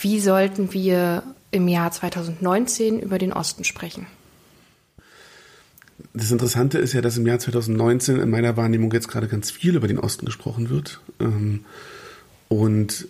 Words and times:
Wie 0.00 0.20
sollten 0.20 0.72
wir 0.72 1.22
im 1.50 1.68
Jahr 1.68 1.90
2019 1.90 3.00
über 3.00 3.18
den 3.18 3.32
Osten 3.32 3.64
sprechen? 3.64 4.06
Das 6.14 6.30
Interessante 6.30 6.78
ist 6.78 6.92
ja, 6.92 7.02
dass 7.02 7.18
im 7.18 7.26
Jahr 7.26 7.38
2019 7.38 8.20
in 8.20 8.30
meiner 8.30 8.56
Wahrnehmung 8.56 8.92
jetzt 8.92 9.08
gerade 9.08 9.28
ganz 9.28 9.50
viel 9.50 9.76
über 9.76 9.88
den 9.88 9.98
Osten 9.98 10.24
gesprochen 10.24 10.70
wird. 10.70 11.00
Ähm, 11.20 11.64
und 12.48 13.06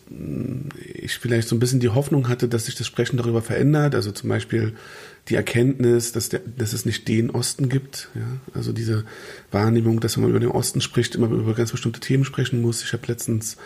ich 0.76 1.18
vielleicht 1.18 1.48
so 1.48 1.56
ein 1.56 1.60
bisschen 1.60 1.80
die 1.80 1.88
Hoffnung 1.88 2.28
hatte, 2.28 2.46
dass 2.46 2.66
sich 2.66 2.74
das 2.74 2.86
Sprechen 2.86 3.16
darüber 3.16 3.40
verändert. 3.40 3.94
Also 3.94 4.12
zum 4.12 4.28
Beispiel 4.28 4.74
die 5.30 5.36
Erkenntnis, 5.36 6.12
dass, 6.12 6.28
der, 6.28 6.40
dass 6.40 6.72
es 6.72 6.84
nicht 6.84 7.08
den 7.08 7.30
Osten 7.30 7.68
gibt. 7.68 8.10
Ja? 8.14 8.22
Also 8.52 8.72
diese 8.72 9.04
Wahrnehmung, 9.50 10.00
dass 10.00 10.16
wenn 10.16 10.22
man 10.22 10.30
über 10.30 10.40
den 10.40 10.50
Osten 10.50 10.80
spricht, 10.80 11.14
immer 11.14 11.30
über 11.30 11.54
ganz 11.54 11.70
bestimmte 11.70 12.00
Themen 12.00 12.24
sprechen 12.24 12.60
muss. 12.60 12.82
Ich 12.82 12.92
habe 12.92 13.06
letztens 13.06 13.56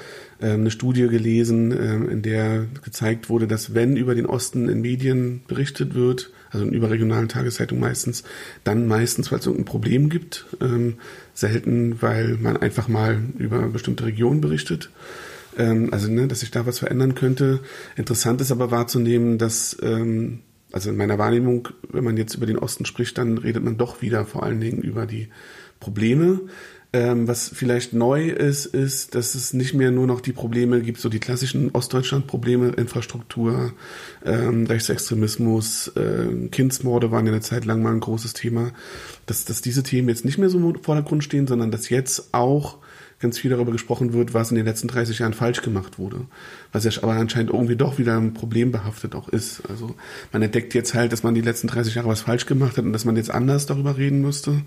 ähm, 0.41 0.61
eine 0.61 0.71
Studie 0.71 1.09
gelesen, 1.09 1.73
ähm, 1.73 2.09
in 2.09 2.23
der 2.23 2.67
gezeigt 2.85 3.29
wurde, 3.31 3.49
dass 3.49 3.75
wenn 3.75 3.97
über 3.97 4.15
den 4.15 4.27
Osten 4.27 4.69
in 4.69 4.83
Medien 4.83 5.43
berichtet 5.49 5.95
wird, 5.95 6.31
also 6.51 6.67
in 6.67 6.73
überregionalen 6.73 7.29
Tageszeitungen 7.29 7.81
meistens, 7.81 8.23
dann 8.63 8.87
meistens, 8.87 9.33
weil 9.33 9.41
es 9.41 9.47
irgendein 9.47 9.65
Problem 9.65 10.09
gibt. 10.09 10.47
Ähm, 10.61 10.95
selten, 11.33 12.01
weil 12.01 12.37
man 12.37 12.57
einfach 12.57 12.89
mal 12.89 13.21
über 13.39 13.69
bestimmte 13.69 14.05
Regionen 14.05 14.41
berichtet. 14.41 14.91
Ähm, 15.59 15.89
also, 15.93 16.11
ne, 16.11 16.29
dass 16.29 16.41
sich 16.41 16.51
da 16.51 16.67
was 16.67 16.79
verändern 16.79 17.15
könnte. 17.15 17.61
Interessant 17.97 18.41
ist 18.41 18.53
aber 18.53 18.71
wahrzunehmen, 18.71 19.39
dass, 19.39 19.77
ähm, 19.83 20.41
also 20.75 20.91
in 20.91 20.97
meiner 20.97 21.19
Wahrnehmung, 21.19 21.69
wenn 21.89 22.03
man 22.03 22.17
jetzt 22.17 22.35
über 22.35 22.47
den 22.47 22.59
Osten 22.59 22.85
spricht, 22.85 23.17
dann 23.17 23.39
redet 23.39 23.63
man 23.63 23.77
doch 23.77 24.03
wieder 24.03 24.27
vor 24.27 24.43
allen 24.43 24.59
Dingen 24.59 24.83
über 24.83 25.07
die 25.07 25.29
Probleme. 25.79 26.41
Ähm, 26.93 27.29
was 27.29 27.49
vielleicht 27.49 27.93
neu 27.93 28.29
ist, 28.29 28.67
ist, 28.67 29.15
dass 29.15 29.37
es 29.37 29.53
nicht 29.53 29.75
mehr 29.75 29.93
nur 29.93 30.09
noch 30.09 30.21
die 30.21 30.33
Probleme 30.33 30.83
gibt, 30.83 30.99
so 30.99 31.09
die 31.09 31.21
klassischen 31.21 31.71
Ostdeutschland-Probleme, 31.71 32.71
Infrastruktur, 32.71 33.73
ähm, 34.25 34.67
Rechtsextremismus, 34.67 35.93
äh, 35.95 36.49
Kindsmorde 36.51 37.13
waren 37.13 37.27
ja 37.27 37.31
eine 37.31 37.41
Zeit 37.41 37.67
lang 37.67 37.81
mal 37.81 37.93
ein 37.93 38.01
großes 38.01 38.33
Thema, 38.33 38.73
dass, 39.27 39.45
dass 39.45 39.63
diese 39.63 39.85
Themen 39.85 40.09
jetzt 40.09 40.25
nicht 40.25 40.39
mehr 40.39 40.49
so 40.49 40.59
im 40.59 40.83
Vordergrund 40.83 41.23
stehen, 41.23 41.47
sondern 41.47 41.71
dass 41.71 41.89
jetzt 41.89 42.35
auch 42.35 42.79
ganz 43.25 43.39
viel 43.39 43.51
darüber 43.51 43.73
gesprochen 43.73 44.13
wird, 44.13 44.35
was 44.35 44.51
in 44.51 44.57
den 44.57 44.67
letzten 44.67 44.87
30 44.87 45.19
Jahren 45.19 45.33
falsch 45.33 45.63
gemacht 45.63 45.99
wurde. 45.99 46.27
Was 46.73 46.85
ja 46.85 46.91
aber 47.03 47.15
anscheinend 47.15 47.51
irgendwie 47.51 47.75
doch 47.75 47.99
wieder 47.99 48.19
ein 48.19 48.35
Problem 48.35 48.71
behaftet 48.71 49.15
auch 49.15 49.31
ist. 49.31 49.63
Also 49.67 49.95
man 50.31 50.43
entdeckt 50.43 50.75
jetzt 50.75 50.93
halt, 50.93 51.11
dass 51.11 51.23
man 51.23 51.35
die 51.35 51.41
letzten 51.41 51.69
30 51.69 51.95
Jahre 51.95 52.09
was 52.09 52.21
falsch 52.21 52.45
gemacht 52.45 52.77
hat 52.77 52.85
und 52.85 52.93
dass 52.93 53.07
man 53.07 53.17
jetzt 53.17 53.31
anders 53.31 53.65
darüber 53.65 53.97
reden 53.97 54.21
müsste. 54.21 54.61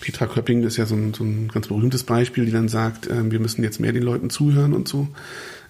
Petra 0.00 0.26
Köpping 0.26 0.64
ist 0.64 0.76
ja 0.78 0.84
so 0.84 0.96
ein, 0.96 1.14
so 1.14 1.22
ein 1.22 1.46
ganz 1.54 1.68
berühmtes 1.68 2.02
Beispiel, 2.02 2.44
die 2.44 2.50
dann 2.50 2.68
sagt, 2.68 3.06
äh, 3.06 3.30
wir 3.30 3.38
müssen 3.38 3.62
jetzt 3.62 3.78
mehr 3.78 3.92
den 3.92 4.02
Leuten 4.02 4.30
zuhören 4.30 4.72
und 4.72 4.88
so. 4.88 5.06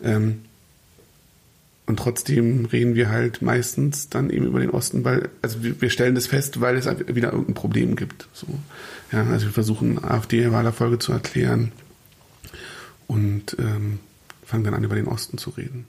Ähm, 0.02 0.38
und 1.84 1.98
trotzdem 1.98 2.64
reden 2.64 2.94
wir 2.94 3.10
halt 3.10 3.42
meistens 3.42 4.08
dann 4.08 4.30
eben 4.30 4.46
über 4.46 4.60
den 4.60 4.70
Osten, 4.70 5.04
weil, 5.04 5.28
also 5.42 5.58
wir, 5.62 5.90
stellen 5.90 6.14
das 6.14 6.28
fest, 6.28 6.62
weil 6.62 6.76
es 6.76 6.86
wieder 6.86 7.32
irgendein 7.32 7.54
Problem 7.54 7.94
gibt. 7.94 8.26
So. 8.32 8.46
Ja, 9.12 9.26
also 9.26 9.44
wir 9.44 9.52
versuchen 9.52 10.02
AfD-Wahlerfolge 10.02 10.98
zu 10.98 11.12
erklären 11.12 11.72
und 13.06 13.56
ähm, 13.58 13.98
fangen 14.44 14.64
dann 14.64 14.74
an, 14.74 14.84
über 14.84 14.94
den 14.94 15.08
Osten 15.08 15.38
zu 15.38 15.50
reden. 15.50 15.86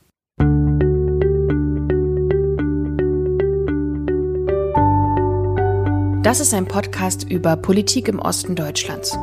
Das 6.24 6.40
ist 6.40 6.54
ein 6.54 6.68
Podcast 6.68 7.30
über 7.30 7.58
Politik 7.58 8.08
im 8.08 8.20
Osten 8.20 8.56
Deutschlands. 8.56 9.18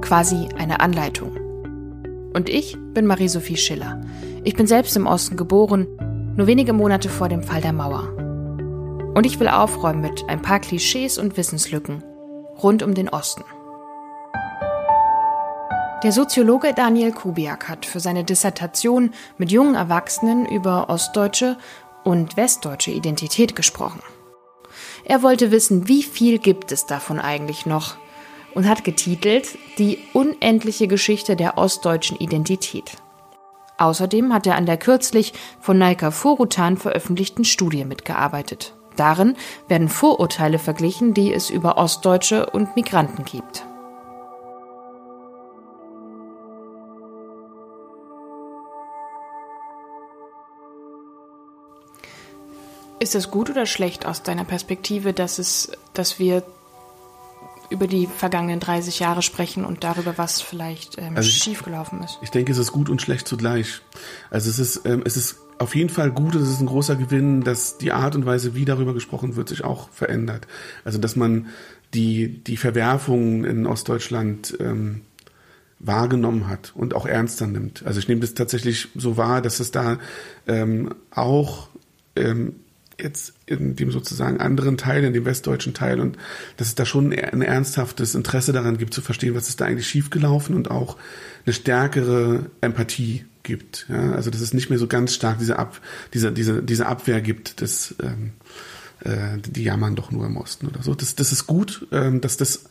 Quasi 0.00 0.48
eine 0.56 0.80
Anleitung. 0.80 1.36
Und 2.32 2.48
ich 2.48 2.76
bin 2.94 3.06
Marie-Sophie 3.06 3.56
Schiller. 3.56 4.00
Ich 4.42 4.54
bin 4.54 4.66
selbst 4.66 4.96
im 4.96 5.06
Osten 5.06 5.36
geboren, 5.36 5.86
nur 6.36 6.46
wenige 6.46 6.72
Monate 6.72 7.08
vor 7.08 7.28
dem 7.28 7.42
Fall 7.42 7.60
der 7.60 7.72
Mauer. 7.72 8.12
Und 9.14 9.26
ich 9.26 9.38
will 9.38 9.48
aufräumen 9.48 10.00
mit 10.00 10.24
ein 10.28 10.42
paar 10.42 10.60
Klischees 10.60 11.18
und 11.18 11.36
Wissenslücken 11.36 12.02
rund 12.62 12.82
um 12.82 12.94
den 12.94 13.08
Osten. 13.08 13.44
Der 16.06 16.12
Soziologe 16.12 16.72
Daniel 16.72 17.10
Kubiak 17.10 17.68
hat 17.68 17.84
für 17.84 17.98
seine 17.98 18.22
Dissertation 18.22 19.12
mit 19.38 19.50
jungen 19.50 19.74
Erwachsenen 19.74 20.46
über 20.46 20.88
ostdeutsche 20.88 21.58
und 22.04 22.36
westdeutsche 22.36 22.92
Identität 22.92 23.56
gesprochen. 23.56 23.98
Er 25.04 25.24
wollte 25.24 25.50
wissen, 25.50 25.88
wie 25.88 26.04
viel 26.04 26.38
gibt 26.38 26.70
es 26.70 26.86
davon 26.86 27.18
eigentlich 27.18 27.66
noch 27.66 27.96
und 28.54 28.68
hat 28.68 28.84
getitelt 28.84 29.58
Die 29.78 29.98
unendliche 30.12 30.86
Geschichte 30.86 31.34
der 31.34 31.58
ostdeutschen 31.58 32.18
Identität. 32.18 32.92
Außerdem 33.76 34.32
hat 34.32 34.46
er 34.46 34.54
an 34.54 34.66
der 34.66 34.76
kürzlich 34.76 35.32
von 35.60 35.76
Naika 35.76 36.12
Forutan 36.12 36.76
veröffentlichten 36.76 37.44
Studie 37.44 37.84
mitgearbeitet. 37.84 38.76
Darin 38.94 39.34
werden 39.66 39.88
Vorurteile 39.88 40.60
verglichen, 40.60 41.14
die 41.14 41.34
es 41.34 41.50
über 41.50 41.76
Ostdeutsche 41.76 42.48
und 42.50 42.76
Migranten 42.76 43.24
gibt. 43.24 43.66
Ist 52.98 53.14
das 53.14 53.30
gut 53.30 53.50
oder 53.50 53.66
schlecht 53.66 54.06
aus 54.06 54.22
deiner 54.22 54.44
Perspektive, 54.44 55.12
dass 55.12 55.38
es, 55.38 55.70
dass 55.92 56.18
wir 56.18 56.42
über 57.68 57.86
die 57.86 58.06
vergangenen 58.06 58.60
30 58.60 59.00
Jahre 59.00 59.22
sprechen 59.22 59.64
und 59.64 59.84
darüber, 59.84 60.16
was 60.16 60.40
vielleicht 60.40 60.98
ähm, 60.98 61.16
also 61.16 61.28
schiefgelaufen 61.28 62.02
ist? 62.02 62.18
Ich 62.22 62.30
denke, 62.30 62.52
es 62.52 62.58
ist 62.58 62.72
gut 62.72 62.88
und 62.88 63.02
schlecht 63.02 63.26
zugleich. 63.28 63.80
Also 64.30 64.48
es 64.48 64.58
ist, 64.58 64.86
ähm, 64.86 65.02
es 65.04 65.16
ist 65.16 65.36
auf 65.58 65.74
jeden 65.74 65.90
Fall 65.90 66.10
gut 66.10 66.36
und 66.36 66.42
es 66.42 66.50
ist 66.50 66.60
ein 66.60 66.66
großer 66.66 66.96
Gewinn, 66.96 67.42
dass 67.42 67.78
die 67.78 67.92
Art 67.92 68.14
und 68.14 68.24
Weise, 68.24 68.54
wie 68.54 68.64
darüber 68.64 68.94
gesprochen 68.94 69.36
wird, 69.36 69.48
sich 69.48 69.64
auch 69.64 69.90
verändert. 69.90 70.46
Also 70.84 70.98
dass 70.98 71.16
man 71.16 71.48
die, 71.94 72.42
die 72.44 72.56
Verwerfungen 72.56 73.44
in 73.44 73.66
Ostdeutschland 73.66 74.56
ähm, 74.60 75.02
wahrgenommen 75.78 76.48
hat 76.48 76.72
und 76.74 76.94
auch 76.94 77.06
ernster 77.06 77.46
nimmt. 77.46 77.84
Also 77.84 77.98
ich 77.98 78.08
nehme 78.08 78.20
das 78.20 78.34
tatsächlich 78.34 78.88
so 78.94 79.16
wahr, 79.16 79.42
dass 79.42 79.60
es 79.60 79.70
da 79.70 79.98
ähm, 80.46 80.94
auch 81.10 81.68
ähm, 82.16 82.56
jetzt 83.00 83.34
in 83.46 83.76
dem 83.76 83.90
sozusagen 83.90 84.40
anderen 84.40 84.76
Teil, 84.76 85.04
in 85.04 85.12
dem 85.12 85.24
westdeutschen 85.24 85.74
Teil 85.74 86.00
und 86.00 86.16
dass 86.56 86.68
es 86.68 86.74
da 86.74 86.86
schon 86.86 87.12
ein 87.12 87.42
ernsthaftes 87.42 88.14
Interesse 88.14 88.52
daran 88.52 88.78
gibt 88.78 88.94
zu 88.94 89.02
verstehen, 89.02 89.34
was 89.34 89.48
ist 89.48 89.60
da 89.60 89.66
eigentlich 89.66 89.88
schiefgelaufen 89.88 90.54
und 90.54 90.70
auch 90.70 90.96
eine 91.44 91.52
stärkere 91.52 92.46
Empathie 92.60 93.26
gibt. 93.42 93.86
Ja? 93.88 94.12
Also 94.12 94.30
dass 94.30 94.40
es 94.40 94.54
nicht 94.54 94.70
mehr 94.70 94.78
so 94.78 94.86
ganz 94.86 95.14
stark 95.14 95.38
diese, 95.38 95.58
Ab, 95.58 95.80
diese, 96.14 96.32
diese, 96.32 96.62
diese 96.62 96.86
Abwehr 96.86 97.20
gibt, 97.20 97.60
dass 97.60 97.94
ähm, 98.02 98.32
äh, 99.00 99.38
die 99.46 99.64
jammern 99.64 99.94
doch 99.94 100.10
nur 100.10 100.26
im 100.26 100.36
Osten 100.36 100.66
oder 100.66 100.82
so. 100.82 100.94
Das, 100.94 101.14
das 101.14 101.32
ist 101.32 101.46
gut, 101.46 101.86
ähm, 101.92 102.20
dass 102.20 102.36
das 102.36 102.64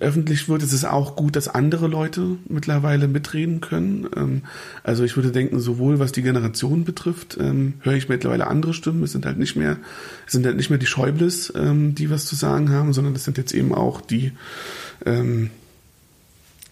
öffentlich 0.00 0.48
wird, 0.48 0.62
ist 0.62 0.72
es 0.72 0.84
auch 0.84 1.16
gut, 1.16 1.36
dass 1.36 1.48
andere 1.48 1.86
Leute 1.86 2.36
mittlerweile 2.48 3.08
mitreden 3.08 3.60
können. 3.60 4.08
Ähm, 4.16 4.42
also 4.82 5.04
ich 5.04 5.16
würde 5.16 5.32
denken, 5.32 5.60
sowohl 5.60 5.98
was 5.98 6.12
die 6.12 6.22
Generation 6.22 6.84
betrifft, 6.84 7.36
ähm, 7.40 7.74
höre 7.80 7.94
ich 7.94 8.08
mittlerweile 8.08 8.46
andere 8.46 8.74
Stimmen. 8.74 9.02
Es 9.02 9.12
sind 9.12 9.26
halt 9.26 9.38
nicht 9.38 9.56
mehr, 9.56 9.78
es 10.26 10.32
sind 10.32 10.46
halt 10.46 10.56
nicht 10.56 10.70
mehr 10.70 10.78
die 10.78 10.86
Schäubles, 10.86 11.52
ähm, 11.56 11.94
die 11.94 12.10
was 12.10 12.26
zu 12.26 12.36
sagen 12.36 12.70
haben, 12.70 12.92
sondern 12.92 13.14
es 13.14 13.24
sind 13.24 13.38
jetzt 13.38 13.52
eben 13.52 13.74
auch 13.74 14.00
die, 14.00 14.32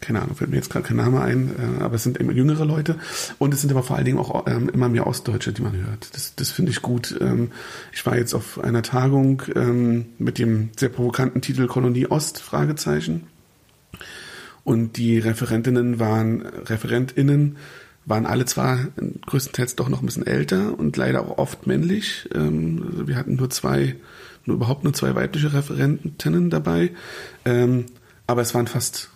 keine 0.01 0.23
Ahnung, 0.23 0.37
fällt 0.37 0.51
mir 0.51 0.57
jetzt 0.57 0.71
gerade 0.71 0.87
kein 0.87 0.97
Name 0.97 1.21
ein, 1.21 1.51
äh, 1.59 1.83
aber 1.83 1.97
es 1.97 2.03
sind 2.03 2.19
immer 2.19 2.33
jüngere 2.33 2.65
Leute 2.65 2.97
und 3.39 3.53
es 3.53 3.61
sind 3.61 3.71
aber 3.71 3.83
vor 3.83 3.97
allen 3.97 4.05
Dingen 4.05 4.19
auch 4.19 4.47
ähm, 4.47 4.69
immer 4.69 4.89
mehr 4.89 5.07
Ostdeutsche, 5.07 5.53
die 5.53 5.63
man 5.63 5.77
hört. 5.77 6.15
Das, 6.15 6.35
das 6.35 6.51
finde 6.51 6.71
ich 6.71 6.83
gut. 6.83 7.17
Ähm, 7.21 7.51
ich 7.93 8.05
war 8.07 8.17
jetzt 8.17 8.35
auf 8.35 8.63
einer 8.63 8.83
Tagung 8.83 9.43
ähm, 9.55 10.07
mit 10.19 10.39
dem 10.39 10.71
sehr 10.79 10.89
provokanten 10.89 11.41
Titel 11.41 11.67
Kolonie 11.67 12.07
Ost, 12.07 12.39
Fragezeichen. 12.41 13.27
Und 14.65 14.97
die 14.99 15.19
Referentinnen 15.19 15.99
waren, 15.99 16.43
Referentinnen 16.43 17.57
waren 18.05 18.27
alle 18.27 18.45
zwar 18.47 18.79
größtenteils 19.27 19.77
doch 19.77 19.89
noch 19.89 20.01
ein 20.01 20.07
bisschen 20.07 20.27
älter 20.27 20.79
und 20.79 20.97
leider 20.97 21.23
auch 21.23 21.39
oft 21.39 21.67
männlich. 21.67 22.29
Ähm, 22.35 22.87
also 22.91 23.09
wir 23.09 23.17
hatten 23.17 23.37
nur 23.37 23.51
zwei, 23.51 23.97
nur 24.45 24.57
überhaupt 24.57 24.85
nur 24.85 24.93
zwei 24.93 25.15
weibliche 25.15 25.53
Referentinnen 25.53 26.51
dabei. 26.51 26.91
Ähm, 27.45 27.87
aber 28.27 28.43
es 28.43 28.55
waren 28.55 28.67
fast 28.67 29.11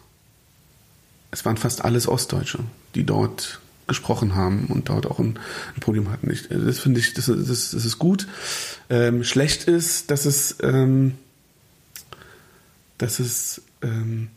es 1.32 1.44
waren 1.44 1.56
fast 1.56 1.84
alles 1.84 2.06
Ostdeutsche, 2.06 2.60
die 2.94 3.04
dort 3.04 3.60
gesprochen 3.88 4.34
haben 4.34 4.66
und 4.66 4.88
dort 4.88 5.06
auch 5.06 5.18
ein, 5.18 5.38
ein 5.74 5.80
Problem 5.80 6.10
hatten. 6.10 6.30
Ich, 6.30 6.48
das 6.48 6.78
finde 6.78 7.00
ich, 7.00 7.14
das, 7.14 7.26
das, 7.26 7.70
das 7.72 7.84
ist 7.84 7.98
gut. 7.98 8.28
Ähm, 8.88 9.24
schlecht 9.24 9.64
ist, 9.64 10.10
dass 10.10 10.24
es, 10.24 10.56
ähm, 10.62 11.14
dass 12.98 13.18
es, 13.18 13.62
ähm, 13.82 14.28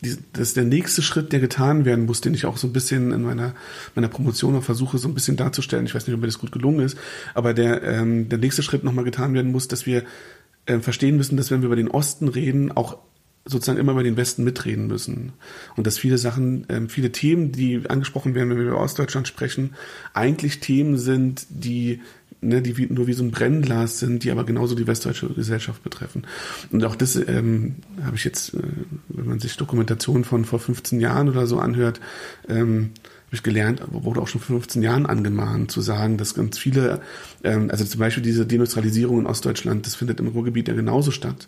die, 0.00 0.16
dass 0.32 0.54
der 0.54 0.64
nächste 0.64 1.02
Schritt, 1.02 1.32
der 1.32 1.40
getan 1.40 1.84
werden 1.84 2.06
muss, 2.06 2.20
den 2.20 2.34
ich 2.34 2.46
auch 2.46 2.56
so 2.56 2.68
ein 2.68 2.72
bisschen 2.72 3.10
in 3.12 3.22
meiner, 3.22 3.54
meiner 3.96 4.08
Promotion 4.08 4.54
noch 4.54 4.62
versuche, 4.62 4.96
so 4.98 5.08
ein 5.08 5.14
bisschen 5.14 5.36
darzustellen. 5.36 5.86
Ich 5.86 5.94
weiß 5.94 6.06
nicht, 6.06 6.14
ob 6.14 6.20
mir 6.20 6.28
das 6.28 6.38
gut 6.38 6.52
gelungen 6.52 6.80
ist, 6.80 6.96
aber 7.34 7.52
der, 7.52 7.82
ähm, 7.82 8.28
der 8.28 8.38
nächste 8.38 8.62
Schritt 8.62 8.84
nochmal 8.84 9.04
getan 9.04 9.34
werden 9.34 9.50
muss, 9.50 9.66
dass 9.66 9.86
wir 9.86 10.04
äh, 10.66 10.78
verstehen 10.78 11.16
müssen, 11.16 11.36
dass 11.36 11.50
wenn 11.50 11.62
wir 11.62 11.66
über 11.66 11.76
den 11.76 11.90
Osten 11.90 12.28
reden, 12.28 12.70
auch 12.70 12.98
sozusagen 13.48 13.78
immer 13.78 13.92
über 13.92 14.02
den 14.02 14.16
Westen 14.16 14.44
mitreden 14.44 14.86
müssen. 14.86 15.32
Und 15.76 15.86
dass 15.86 15.98
viele 15.98 16.18
Sachen, 16.18 16.66
ähm, 16.68 16.88
viele 16.88 17.12
Themen, 17.12 17.52
die 17.52 17.82
angesprochen 17.88 18.34
werden, 18.34 18.50
wenn 18.50 18.58
wir 18.58 18.66
über 18.66 18.80
Ostdeutschland 18.80 19.26
sprechen, 19.26 19.74
eigentlich 20.14 20.60
Themen 20.60 20.98
sind, 20.98 21.46
die 21.48 22.00
ne, 22.40 22.62
die 22.62 22.76
wie, 22.76 22.86
nur 22.86 23.06
wie 23.06 23.12
so 23.12 23.24
ein 23.24 23.30
Brennglas 23.30 23.98
sind, 23.98 24.24
die 24.24 24.30
aber 24.30 24.44
genauso 24.44 24.74
die 24.74 24.86
westdeutsche 24.86 25.28
Gesellschaft 25.28 25.82
betreffen. 25.82 26.26
Und 26.70 26.84
auch 26.84 26.96
das 26.96 27.16
ähm, 27.16 27.76
habe 28.02 28.16
ich 28.16 28.24
jetzt, 28.24 28.54
äh, 28.54 28.62
wenn 29.08 29.26
man 29.26 29.40
sich 29.40 29.56
Dokumentationen 29.56 30.24
von 30.24 30.44
vor 30.44 30.58
15 30.58 31.00
Jahren 31.00 31.28
oder 31.28 31.46
so 31.46 31.58
anhört, 31.58 32.00
ähm, 32.48 32.90
habe 33.28 33.36
ich 33.36 33.42
gelernt, 33.42 33.82
wurde 33.90 34.22
auch 34.22 34.28
schon 34.28 34.40
vor 34.40 34.56
15 34.56 34.82
Jahren 34.82 35.04
angemahnt, 35.04 35.70
zu 35.70 35.82
sagen, 35.82 36.16
dass 36.16 36.32
ganz 36.32 36.56
viele, 36.56 37.02
ähm, 37.44 37.70
also 37.70 37.84
zum 37.84 38.00
Beispiel 38.00 38.22
diese 38.22 38.46
Deindustrialisierung 38.46 39.20
in 39.20 39.26
Ostdeutschland, 39.26 39.84
das 39.84 39.96
findet 39.96 40.18
im 40.18 40.28
Ruhrgebiet 40.28 40.66
ja 40.66 40.72
genauso 40.72 41.10
statt. 41.10 41.46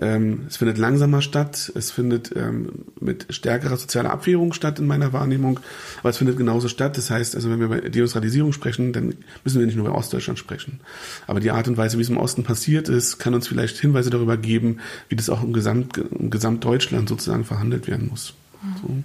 Ähm, 0.00 0.46
es 0.48 0.56
findet 0.56 0.78
langsamer 0.78 1.20
statt, 1.20 1.70
es 1.74 1.90
findet 1.90 2.34
ähm, 2.34 2.86
mit 2.98 3.26
stärkerer 3.28 3.76
sozialer 3.76 4.10
Abwehrung 4.10 4.54
statt 4.54 4.78
in 4.78 4.86
meiner 4.86 5.12
Wahrnehmung, 5.12 5.60
aber 6.00 6.08
es 6.08 6.16
findet 6.16 6.38
genauso 6.38 6.66
statt. 6.68 6.96
Das 6.96 7.10
heißt, 7.10 7.34
also 7.34 7.50
wenn 7.50 7.58
wir 7.58 7.66
über 7.66 7.80
Deindustrialisierung 7.82 8.54
sprechen, 8.54 8.94
dann 8.94 9.14
müssen 9.44 9.58
wir 9.58 9.66
nicht 9.66 9.76
nur 9.76 9.86
über 9.86 9.98
Ostdeutschland 9.98 10.38
sprechen. 10.38 10.80
Aber 11.26 11.40
die 11.40 11.50
Art 11.50 11.68
und 11.68 11.76
Weise, 11.76 11.98
wie 11.98 12.02
es 12.02 12.08
im 12.08 12.16
Osten 12.16 12.42
passiert 12.42 12.88
ist, 12.88 13.18
kann 13.18 13.34
uns 13.34 13.46
vielleicht 13.46 13.76
Hinweise 13.76 14.08
darüber 14.08 14.38
geben, 14.38 14.78
wie 15.10 15.16
das 15.16 15.28
auch 15.28 15.42
im, 15.42 15.52
Gesamt, 15.52 15.98
im 15.98 16.30
Gesamtdeutschland 16.30 17.06
sozusagen 17.06 17.44
verhandelt 17.44 17.86
werden 17.86 18.08
muss. 18.08 18.32
So. 18.80 19.02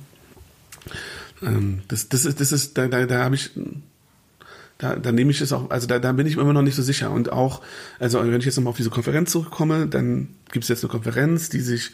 Ähm, 1.45 1.81
das, 1.87 2.09
das 2.09 2.25
ist, 2.25 2.39
das 2.39 2.51
ist, 2.51 2.77
da, 2.77 2.87
da, 2.87 3.05
da 3.05 3.23
habe 3.23 3.35
ich, 3.35 3.51
da, 4.77 4.95
da 4.95 5.11
nehme 5.11 5.31
ich 5.31 5.41
es 5.41 5.53
auch, 5.53 5.69
also 5.69 5.87
da, 5.87 5.99
da 5.99 6.11
bin 6.11 6.27
ich 6.27 6.37
immer 6.37 6.53
noch 6.53 6.61
nicht 6.61 6.75
so 6.75 6.81
sicher. 6.81 7.11
Und 7.11 7.31
auch, 7.31 7.61
also 7.99 8.19
wenn 8.21 8.39
ich 8.39 8.45
jetzt 8.45 8.57
nochmal 8.57 8.71
auf 8.71 8.77
diese 8.77 8.89
Konferenz 8.89 9.31
zurückkomme, 9.31 9.87
dann 9.87 10.29
gibt 10.51 10.63
es 10.63 10.69
jetzt 10.69 10.83
eine 10.83 10.91
Konferenz, 10.91 11.49
die 11.49 11.61
sich 11.61 11.91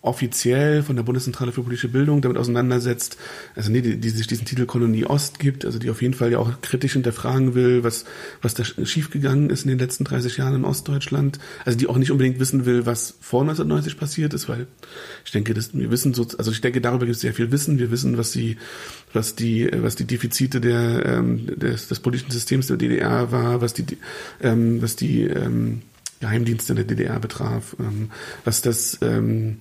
offiziell 0.00 0.82
von 0.82 0.94
der 0.94 1.02
Bundeszentrale 1.02 1.50
für 1.50 1.62
politische 1.62 1.88
Bildung 1.88 2.22
damit 2.22 2.38
auseinandersetzt, 2.38 3.16
also 3.56 3.70
nee, 3.70 3.80
die, 3.80 3.98
die 3.98 4.08
sich 4.10 4.28
diesen 4.28 4.44
Titel 4.46 4.64
Kolonie 4.64 5.04
Ost 5.04 5.40
gibt, 5.40 5.64
also 5.64 5.78
die 5.78 5.90
auf 5.90 6.02
jeden 6.02 6.14
Fall 6.14 6.30
ja 6.30 6.38
auch 6.38 6.60
kritisch 6.60 6.92
hinterfragen 6.92 7.54
will, 7.54 7.82
was, 7.82 8.04
was 8.40 8.54
da 8.54 8.64
schiefgegangen 8.64 9.50
ist 9.50 9.64
in 9.64 9.70
den 9.70 9.78
letzten 9.78 10.04
30 10.04 10.36
Jahren 10.36 10.54
in 10.54 10.64
Ostdeutschland, 10.64 11.40
also 11.64 11.76
die 11.76 11.88
auch 11.88 11.96
nicht 11.96 12.12
unbedingt 12.12 12.38
wissen 12.38 12.64
will, 12.64 12.86
was 12.86 13.16
vor 13.20 13.40
1990 13.40 13.98
passiert 13.98 14.34
ist, 14.34 14.48
weil 14.48 14.68
ich 15.24 15.32
denke, 15.32 15.52
dass 15.52 15.74
wir 15.74 15.90
wissen 15.90 16.14
so, 16.14 16.26
also 16.38 16.52
ich 16.52 16.60
denke, 16.60 16.80
darüber 16.80 17.04
gibt 17.04 17.16
es 17.16 17.22
sehr 17.22 17.34
viel 17.34 17.50
Wissen, 17.50 17.78
wir 17.78 17.90
wissen, 17.90 18.16
was 18.16 18.30
die, 18.30 18.56
was 19.12 19.34
die, 19.34 19.68
was 19.72 19.96
die 19.96 20.04
Defizite 20.04 20.60
der, 20.60 21.04
ähm, 21.06 21.58
des, 21.58 21.88
des 21.88 21.98
politischen 21.98 22.30
Systems 22.30 22.68
der 22.68 22.76
DDR 22.76 23.32
war, 23.32 23.60
was 23.60 23.74
die, 23.74 23.84
ähm, 24.40 24.80
was 24.80 24.94
die, 24.94 25.22
ähm, 25.24 25.82
Geheimdienste 26.20 26.74
der 26.74 26.84
DDR 26.84 27.20
betraf, 27.20 27.76
ähm, 27.78 28.10
was 28.44 28.60
das, 28.62 28.98
ähm, 29.02 29.58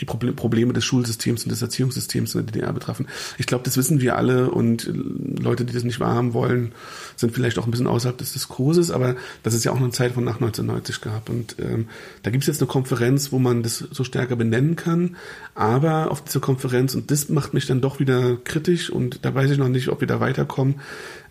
die 0.00 0.06
Probleme 0.06 0.72
des 0.72 0.84
Schulsystems 0.84 1.44
und 1.44 1.50
des 1.50 1.62
Erziehungssystems 1.62 2.34
in 2.34 2.46
der 2.46 2.52
DDR 2.52 2.72
betrafen. 2.72 3.06
Ich 3.38 3.46
glaube, 3.46 3.64
das 3.64 3.76
wissen 3.76 4.00
wir 4.00 4.16
alle 4.16 4.50
und 4.50 4.86
äh, 4.86 4.92
Leute, 4.92 5.64
die 5.64 5.72
das 5.72 5.84
nicht 5.84 6.00
wahrhaben 6.00 6.32
wollen, 6.32 6.72
sind 7.16 7.34
vielleicht 7.34 7.58
auch 7.58 7.66
ein 7.66 7.70
bisschen 7.70 7.86
außerhalb 7.86 8.16
des 8.16 8.32
Diskurses, 8.32 8.90
aber 8.90 9.16
das 9.42 9.54
ist 9.54 9.64
ja 9.64 9.72
auch 9.72 9.76
eine 9.76 9.90
Zeit 9.90 10.12
von 10.12 10.24
nach 10.24 10.36
1990 10.36 11.00
gab. 11.00 11.28
Und 11.28 11.56
ähm, 11.58 11.88
da 12.22 12.30
gibt 12.30 12.44
es 12.44 12.48
jetzt 12.48 12.60
eine 12.60 12.68
Konferenz, 12.68 13.32
wo 13.32 13.38
man 13.38 13.62
das 13.62 13.78
so 13.78 14.04
stärker 14.04 14.36
benennen 14.36 14.76
kann, 14.76 15.16
aber 15.54 16.10
auf 16.10 16.24
dieser 16.24 16.40
Konferenz, 16.40 16.94
und 16.94 17.10
das 17.10 17.28
macht 17.28 17.54
mich 17.54 17.66
dann 17.66 17.80
doch 17.80 18.00
wieder 18.00 18.36
kritisch 18.36 18.90
und 18.90 19.24
da 19.24 19.34
weiß 19.34 19.50
ich 19.50 19.58
noch 19.58 19.68
nicht, 19.68 19.88
ob 19.88 20.00
wir 20.00 20.08
da 20.08 20.20
weiterkommen, 20.20 20.76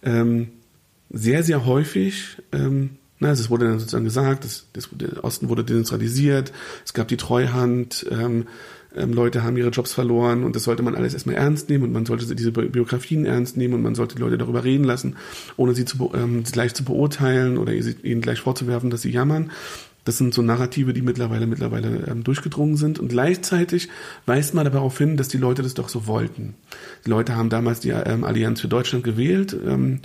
ähm, 0.04 0.50
sehr, 1.10 1.44
sehr 1.44 1.66
häufig 1.66 2.38
ähm, 2.51 2.99
na, 3.19 3.30
also 3.30 3.44
es 3.44 3.50
wurde 3.50 3.66
dann 3.66 3.80
sozusagen 3.80 4.06
gesagt, 4.06 4.45
das, 4.45 4.68
das, 4.74 4.89
der 4.92 5.24
Osten 5.24 5.50
wurde 5.50 5.63
deindustrialisiert, 5.63 6.51
es 6.86 6.94
gab 6.94 7.07
die 7.10 7.18
Treuhand, 7.18 8.06
ähm, 8.10 8.48
ähm, 8.95 9.13
Leute 9.13 9.44
haben 9.44 9.57
ihre 9.57 9.69
Jobs 9.69 9.94
verloren 9.94 10.44
und 10.44 10.56
das 10.56 10.63
sollte 10.63 10.81
man 10.81 10.95
alles 10.95 11.13
erstmal 11.13 11.36
ernst 11.36 11.69
nehmen 11.69 11.83
und 11.83 11.92
man 11.92 12.06
sollte 12.06 12.36
diese 12.36 12.51
Biografien 12.51 13.25
ernst 13.25 13.56
nehmen 13.56 13.75
und 13.75 13.81
man 13.83 13.95
sollte 13.95 14.16
die 14.16 14.21
Leute 14.21 14.38
darüber 14.38 14.63
reden 14.63 14.83
lassen, 14.83 15.16
ohne 15.57 15.75
sie 15.75 15.86
zu, 15.86 16.12
ähm, 16.16 16.44
gleich 16.44 16.74
zu 16.74 16.83
beurteilen 16.83 17.57
oder 17.57 17.74
ihnen 17.74 18.21
gleich 18.21 18.39
vorzuwerfen, 18.39 18.89
dass 18.89 19.01
sie 19.01 19.12
jammern. 19.12 19.51
Das 20.06 20.18
sind 20.18 20.33
so 20.33 20.42
Narrative, 20.42 20.94
die 20.94 21.04
mittlerweile 21.04 21.45
mittlerweile 21.45 22.07
ähm, 22.07 22.24
durchgedrungen 22.24 22.77
sind. 22.77 22.98
Und 22.98 23.10
gleichzeitig 23.10 23.89
weist 24.25 24.56
man 24.56 24.66
darauf 24.66 24.98
hin, 24.98 25.18
dass 25.18 25.27
die 25.27 25.38
Leute 25.38 25.62
das 25.62 25.75
doch 25.75 25.89
so 25.89 26.07
wollten. 26.07 26.56
Die 27.06 27.12
Leute 27.12 27.36
haben 27.36 27.50
damals 27.50 27.81
die 27.81 27.89
ähm, 27.89 28.24
Allianz 28.24 28.62
für 28.62 28.69
Deutschland 28.69 29.04
gewählt 29.04 29.56
ähm, 29.68 30.00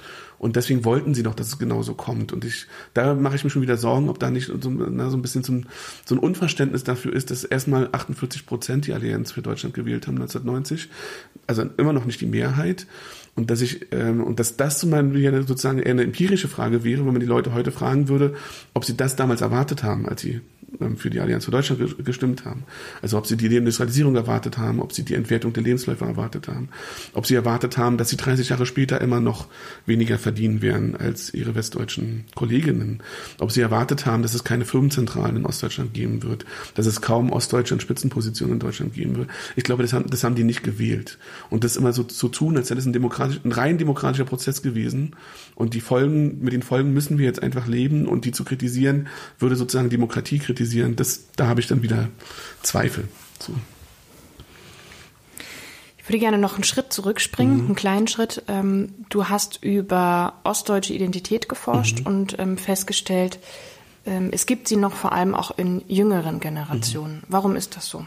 und 0.45 0.57
deswegen 0.57 0.85
wollten 0.85 1.15
sie 1.15 1.23
doch, 1.23 1.35
dass 1.35 1.47
es 1.47 1.59
genauso 1.59 1.95
kommt. 1.95 2.31
Und 2.31 2.45
ich, 2.45 2.67
da 2.93 3.15
mache 3.15 3.35
ich 3.35 3.45
mir 3.45 3.49
schon 3.49 3.63
wieder 3.63 3.79
Sorgen, 3.79 4.11
ob 4.11 4.19
da 4.19 4.31
nicht 4.31 4.49
so, 4.49 4.69
na, 4.69 5.09
so 5.09 5.17
ein 5.17 5.23
bisschen 5.23 5.43
so 5.43 5.55
ein, 5.55 5.67
so 6.05 6.15
ein 6.15 6.19
Unverständnis 6.19 6.85
dafür 6.85 7.15
ist, 7.15 7.31
dass 7.31 7.45
erstmal 7.45 7.89
48 7.93 8.45
Prozent 8.45 8.87
die 8.87 8.93
Allianz 8.93 9.33
für 9.33 9.41
Deutschland 9.41 9.75
gewählt 9.75 10.07
haben 10.07 10.17
1990. 10.17 10.91
Also 11.47 11.63
immer 11.79 11.95
noch 11.95 12.05
nicht 12.05 12.21
die 12.21 12.27
Mehrheit. 12.27 12.87
Und 13.35 13.49
dass 13.49 13.63
ich, 13.63 13.87
ähm, 13.93 14.23
und 14.23 14.39
dass 14.39 14.59
das 14.59 14.81
zum 14.81 14.91
Beispiel 14.91 15.47
sozusagen 15.47 15.79
eher 15.79 15.93
eine 15.93 16.03
empirische 16.05 16.49
Frage 16.49 16.85
wäre, 16.85 17.07
wenn 17.07 17.15
man 17.15 17.21
die 17.21 17.27
Leute 17.27 17.55
heute 17.55 17.73
fragen 17.73 18.09
würde, 18.09 18.35
ob 18.75 18.85
sie 18.85 18.99
das 18.99 19.17
damals 19.17 19.41
erwartet 19.41 19.83
haben, 19.83 20.07
als 20.07 20.21
sie 20.21 20.43
für 20.97 21.11
die 21.11 21.21
Allianz 21.21 21.45
für 21.45 21.51
Deutschland 21.51 22.05
gestimmt 22.05 22.45
haben. 22.45 22.65
Also 23.01 23.17
ob 23.19 23.27
sie 23.27 23.37
die 23.37 23.49
Deindustrialisierung 23.49 24.17
erwartet 24.17 24.59
haben, 24.59 24.81
ob 24.81 24.93
sie 24.93 25.05
die 25.05 25.15
Entwertung 25.15 25.53
der 25.53 25.63
Lebensläufe 25.63 26.05
erwartet 26.05 26.49
haben, 26.49 26.69
ob 27.13 27.27
sie 27.27 27.35
erwartet 27.35 27.79
haben, 27.79 27.97
dass 27.97 28.09
sie 28.09 28.17
30 28.17 28.49
Jahre 28.49 28.67
später 28.67 29.01
immer 29.01 29.21
noch 29.21 29.47
weniger 29.87 30.19
verdienen 30.19 30.63
werden 30.63 30.97
als 30.97 31.33
ihre 31.33 31.55
westdeutschen 31.55 32.25
Kolleginnen, 32.35 33.03
ob 33.39 33.53
sie 33.53 33.61
erwartet 33.61 34.07
haben, 34.07 34.23
dass 34.23 34.35
es 34.35 34.45
keine 34.45 34.65
Firmenzentralen 34.65 35.37
in 35.37 35.47
Ostdeutschland 35.47 35.95
geben 35.95 36.23
wird, 36.23 36.45
dass 36.75 36.87
es 36.87 37.01
kaum 37.01 37.31
Ostdeutsche 37.31 37.75
in 37.75 37.81
Spitzenpositionen 37.81 38.55
in 38.55 38.61
Deutschland 38.61 38.95
geben 38.95 39.17
wird. 39.17 39.29
Ich 39.57 39.65
glaube, 39.65 39.83
das 39.83 39.93
haben, 39.93 40.09
das 40.09 40.25
haben 40.25 40.35
die 40.35 40.45
nicht 40.45 40.63
gewählt. 40.63 41.19
Und 41.51 41.65
das 41.65 41.77
immer 41.77 41.93
so 41.93 42.03
zu 42.03 42.25
so 42.25 42.29
tun, 42.29 42.57
als 42.57 42.71
wäre 42.71 42.77
das 42.77 42.87
ein, 42.87 42.93
demokratisch, 42.93 43.41
ein 43.45 43.53
rein 43.53 43.79
demokratischer 43.79 44.25
Prozess 44.25 44.63
gewesen. 44.63 45.15
Und 45.55 45.75
die 45.75 45.81
Folgen, 45.81 46.41
mit 46.43 46.53
den 46.53 46.63
Folgen 46.63 46.93
müssen 46.93 47.19
wir 47.19 47.27
jetzt 47.27 47.43
einfach 47.43 47.67
leben 47.67 48.07
und 48.07 48.25
die 48.25 48.33
zu 48.33 48.45
kritisieren, 48.45 49.09
würde 49.39 49.57
sozusagen 49.57 49.91
Demokratie 49.91 50.39
kritisieren 50.39 50.64
kritisieren, 50.65 50.97
das, 50.97 51.27
da 51.37 51.47
habe 51.47 51.61
ich 51.61 51.67
dann 51.67 51.83
wieder 51.83 52.09
Zweifel. 52.63 53.09
So. 53.39 53.53
Ich 55.99 56.09
würde 56.09 56.19
gerne 56.19 56.39
noch 56.39 56.55
einen 56.55 56.65
Schritt 56.65 56.93
zurückspringen, 56.93 57.57
mhm. 57.57 57.67
einen 57.67 57.75
kleinen 57.75 58.09
Schritt. 58.09 58.43
Ähm, 58.49 58.95
du 59.09 59.29
hast 59.29 59.63
über 59.63 60.35
ostdeutsche 60.45 60.93
Identität 60.93 61.49
geforscht 61.49 62.01
mhm. 62.01 62.07
und 62.07 62.39
ähm, 62.39 62.59
festgestellt, 62.59 63.39
ähm, 64.07 64.29
es 64.33 64.47
gibt 64.47 64.69
sie 64.69 64.77
noch 64.77 64.93
vor 64.93 65.13
allem 65.13 65.35
auch 65.35 65.57
in 65.57 65.83
jüngeren 65.89 66.41
Generationen. 66.41 67.17
Mhm. 67.17 67.23
Warum 67.29 67.57
ist 67.57 67.77
das 67.77 67.87
so? 67.87 68.07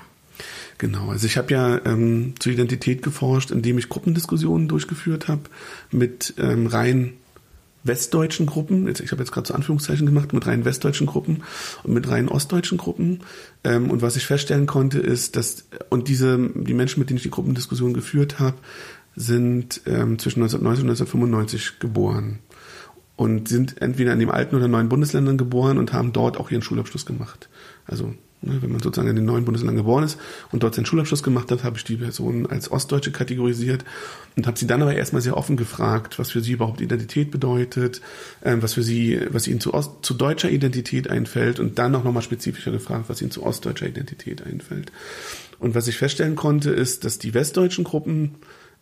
Genau, 0.78 1.10
also 1.10 1.26
ich 1.26 1.38
habe 1.38 1.52
ja 1.52 1.84
ähm, 1.86 2.36
zur 2.40 2.52
Identität 2.52 3.02
geforscht, 3.02 3.50
indem 3.50 3.80
ich 3.80 3.90
Gruppendiskussionen 3.90 4.68
durchgeführt 4.68 5.28
habe 5.28 5.42
mit 5.90 6.36
ähm, 6.38 6.68
rein 6.68 7.14
westdeutschen 7.84 8.46
Gruppen, 8.46 8.88
ich 8.88 9.12
habe 9.12 9.22
jetzt 9.22 9.32
gerade 9.32 9.48
so 9.48 9.54
Anführungszeichen 9.54 10.06
gemacht, 10.06 10.34
mit 10.34 10.46
rein 10.46 10.66
westdeutschen 10.66 11.08
Gruppen 11.08 11.44
und 11.84 11.94
mit 11.94 12.10
rein 12.10 12.28
ostdeutschen 12.28 12.78
Gruppen. 12.78 13.20
Ähm, 13.64 13.90
und 13.90 14.02
was 14.02 14.16
ich 14.16 14.26
feststellen 14.26 14.66
konnte, 14.66 15.00
ist, 15.00 15.36
dass, 15.36 15.68
und 15.90 16.08
diese, 16.08 16.38
die 16.38 16.74
Menschen, 16.74 17.00
mit 17.00 17.10
denen 17.10 17.18
ich 17.18 17.24
die 17.24 17.32
Gruppendiskussion 17.32 17.94
geführt 17.94 18.40
habe, 18.40 18.58
sind 19.16 19.82
ähm, 19.86 20.20
zwischen 20.20 20.44
1990 20.44 20.84
und 20.84 20.90
1995 20.92 21.80
geboren 21.80 22.40
und 23.16 23.48
sind 23.48 23.82
entweder 23.82 24.14
in 24.14 24.20
dem 24.20 24.30
alten 24.30 24.56
oder 24.56 24.68
neuen 24.68 24.90
Bundesländern 24.90 25.38
geboren 25.38 25.78
und 25.78 25.92
haben 25.92 26.14
dort 26.14 26.38
auch 26.38 26.52
ihren 26.52 26.62
Schulabschluss 26.62 27.06
gemacht. 27.06 27.50
Also 27.86 28.14
wenn 28.42 28.72
man 28.72 28.82
sozusagen 28.82 29.10
in 29.10 29.16
den 29.16 29.26
neuen 29.26 29.46
Bundesländern 29.46 29.78
geboren 29.78 30.04
ist 30.04 30.20
und 30.52 30.62
dort 30.62 30.76
seinen 30.76 30.86
Schulabschluss 30.86 31.24
gemacht 31.24 31.52
hat, 31.52 31.64
habe 31.64 31.78
ich 31.78 31.84
die 31.84 31.96
Person 31.96 32.46
als 32.46 32.72
Ostdeutsche 32.72 33.12
kategorisiert 33.12 33.84
und 34.36 34.46
habe 34.46 34.58
sie 34.58 34.68
dann 34.68 34.82
aber 34.82 34.96
erstmal 34.96 35.24
sehr 35.24 35.36
offen 35.36 35.58
gefragt, 35.58 36.20
was 36.20 36.32
für 36.32 36.42
sie 36.42 36.52
überhaupt 36.52 36.80
Identität 36.80 37.32
bedeutet, 37.32 38.02
ähm, 38.44 38.62
was 38.62 38.74
für 38.74 38.84
sie, 38.84 39.20
was 39.32 39.48
ihnen 39.48 39.60
zu, 39.60 39.74
Ost, 39.74 39.92
zu 40.04 40.14
deutscher 40.14 40.52
Identität 40.52 41.10
einfällt 41.10 41.60
und 41.60 41.80
dann 41.80 41.96
auch 41.96 42.04
nochmal 42.04 42.24
spezifischer 42.24 42.72
gefragt, 42.72 43.06
was 43.08 43.22
ihnen 43.22 43.32
zu 43.32 43.44
ostdeutscher 43.44 43.88
Identität 43.88 44.46
einfällt. 44.46 44.92
Und 45.60 45.74
was 45.74 45.88
ich 45.88 45.98
feststellen 45.98 46.36
konnte, 46.36 46.70
ist, 46.70 47.06
dass 47.06 47.18
die 47.18 47.34
westdeutschen 47.34 47.84
Gruppen 47.84 48.36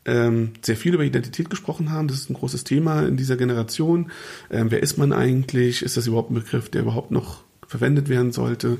ähm, 0.04 0.52
sehr 0.62 0.76
viel 0.76 0.94
über 0.94 1.04
Identität 1.04 1.50
gesprochen 1.50 1.92
haben. 1.92 2.08
Das 2.08 2.18
ist 2.18 2.30
ein 2.30 2.36
großes 2.36 2.64
Thema 2.64 3.08
in 3.08 3.18
dieser 3.18 3.38
Generation. 3.38 4.12
Ähm, 4.52 4.70
wer 4.70 4.84
ist 4.84 4.98
man 4.98 5.14
eigentlich? 5.14 5.82
Ist 5.82 5.98
das 5.98 6.08
überhaupt 6.08 6.32
ein 6.32 6.36
Begriff, 6.36 6.70
der 6.70 6.82
überhaupt 6.82 7.12
noch 7.12 7.44
verwendet 7.68 8.10
werden 8.10 8.32
sollte. 8.32 8.78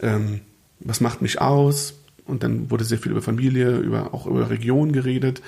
Ähm, 0.00 0.40
was 0.80 1.00
macht 1.00 1.22
mich 1.22 1.40
aus? 1.40 1.94
Und 2.26 2.42
dann 2.42 2.70
wurde 2.70 2.84
sehr 2.84 2.98
viel 2.98 3.12
über 3.12 3.22
Familie, 3.22 3.78
über, 3.78 4.14
auch 4.14 4.26
über 4.26 4.50
Region 4.50 4.92
geredet. 4.92 5.42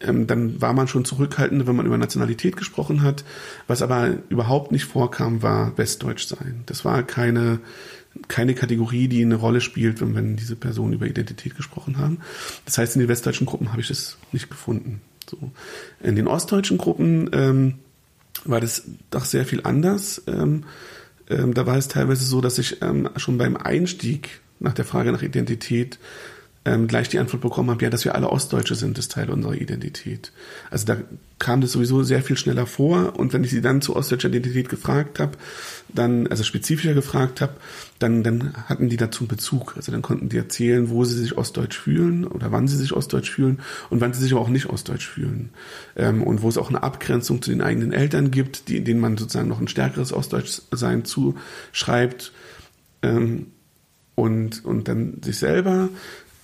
Ähm, 0.00 0.26
dann 0.26 0.60
war 0.60 0.72
man 0.72 0.88
schon 0.88 1.04
zurückhaltend, 1.04 1.66
wenn 1.66 1.76
man 1.76 1.86
über 1.86 1.98
Nationalität 1.98 2.56
gesprochen 2.56 3.02
hat. 3.02 3.24
Was 3.66 3.82
aber 3.82 4.14
überhaupt 4.28 4.72
nicht 4.72 4.84
vorkam, 4.84 5.42
war 5.42 5.76
Westdeutsch 5.76 6.26
sein. 6.26 6.62
Das 6.66 6.84
war 6.84 7.02
keine, 7.02 7.60
keine 8.28 8.54
Kategorie, 8.54 9.08
die 9.08 9.22
eine 9.22 9.36
Rolle 9.36 9.60
spielt, 9.60 10.00
wenn, 10.00 10.14
wenn 10.14 10.36
diese 10.36 10.56
Personen 10.56 10.94
über 10.94 11.06
Identität 11.06 11.56
gesprochen 11.56 11.98
haben. 11.98 12.18
Das 12.64 12.78
heißt, 12.78 12.96
in 12.96 13.00
den 13.00 13.08
westdeutschen 13.08 13.46
Gruppen 13.46 13.72
habe 13.72 13.80
ich 13.80 13.88
das 13.88 14.16
nicht 14.32 14.50
gefunden. 14.50 15.00
So. 15.28 15.38
In 16.02 16.16
den 16.16 16.26
ostdeutschen 16.26 16.78
Gruppen 16.78 17.30
ähm, 17.32 17.74
war 18.44 18.60
das 18.60 18.84
doch 19.10 19.24
sehr 19.24 19.44
viel 19.44 19.60
anders. 19.64 20.22
Ähm, 20.26 20.64
ähm, 21.30 21.54
da 21.54 21.66
war 21.66 21.76
es 21.76 21.88
teilweise 21.88 22.24
so, 22.24 22.40
dass 22.40 22.58
ich 22.58 22.82
ähm, 22.82 23.08
schon 23.16 23.38
beim 23.38 23.56
Einstieg 23.56 24.40
nach 24.58 24.74
der 24.74 24.84
Frage 24.84 25.12
nach 25.12 25.22
Identität 25.22 25.98
ähm, 26.66 26.88
gleich 26.88 27.08
die 27.08 27.18
Antwort 27.18 27.40
bekommen 27.40 27.70
habe, 27.70 27.82
ja, 27.82 27.90
dass 27.90 28.04
wir 28.04 28.14
alle 28.14 28.28
Ostdeutsche 28.28 28.74
sind, 28.74 28.98
ist 28.98 29.12
Teil 29.12 29.30
unserer 29.30 29.54
Identität. 29.54 30.30
Also 30.70 30.84
da 30.84 30.98
kam 31.38 31.62
das 31.62 31.72
sowieso 31.72 32.02
sehr 32.02 32.22
viel 32.22 32.36
schneller 32.36 32.66
vor 32.66 33.18
und 33.18 33.32
wenn 33.32 33.42
ich 33.44 33.50
sie 33.50 33.62
dann 33.62 33.80
zu 33.80 33.96
ostdeutscher 33.96 34.28
Identität 34.28 34.68
gefragt 34.68 35.20
habe, 35.20 35.38
dann, 35.88 36.26
also 36.26 36.44
spezifischer 36.44 36.92
gefragt 36.92 37.40
habe, 37.40 37.54
dann, 37.98 38.22
dann 38.22 38.52
hatten 38.68 38.90
die 38.90 38.98
dazu 38.98 39.22
einen 39.22 39.28
Bezug. 39.28 39.74
Also 39.76 39.90
dann 39.90 40.02
konnten 40.02 40.28
die 40.28 40.36
erzählen, 40.36 40.90
wo 40.90 41.04
sie 41.06 41.18
sich 41.18 41.38
ostdeutsch 41.38 41.78
fühlen 41.78 42.26
oder 42.26 42.52
wann 42.52 42.68
sie 42.68 42.76
sich 42.76 42.92
ostdeutsch 42.92 43.30
fühlen 43.30 43.60
und 43.88 44.02
wann 44.02 44.12
sie 44.12 44.20
sich 44.20 44.32
aber 44.32 44.42
auch 44.42 44.48
nicht 44.48 44.66
ostdeutsch 44.66 45.08
fühlen. 45.08 45.50
Ähm, 45.96 46.22
und 46.22 46.42
wo 46.42 46.48
es 46.50 46.58
auch 46.58 46.68
eine 46.68 46.82
Abgrenzung 46.82 47.40
zu 47.40 47.50
den 47.50 47.62
eigenen 47.62 47.92
Eltern 47.92 48.30
gibt, 48.30 48.68
die, 48.68 48.84
denen 48.84 49.00
man 49.00 49.16
sozusagen 49.16 49.48
noch 49.48 49.60
ein 49.60 49.68
stärkeres 49.68 50.12
Ostdeutschsein 50.12 51.06
zuschreibt. 51.06 52.32
Ähm, 53.02 53.46
und, 54.14 54.62
und 54.66 54.88
dann 54.88 55.22
sich 55.22 55.38
selber 55.38 55.88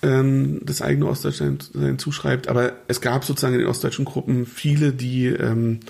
ähm, 0.06 0.60
das 0.64 0.80
eigene 0.80 1.06
Ostdeutschland 1.06 1.70
zuschreibt. 1.98 2.48
Aber 2.48 2.72
es 2.88 3.00
gab 3.00 3.25
sozusagen 3.25 3.54
in 3.54 3.60
den 3.60 3.68
ostdeutschen 3.68 4.04
Gruppen 4.04 4.46
viele, 4.46 4.92
die, 4.92 5.26
ähm, 5.26 5.80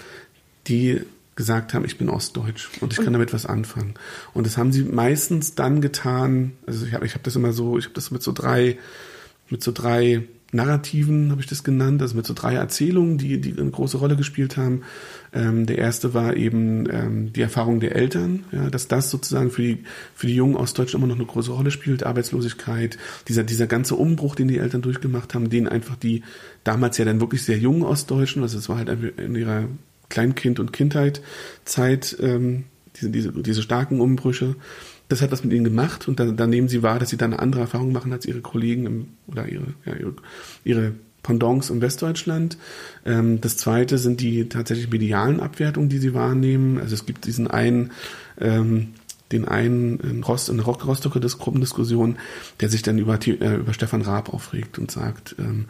die 0.66 1.02
gesagt 1.36 1.74
haben, 1.74 1.84
ich 1.84 1.98
bin 1.98 2.08
ostdeutsch 2.08 2.70
und 2.80 2.92
ich 2.92 2.98
kann 2.98 3.12
damit 3.12 3.32
was 3.34 3.44
anfangen. 3.44 3.94
Und 4.32 4.46
das 4.46 4.56
haben 4.56 4.72
sie 4.72 4.84
meistens 4.84 5.54
dann 5.54 5.82
getan, 5.82 6.52
also 6.66 6.86
ich 6.86 6.94
habe 6.94 7.04
ich 7.04 7.14
hab 7.14 7.22
das 7.22 7.36
immer 7.36 7.52
so, 7.52 7.78
ich 7.78 7.84
habe 7.84 7.94
das 7.94 8.10
mit 8.10 8.22
so 8.22 8.32
drei, 8.32 8.78
mit 9.50 9.62
so 9.62 9.70
drei 9.70 10.22
Narrativen, 10.52 11.30
habe 11.32 11.40
ich 11.40 11.48
das 11.48 11.64
genannt, 11.64 12.00
also 12.02 12.16
mit 12.16 12.24
so 12.24 12.32
drei 12.32 12.54
Erzählungen, 12.54 13.18
die, 13.18 13.40
die 13.40 13.58
eine 13.58 13.70
große 13.70 13.98
Rolle 13.98 14.16
gespielt 14.16 14.56
haben. 14.56 14.82
Ähm, 15.32 15.66
der 15.66 15.78
erste 15.78 16.14
war 16.14 16.36
eben 16.36 16.88
ähm, 16.90 17.32
die 17.32 17.42
Erfahrung 17.42 17.80
der 17.80 17.96
Eltern, 17.96 18.44
ja, 18.52 18.70
dass 18.70 18.86
das 18.86 19.10
sozusagen 19.10 19.50
für 19.50 19.62
die, 19.62 19.84
für 20.14 20.28
die 20.28 20.36
Jungen 20.36 20.56
Ostdeutschen 20.56 21.00
immer 21.00 21.08
noch 21.08 21.16
eine 21.16 21.26
große 21.26 21.50
Rolle 21.50 21.72
spielt, 21.72 22.04
Arbeitslosigkeit, 22.04 22.96
dieser, 23.26 23.42
dieser 23.42 23.66
ganze 23.66 23.96
Umbruch, 23.96 24.36
den 24.36 24.46
die 24.46 24.58
Eltern 24.58 24.82
durchgemacht 24.82 25.34
haben, 25.34 25.50
den 25.50 25.68
einfach 25.68 25.96
die 25.96 26.22
damals 26.62 26.96
ja 26.98 27.04
dann 27.04 27.20
wirklich 27.20 27.42
sehr 27.42 27.58
jungen 27.58 27.82
Ostdeutschen, 27.82 28.42
also 28.42 28.56
es 28.56 28.68
war 28.68 28.78
halt 28.78 28.88
in 29.18 29.34
ihrer 29.34 29.64
Kleinkind- 30.08 30.60
und 30.60 30.72
Kindheitzeit, 30.72 32.16
ähm, 32.20 32.64
diese, 32.96 33.10
diese, 33.10 33.32
diese 33.32 33.62
starken 33.62 34.00
Umbrüche, 34.00 34.56
das 35.08 35.22
hat 35.22 35.30
was 35.30 35.44
mit 35.44 35.52
ihnen 35.52 35.64
gemacht 35.64 36.08
und 36.08 36.18
dann, 36.18 36.36
dann 36.36 36.50
nehmen 36.50 36.68
sie 36.68 36.82
wahr, 36.82 36.98
dass 36.98 37.10
sie 37.10 37.16
dann 37.16 37.32
eine 37.32 37.42
andere 37.42 37.62
Erfahrung 37.62 37.92
machen 37.92 38.12
als 38.12 38.26
ihre 38.26 38.40
Kollegen 38.40 38.86
im, 38.86 39.08
oder 39.28 39.48
ihre, 39.48 39.74
ja, 39.84 39.94
ihre, 39.94 40.14
ihre 40.64 40.92
Pendants 41.22 41.70
im 41.70 41.80
Westdeutschland. 41.80 42.56
Ähm, 43.04 43.40
das 43.40 43.56
zweite 43.56 43.98
sind 43.98 44.20
die 44.20 44.48
tatsächlich 44.48 44.90
medialen 44.90 45.40
Abwertungen, 45.40 45.88
die 45.88 45.98
sie 45.98 46.14
wahrnehmen. 46.14 46.78
Also 46.78 46.94
es 46.94 47.04
gibt 47.04 47.26
diesen 47.26 47.48
einen, 47.48 47.90
ähm, 48.40 48.88
den 49.32 49.46
einen 49.46 49.98
in, 50.00 50.22
Rost, 50.22 50.48
in 50.48 50.56
der 50.56 50.66
Rostocker 50.66 51.20
Gruppendiskussion, 51.20 52.16
der 52.60 52.68
sich 52.68 52.82
dann 52.82 52.98
über, 52.98 53.18
äh, 53.26 53.56
über 53.56 53.72
Stefan 53.72 54.02
Raab 54.02 54.32
aufregt 54.32 54.78
und 54.78 54.90
sagt, 54.90 55.34
ähm, 55.38 55.66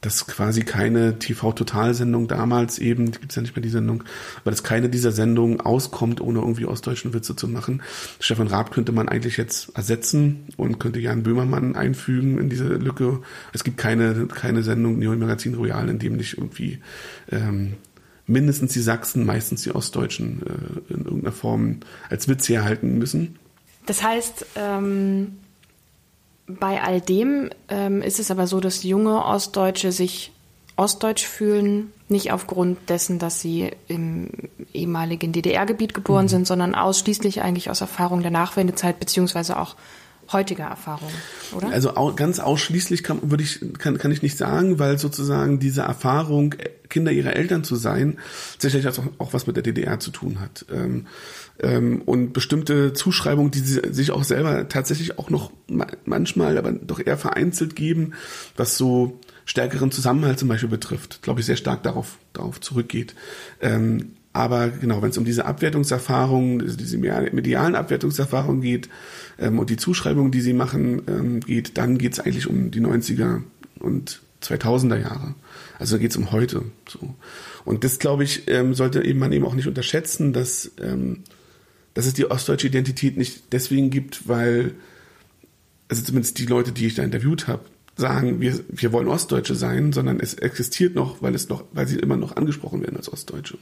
dass 0.00 0.26
quasi 0.26 0.62
keine 0.62 1.18
TV-Totalsendung 1.18 2.26
damals 2.26 2.78
eben, 2.78 3.10
gibt's 3.10 3.34
ja 3.34 3.42
nicht 3.42 3.54
mehr 3.54 3.62
die 3.62 3.68
Sendung, 3.68 4.04
aber 4.40 4.50
dass 4.50 4.62
keine 4.62 4.88
dieser 4.88 5.12
Sendungen 5.12 5.60
auskommt, 5.60 6.20
ohne 6.20 6.38
irgendwie 6.38 6.64
ostdeutschen 6.64 7.12
Witze 7.12 7.36
zu 7.36 7.48
machen. 7.48 7.82
Stefan 8.18 8.46
Raab 8.46 8.70
könnte 8.70 8.92
man 8.92 9.08
eigentlich 9.08 9.36
jetzt 9.36 9.76
ersetzen 9.76 10.46
und 10.56 10.80
könnte 10.80 11.00
Jan 11.00 11.22
Böhmermann 11.22 11.76
einfügen 11.76 12.38
in 12.38 12.48
diese 12.48 12.68
Lücke. 12.68 13.20
Es 13.52 13.62
gibt 13.62 13.76
keine, 13.76 14.26
keine 14.26 14.62
Sendung 14.62 14.98
Neo 14.98 15.14
Magazin 15.16 15.54
Royal, 15.54 15.88
in 15.88 15.98
dem 15.98 16.16
nicht 16.16 16.38
irgendwie 16.38 16.78
ähm, 17.30 17.74
mindestens 18.30 18.72
die 18.72 18.80
Sachsen, 18.80 19.26
meistens 19.26 19.62
die 19.62 19.74
Ostdeutschen 19.74 20.42
äh, 20.46 20.92
in 20.94 21.04
irgendeiner 21.04 21.32
Form 21.32 21.80
als 22.08 22.28
Witz 22.28 22.48
herhalten 22.48 22.98
müssen. 22.98 23.38
Das 23.86 24.02
heißt, 24.02 24.46
ähm, 24.56 25.38
bei 26.46 26.82
all 26.82 27.00
dem 27.00 27.50
ähm, 27.68 28.02
ist 28.02 28.18
es 28.18 28.30
aber 28.30 28.46
so, 28.46 28.60
dass 28.60 28.82
junge 28.82 29.24
Ostdeutsche 29.24 29.92
sich 29.92 30.32
ostdeutsch 30.76 31.26
fühlen, 31.26 31.92
nicht 32.08 32.32
aufgrund 32.32 32.88
dessen, 32.88 33.18
dass 33.18 33.40
sie 33.40 33.70
im 33.86 34.30
ehemaligen 34.72 35.32
DDR-Gebiet 35.32 35.92
geboren 35.92 36.24
mhm. 36.24 36.30
sind, 36.30 36.46
sondern 36.46 36.74
ausschließlich 36.74 37.42
eigentlich 37.42 37.70
aus 37.70 37.80
Erfahrung 37.82 38.22
der 38.22 38.30
Nachwendezeit 38.30 38.98
beziehungsweise 38.98 39.58
auch 39.58 39.76
heutiger 40.32 40.64
Erfahrung, 40.64 41.10
oder? 41.56 41.68
Also 41.68 41.92
ganz 42.14 42.38
ausschließlich 42.38 43.02
kann, 43.02 43.30
würde 43.30 43.42
ich, 43.42 43.60
kann, 43.78 43.98
kann 43.98 44.12
ich 44.12 44.22
nicht 44.22 44.36
sagen, 44.36 44.78
weil 44.78 44.98
sozusagen 44.98 45.58
diese 45.58 45.82
Erfahrung, 45.82 46.54
Kinder 46.88 47.12
ihrer 47.12 47.34
Eltern 47.36 47.64
zu 47.64 47.76
sein, 47.76 48.18
sicherlich 48.58 48.88
auch, 48.88 48.98
auch 49.18 49.32
was 49.32 49.46
mit 49.46 49.56
der 49.56 49.62
DDR 49.62 50.00
zu 50.00 50.10
tun 50.10 50.40
hat. 50.40 50.66
Ähm, 50.72 51.06
ähm, 51.60 52.02
und 52.02 52.32
bestimmte 52.32 52.92
Zuschreibungen, 52.92 53.50
die 53.50 53.60
sie 53.60 53.80
sich 53.90 54.10
auch 54.10 54.24
selber 54.24 54.68
tatsächlich 54.68 55.18
auch 55.18 55.30
noch 55.30 55.52
manchmal, 56.04 56.58
aber 56.58 56.72
doch 56.72 57.00
eher 57.04 57.18
vereinzelt 57.18 57.76
geben, 57.76 58.14
was 58.56 58.76
so 58.76 59.20
stärkeren 59.44 59.90
Zusammenhalt 59.90 60.38
zum 60.38 60.48
Beispiel 60.48 60.68
betrifft, 60.68 61.22
glaube 61.22 61.40
ich, 61.40 61.46
sehr 61.46 61.56
stark 61.56 61.82
darauf, 61.82 62.18
darauf 62.32 62.60
zurückgeht. 62.60 63.14
Ähm, 63.60 64.12
aber 64.32 64.68
genau, 64.68 65.02
wenn 65.02 65.10
es 65.10 65.18
um 65.18 65.24
diese 65.24 65.44
Abwertungserfahrungen, 65.44 66.76
diese 66.76 66.98
medialen 66.98 67.74
Abwertungserfahrungen 67.74 68.62
geht 68.62 68.88
ähm, 69.38 69.58
und 69.58 69.70
die 69.70 69.76
Zuschreibungen, 69.76 70.30
die 70.30 70.40
sie 70.40 70.52
machen, 70.52 71.02
ähm, 71.08 71.40
geht, 71.40 71.76
dann 71.78 71.98
geht 71.98 72.12
es 72.12 72.20
eigentlich 72.20 72.46
um 72.46 72.70
die 72.70 72.80
90er 72.80 73.42
und 73.80 74.20
2000er 74.42 75.00
Jahre. 75.00 75.34
Also 75.78 75.98
geht 75.98 76.12
es 76.12 76.16
um 76.16 76.30
heute. 76.30 76.62
So. 76.88 77.14
Und 77.64 77.82
das, 77.82 77.98
glaube 77.98 78.22
ich, 78.22 78.48
ähm, 78.48 78.74
sollte 78.74 79.04
eben 79.04 79.18
man 79.18 79.32
eben 79.32 79.44
auch 79.44 79.54
nicht 79.54 79.66
unterschätzen, 79.66 80.32
dass, 80.32 80.70
ähm, 80.80 81.24
dass 81.94 82.06
es 82.06 82.14
die 82.14 82.30
ostdeutsche 82.30 82.68
Identität 82.68 83.16
nicht 83.16 83.52
deswegen 83.52 83.90
gibt, 83.90 84.28
weil, 84.28 84.74
also 85.88 86.02
zumindest 86.02 86.38
die 86.38 86.46
Leute, 86.46 86.70
die 86.70 86.86
ich 86.86 86.94
da 86.94 87.02
interviewt 87.02 87.48
habe, 87.48 87.64
sagen, 87.96 88.40
wir, 88.40 88.60
wir 88.68 88.92
wollen 88.92 89.08
Ostdeutsche 89.08 89.56
sein, 89.56 89.92
sondern 89.92 90.20
es 90.20 90.34
existiert 90.34 90.94
noch, 90.94 91.20
weil 91.20 91.34
es 91.34 91.48
noch, 91.48 91.64
weil 91.72 91.88
sie 91.88 91.98
immer 91.98 92.16
noch 92.16 92.36
angesprochen 92.36 92.80
werden 92.80 92.96
als 92.96 93.12
Ostdeutsche 93.12 93.58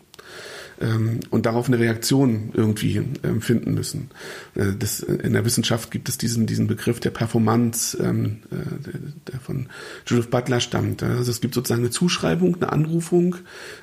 ähm, 0.80 1.20
und 1.30 1.46
darauf 1.46 1.68
eine 1.68 1.78
Reaktion 1.78 2.50
irgendwie 2.52 3.02
ähm, 3.22 3.40
finden 3.40 3.74
müssen. 3.74 4.10
Äh, 4.54 4.72
das, 4.78 5.00
in 5.00 5.32
der 5.32 5.44
Wissenschaft 5.44 5.90
gibt 5.90 6.08
es 6.08 6.18
diesen, 6.18 6.46
diesen 6.46 6.66
Begriff 6.66 7.00
der 7.00 7.10
Performance, 7.10 7.96
ähm, 8.02 8.38
äh, 8.50 9.30
der, 9.30 9.40
von 9.40 9.66
Judith 10.06 10.30
Butler 10.30 10.60
stammt. 10.60 11.02
Also 11.02 11.30
es 11.30 11.40
gibt 11.40 11.54
sozusagen 11.54 11.82
eine 11.82 11.90
Zuschreibung, 11.90 12.56
eine 12.56 12.72
Anrufung. 12.72 13.36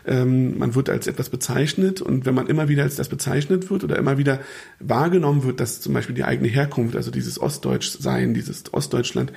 Ähm, 0.06 0.58
man 0.58 0.76
wird 0.76 0.90
als 0.90 1.08
etwas 1.08 1.30
bezeichnet 1.30 2.02
und 2.02 2.26
wenn 2.26 2.36
man 2.36 2.48
immer 2.48 2.70
wieder 2.70 2.84
als 2.84 2.96
das 2.96 3.10
bezeichnet 3.10 3.70
wird 3.70 3.84
oder 3.84 3.98
immer 3.98 4.18
wieder 4.18 4.40
wahrgenommen 4.80 5.44
wird, 5.44 5.60
dass 5.60 5.82
zum 5.82 5.94
Beispiel 5.94 6.16
die 6.16 6.24
eigene 6.24 6.48
Herkunft, 6.48 6.96
also 6.96 7.12
dieses 7.12 7.42
Ostdeutschsein, 7.42 8.34
dieses 8.34 8.74
Ostdeutschland 8.74 9.32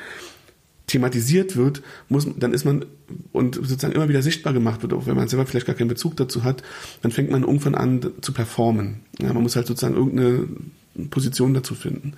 thematisiert 0.88 1.56
wird, 1.56 1.82
muss, 2.08 2.26
dann 2.36 2.52
ist 2.52 2.64
man 2.64 2.84
und 3.32 3.54
sozusagen 3.54 3.94
immer 3.94 4.08
wieder 4.08 4.22
sichtbar 4.22 4.52
gemacht 4.52 4.82
wird, 4.82 4.92
auch 4.92 5.06
wenn 5.06 5.16
man 5.16 5.28
selber 5.28 5.46
vielleicht 5.46 5.66
gar 5.66 5.76
keinen 5.76 5.88
Bezug 5.88 6.16
dazu 6.16 6.42
hat, 6.42 6.62
dann 7.02 7.12
fängt 7.12 7.30
man 7.30 7.42
irgendwann 7.42 7.74
an 7.74 8.10
zu 8.20 8.32
performen. 8.32 9.00
Ja, 9.20 9.32
man 9.32 9.42
muss 9.42 9.56
halt 9.56 9.66
sozusagen 9.66 9.94
irgendeine 9.94 10.48
Position 11.10 11.54
dazu 11.54 11.74
finden. 11.74 12.14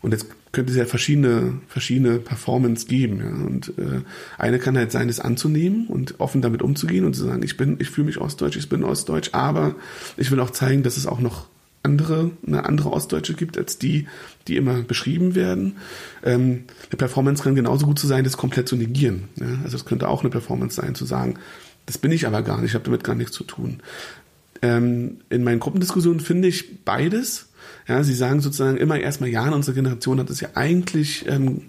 Und 0.00 0.12
jetzt 0.12 0.26
könnte 0.52 0.70
es 0.70 0.76
ja 0.76 0.84
verschiedene, 0.84 1.54
verschiedene 1.66 2.18
Performance 2.18 2.86
geben. 2.86 3.18
Ja. 3.20 3.46
Und 3.46 3.72
äh, 3.78 4.02
eine 4.38 4.58
kann 4.58 4.76
halt 4.76 4.92
sein, 4.92 5.08
es 5.08 5.18
anzunehmen 5.18 5.86
und 5.88 6.20
offen 6.20 6.42
damit 6.42 6.62
umzugehen 6.62 7.04
und 7.06 7.14
zu 7.14 7.24
sagen, 7.24 7.42
ich 7.42 7.56
bin, 7.56 7.76
ich 7.80 7.90
fühle 7.90 8.06
mich 8.06 8.18
ostdeutsch, 8.18 8.56
ich 8.56 8.68
bin 8.68 8.84
ostdeutsch, 8.84 9.30
aber 9.32 9.74
ich 10.16 10.30
will 10.30 10.40
auch 10.40 10.50
zeigen, 10.50 10.82
dass 10.82 10.96
es 10.96 11.06
auch 11.06 11.20
noch 11.20 11.46
andere, 11.84 12.30
eine 12.46 12.64
andere 12.64 12.92
Ostdeutsche 12.92 13.34
gibt 13.34 13.56
als 13.58 13.78
die, 13.78 14.08
die 14.48 14.56
immer 14.56 14.82
beschrieben 14.82 15.34
werden. 15.34 15.76
Ähm, 16.24 16.64
eine 16.90 16.96
Performance 16.96 17.42
kann 17.42 17.54
genauso 17.54 17.86
gut 17.86 17.98
zu 17.98 18.06
sein, 18.06 18.24
das 18.24 18.36
komplett 18.36 18.68
zu 18.68 18.76
negieren. 18.76 19.28
Ja? 19.36 19.46
Also 19.62 19.76
es 19.76 19.84
könnte 19.84 20.08
auch 20.08 20.22
eine 20.22 20.30
Performance 20.30 20.76
sein, 20.76 20.94
zu 20.94 21.04
sagen, 21.04 21.38
das 21.86 21.98
bin 21.98 22.10
ich 22.10 22.26
aber 22.26 22.42
gar 22.42 22.56
nicht, 22.60 22.70
ich 22.70 22.74
habe 22.74 22.84
damit 22.84 23.04
gar 23.04 23.14
nichts 23.14 23.32
zu 23.32 23.44
tun. 23.44 23.80
Ähm, 24.62 25.18
in 25.28 25.44
meinen 25.44 25.60
Gruppendiskussionen 25.60 26.20
finde 26.20 26.48
ich 26.48 26.84
beides. 26.84 27.50
Ja, 27.86 28.02
sie 28.02 28.14
sagen 28.14 28.40
sozusagen 28.40 28.78
immer 28.78 28.98
erstmal, 28.98 29.28
ja, 29.28 29.50
unsere 29.50 29.74
Generation 29.74 30.18
hat 30.18 30.30
es 30.30 30.40
ja 30.40 30.48
eigentlich, 30.54 31.26
ähm, 31.28 31.62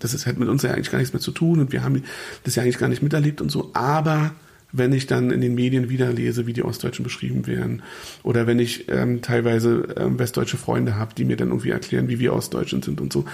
das 0.00 0.14
ist, 0.14 0.26
hat 0.26 0.38
mit 0.38 0.48
uns 0.48 0.62
ja 0.62 0.72
eigentlich 0.72 0.90
gar 0.90 0.98
nichts 0.98 1.12
mehr 1.12 1.20
zu 1.20 1.30
tun 1.30 1.60
und 1.60 1.70
wir 1.70 1.84
haben 1.84 2.02
das 2.42 2.56
ja 2.56 2.64
eigentlich 2.64 2.78
gar 2.78 2.88
nicht 2.88 3.02
miterlebt 3.02 3.40
und 3.40 3.50
so, 3.50 3.70
aber 3.74 4.32
wenn 4.72 4.92
ich 4.92 5.06
dann 5.06 5.30
in 5.30 5.40
den 5.40 5.54
Medien 5.54 5.88
wieder 5.88 6.12
lese, 6.12 6.46
wie 6.46 6.52
die 6.52 6.62
Ostdeutschen 6.62 7.02
beschrieben 7.02 7.46
werden. 7.46 7.82
Oder 8.22 8.46
wenn 8.46 8.58
ich 8.58 8.88
ähm, 8.88 9.22
teilweise 9.22 9.94
ähm, 9.96 10.18
westdeutsche 10.18 10.56
Freunde 10.56 10.96
habe, 10.96 11.14
die 11.14 11.24
mir 11.24 11.36
dann 11.36 11.48
irgendwie 11.48 11.70
erklären, 11.70 12.08
wie 12.08 12.18
wir 12.18 12.32
Ostdeutschen 12.32 12.82
sind 12.82 13.00
und 13.00 13.12
so, 13.12 13.24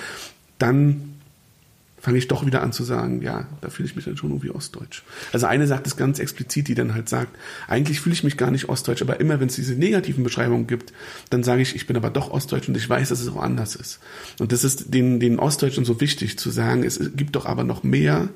dann 0.59 1.17
fange 2.07 2.19
ich 2.19 2.29
doch 2.29 2.47
wieder 2.47 2.63
an 2.63 2.73
zu 2.73 2.85
sagen, 2.85 3.21
ja, 3.21 3.49
da 3.63 3.69
fühle 3.69 3.89
ich 3.89 3.97
mich 3.97 4.05
dann 4.05 4.17
schon 4.17 4.31
irgendwie 4.31 4.51
ostdeutsch. 4.51 5.03
Also 5.33 5.47
eine 5.47 5.67
sagt 5.67 5.89
es 5.89 5.97
ganz 5.97 6.21
explizit, 6.21 6.69
die 6.69 6.77
dann 6.77 6.95
halt 6.95 7.09
sagt, 7.09 7.37
eigentlich 7.67 8.01
fühle 8.01 8.13
ich 8.13 8.23
mich 8.23 8.37
gar 8.37 8.53
nicht 8.53 8.69
ostdeutsch, 8.69 9.03
aber 9.03 9.19
immer 9.19 9.41
wenn 9.41 9.49
es 9.49 9.57
diese 9.57 9.75
negativen 9.75 10.23
Beschreibungen 10.23 10.69
gibt, 10.69 10.93
dann 11.31 11.43
sage 11.43 11.63
ich, 11.63 11.75
ich 11.75 11.89
bin 11.89 11.97
aber 11.97 12.11
doch 12.11 12.31
ostdeutsch 12.31 12.69
und 12.69 12.77
ich 12.77 12.89
weiß, 12.89 13.09
dass 13.09 13.21
es 13.21 13.29
auch 13.29 13.43
anders 13.43 13.75
ist. 13.75 13.99
Und 14.39 14.53
das 14.53 14.63
ist 14.63 14.95
den, 14.95 15.19
den 15.19 15.41
Ostdeutschen 15.41 15.85
so 15.85 16.01
wichtig 16.01 16.39
zu 16.39 16.51
sagen, 16.51 16.85
es 16.85 17.01
gibt 17.17 17.35
doch 17.35 17.45
aber 17.45 17.65
noch 17.65 17.83
mehr 17.83 18.29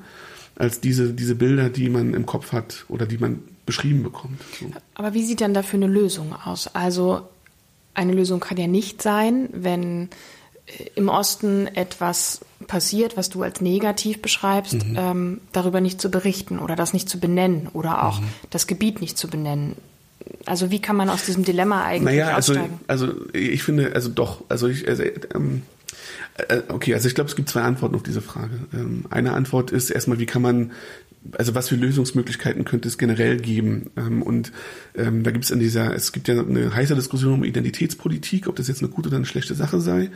als 0.61 0.81
diese, 0.81 1.13
diese 1.13 1.35
Bilder, 1.35 1.71
die 1.71 1.89
man 1.89 2.15
im 2.15 2.27
Kopf 2.27 2.53
hat 2.53 2.85
oder 2.89 3.07
die 3.07 3.19
man 3.19 3.43
beschrieben 3.67 4.03
bekommt. 4.03 4.41
So. 4.59 4.71
Aber 4.95 5.15
wie 5.15 5.25
sieht 5.25 5.41
dann 5.41 5.55
dafür 5.55 5.79
eine 5.79 5.87
Lösung 5.87 6.35
aus? 6.35 6.69
Also 6.75 7.23
eine 7.95 8.13
Lösung 8.13 8.41
kann 8.41 8.59
ja 8.59 8.67
nicht 8.67 9.03
sein, 9.03 9.49
wenn 9.53 10.11
im 10.95 11.09
Osten 11.09 11.67
etwas 11.67 12.41
passiert, 12.67 13.17
was 13.17 13.31
du 13.31 13.43
als 13.43 13.61
negativ 13.61 14.23
beschreibst, 14.23 14.75
mhm. 14.75 14.97
ähm, 14.97 15.41
darüber 15.53 15.81
nicht 15.81 16.01
zu 16.01 16.11
berichten 16.11 16.59
oder 16.59 16.77
das 16.77 16.93
nicht 16.93 17.09
zu 17.09 17.19
benennen 17.19 17.69
oder 17.73 18.07
auch 18.07 18.21
mhm. 18.21 18.27
das 18.51 18.67
Gebiet 18.67 19.01
nicht 19.01 19.19
zu 19.19 19.29
benennen. 19.29 19.77
Also 20.47 20.71
wie 20.71 20.81
kann 20.81 20.97
man 20.97 21.09
aus 21.09 21.25
diesem 21.25 21.45
Dilemma 21.45 21.85
eigentlich 21.85 22.17
naja, 22.17 22.35
also, 22.35 22.53
aussteigen? 22.53 22.81
Also 22.87 23.09
ich 23.33 23.63
finde, 23.63 23.93
also 23.95 24.11
doch, 24.11 24.45
also 24.49 24.69
ich, 24.69 24.87
also, 24.87 25.03
ähm, 25.35 25.63
äh, 26.37 26.63
okay, 26.69 26.95
also 26.95 27.09
ich 27.09 27.15
glaube, 27.15 27.29
es 27.29 27.37
gibt 27.37 27.49
zwei 27.49 27.63
Antworten 27.63 27.95
auf 27.95 28.03
diese 28.03 28.23
Frage. 28.23 28.59
Ähm, 28.73 29.05
eine 29.11 29.33
Antwort 29.33 29.71
ist 29.71 29.91
erstmal, 29.91 30.19
wie 30.19 30.27
kann 30.27 30.43
man 30.43 30.73
also 31.33 31.55
was 31.55 31.69
für 31.69 31.77
Lösungsmöglichkeiten 31.77 32.65
könnte 32.65 32.89
es 32.89 32.99
generell 32.99 33.37
geben? 33.37 33.91
Ähm, 33.97 34.23
und 34.23 34.53
ähm, 34.95 35.23
da 35.23 35.31
gibt 35.31 35.45
es 35.45 35.51
in 35.51 35.61
dieser, 35.61 35.95
es 35.95 36.13
gibt 36.13 36.29
ja 36.29 36.41
eine 36.41 36.75
heiße 36.75 36.95
Diskussion 36.95 37.35
um 37.35 37.45
Identitätspolitik, 37.45 38.49
ob 38.49 38.57
das 38.57 38.69
jetzt 38.69 38.83
eine 38.83 38.91
gute 38.91 39.09
oder 39.09 39.17
eine 39.17 39.27
schlechte 39.27 39.55
Sache 39.55 39.81
sei. 39.81 40.11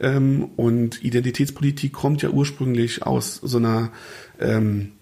Ähm, 0.00 0.44
und 0.56 1.04
Identitätspolitik 1.04 1.92
kommt 1.92 2.22
ja 2.22 2.30
ursprünglich 2.30 3.02
aus 3.02 3.36
so 3.42 3.58
einer 3.58 3.92
ähm, 4.40 4.92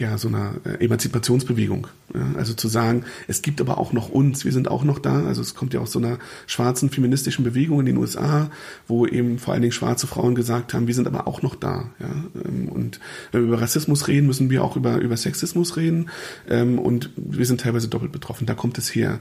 ja, 0.00 0.16
so 0.16 0.28
einer 0.28 0.54
äh, 0.64 0.82
Emanzipationsbewegung. 0.82 1.86
Ja, 2.14 2.32
also 2.38 2.54
zu 2.54 2.68
sagen, 2.68 3.04
es 3.28 3.42
gibt 3.42 3.60
aber 3.60 3.76
auch 3.76 3.92
noch 3.92 4.08
uns, 4.08 4.46
wir 4.46 4.52
sind 4.52 4.68
auch 4.68 4.82
noch 4.82 4.98
da. 4.98 5.26
Also 5.26 5.42
es 5.42 5.54
kommt 5.54 5.74
ja 5.74 5.80
aus 5.80 5.92
so 5.92 5.98
einer 5.98 6.18
schwarzen 6.46 6.88
feministischen 6.88 7.44
Bewegung 7.44 7.80
in 7.80 7.86
den 7.86 7.98
USA, 7.98 8.50
wo 8.88 9.06
eben 9.06 9.38
vor 9.38 9.52
allen 9.52 9.60
Dingen 9.60 9.72
schwarze 9.72 10.06
Frauen 10.06 10.34
gesagt 10.34 10.72
haben, 10.72 10.86
wir 10.86 10.94
sind 10.94 11.06
aber 11.06 11.28
auch 11.28 11.42
noch 11.42 11.54
da. 11.54 11.90
Ja, 12.00 12.08
ähm, 12.46 12.68
und 12.70 12.98
wenn 13.30 13.42
wir 13.42 13.48
über 13.48 13.60
Rassismus 13.60 14.08
reden, 14.08 14.26
müssen 14.26 14.48
wir 14.48 14.64
auch 14.64 14.74
über, 14.74 14.96
über 14.96 15.18
Sexismus 15.18 15.76
reden. 15.76 16.08
Ähm, 16.48 16.78
und 16.78 17.10
wir 17.16 17.44
sind 17.44 17.60
teilweise 17.60 17.88
doppelt 17.88 18.10
betroffen. 18.10 18.46
Da 18.46 18.54
kommt 18.54 18.78
es 18.78 18.94
her. 18.94 19.20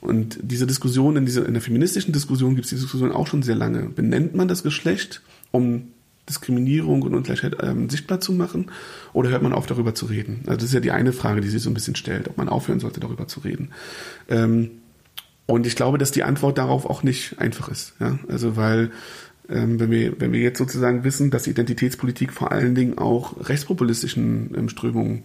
Und 0.00 0.38
diese 0.40 0.66
Diskussion, 0.66 1.16
in, 1.16 1.26
dieser, 1.26 1.44
in 1.44 1.52
der 1.52 1.62
feministischen 1.62 2.14
Diskussion 2.14 2.54
gibt 2.54 2.64
es 2.64 2.70
diese 2.70 2.84
Diskussion 2.84 3.12
auch 3.12 3.26
schon 3.26 3.42
sehr 3.42 3.56
lange. 3.56 3.90
Benennt 3.90 4.34
man 4.34 4.48
das 4.48 4.62
Geschlecht, 4.62 5.20
um 5.50 5.88
Diskriminierung 6.28 7.02
und 7.02 7.14
Ungleichheit 7.14 7.56
ähm, 7.62 7.90
sichtbar 7.90 8.20
zu 8.20 8.32
machen? 8.32 8.70
Oder 9.12 9.30
hört 9.30 9.42
man 9.42 9.52
auf, 9.52 9.66
darüber 9.66 9.94
zu 9.94 10.06
reden? 10.06 10.40
Also 10.46 10.56
das 10.56 10.64
ist 10.64 10.74
ja 10.74 10.80
die 10.80 10.90
eine 10.90 11.12
Frage, 11.12 11.40
die 11.40 11.48
sich 11.48 11.62
so 11.62 11.70
ein 11.70 11.74
bisschen 11.74 11.96
stellt, 11.96 12.28
ob 12.28 12.36
man 12.36 12.48
aufhören 12.48 12.80
sollte, 12.80 13.00
darüber 13.00 13.28
zu 13.28 13.40
reden. 13.40 13.70
Ähm, 14.28 14.70
und 15.46 15.66
ich 15.66 15.76
glaube, 15.76 15.98
dass 15.98 16.10
die 16.10 16.22
Antwort 16.22 16.56
darauf 16.58 16.86
auch 16.86 17.02
nicht 17.02 17.38
einfach 17.38 17.68
ist. 17.68 17.94
Ja? 18.00 18.18
Also 18.28 18.56
weil 18.56 18.90
ähm, 19.48 19.78
wenn, 19.78 19.90
wir, 19.90 20.20
wenn 20.20 20.32
wir 20.32 20.40
jetzt 20.40 20.58
sozusagen 20.58 21.04
wissen, 21.04 21.30
dass 21.30 21.46
Identitätspolitik 21.46 22.32
vor 22.32 22.52
allen 22.52 22.74
Dingen 22.74 22.98
auch 22.98 23.48
rechtspopulistischen 23.48 24.54
ähm, 24.56 24.68
Strömungen 24.68 25.24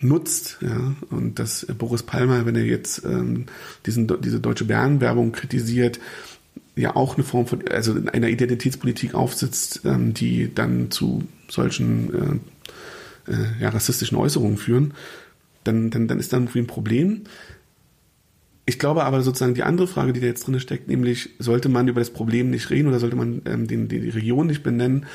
nutzt, 0.00 0.58
ja, 0.60 0.94
und 1.10 1.40
dass 1.40 1.66
Boris 1.76 2.04
Palmer, 2.04 2.46
wenn 2.46 2.54
er 2.54 2.64
jetzt 2.64 3.04
ähm, 3.04 3.46
diesen, 3.84 4.06
diese 4.20 4.38
deutsche 4.38 4.64
Bärenwerbung 4.64 5.32
kritisiert, 5.32 5.98
ja 6.78 6.96
auch 6.96 7.16
eine 7.16 7.24
Form 7.24 7.46
von, 7.46 7.66
also 7.68 7.96
einer 8.12 8.28
Identitätspolitik 8.28 9.14
aufsitzt, 9.14 9.82
ähm, 9.84 10.14
die 10.14 10.54
dann 10.54 10.90
zu 10.90 11.24
solchen 11.48 12.40
äh, 13.26 13.32
äh, 13.32 13.46
ja, 13.60 13.68
rassistischen 13.70 14.16
Äußerungen 14.16 14.56
führen, 14.56 14.94
dann, 15.64 15.90
dann, 15.90 16.08
dann 16.08 16.18
ist 16.18 16.32
da 16.32 16.38
irgendwie 16.38 16.60
ein 16.60 16.66
Problem. 16.66 17.22
Ich 18.64 18.78
glaube 18.78 19.04
aber 19.04 19.22
sozusagen 19.22 19.54
die 19.54 19.62
andere 19.62 19.86
Frage, 19.86 20.12
die 20.12 20.20
da 20.20 20.26
jetzt 20.26 20.46
drin 20.46 20.60
steckt, 20.60 20.88
nämlich 20.88 21.30
sollte 21.38 21.68
man 21.68 21.88
über 21.88 22.00
das 22.00 22.10
Problem 22.10 22.50
nicht 22.50 22.70
reden 22.70 22.88
oder 22.88 22.98
sollte 22.98 23.16
man 23.16 23.42
ähm, 23.46 23.66
den, 23.66 23.88
die 23.88 24.10
Region 24.10 24.46
nicht 24.46 24.62
benennen, 24.62 25.06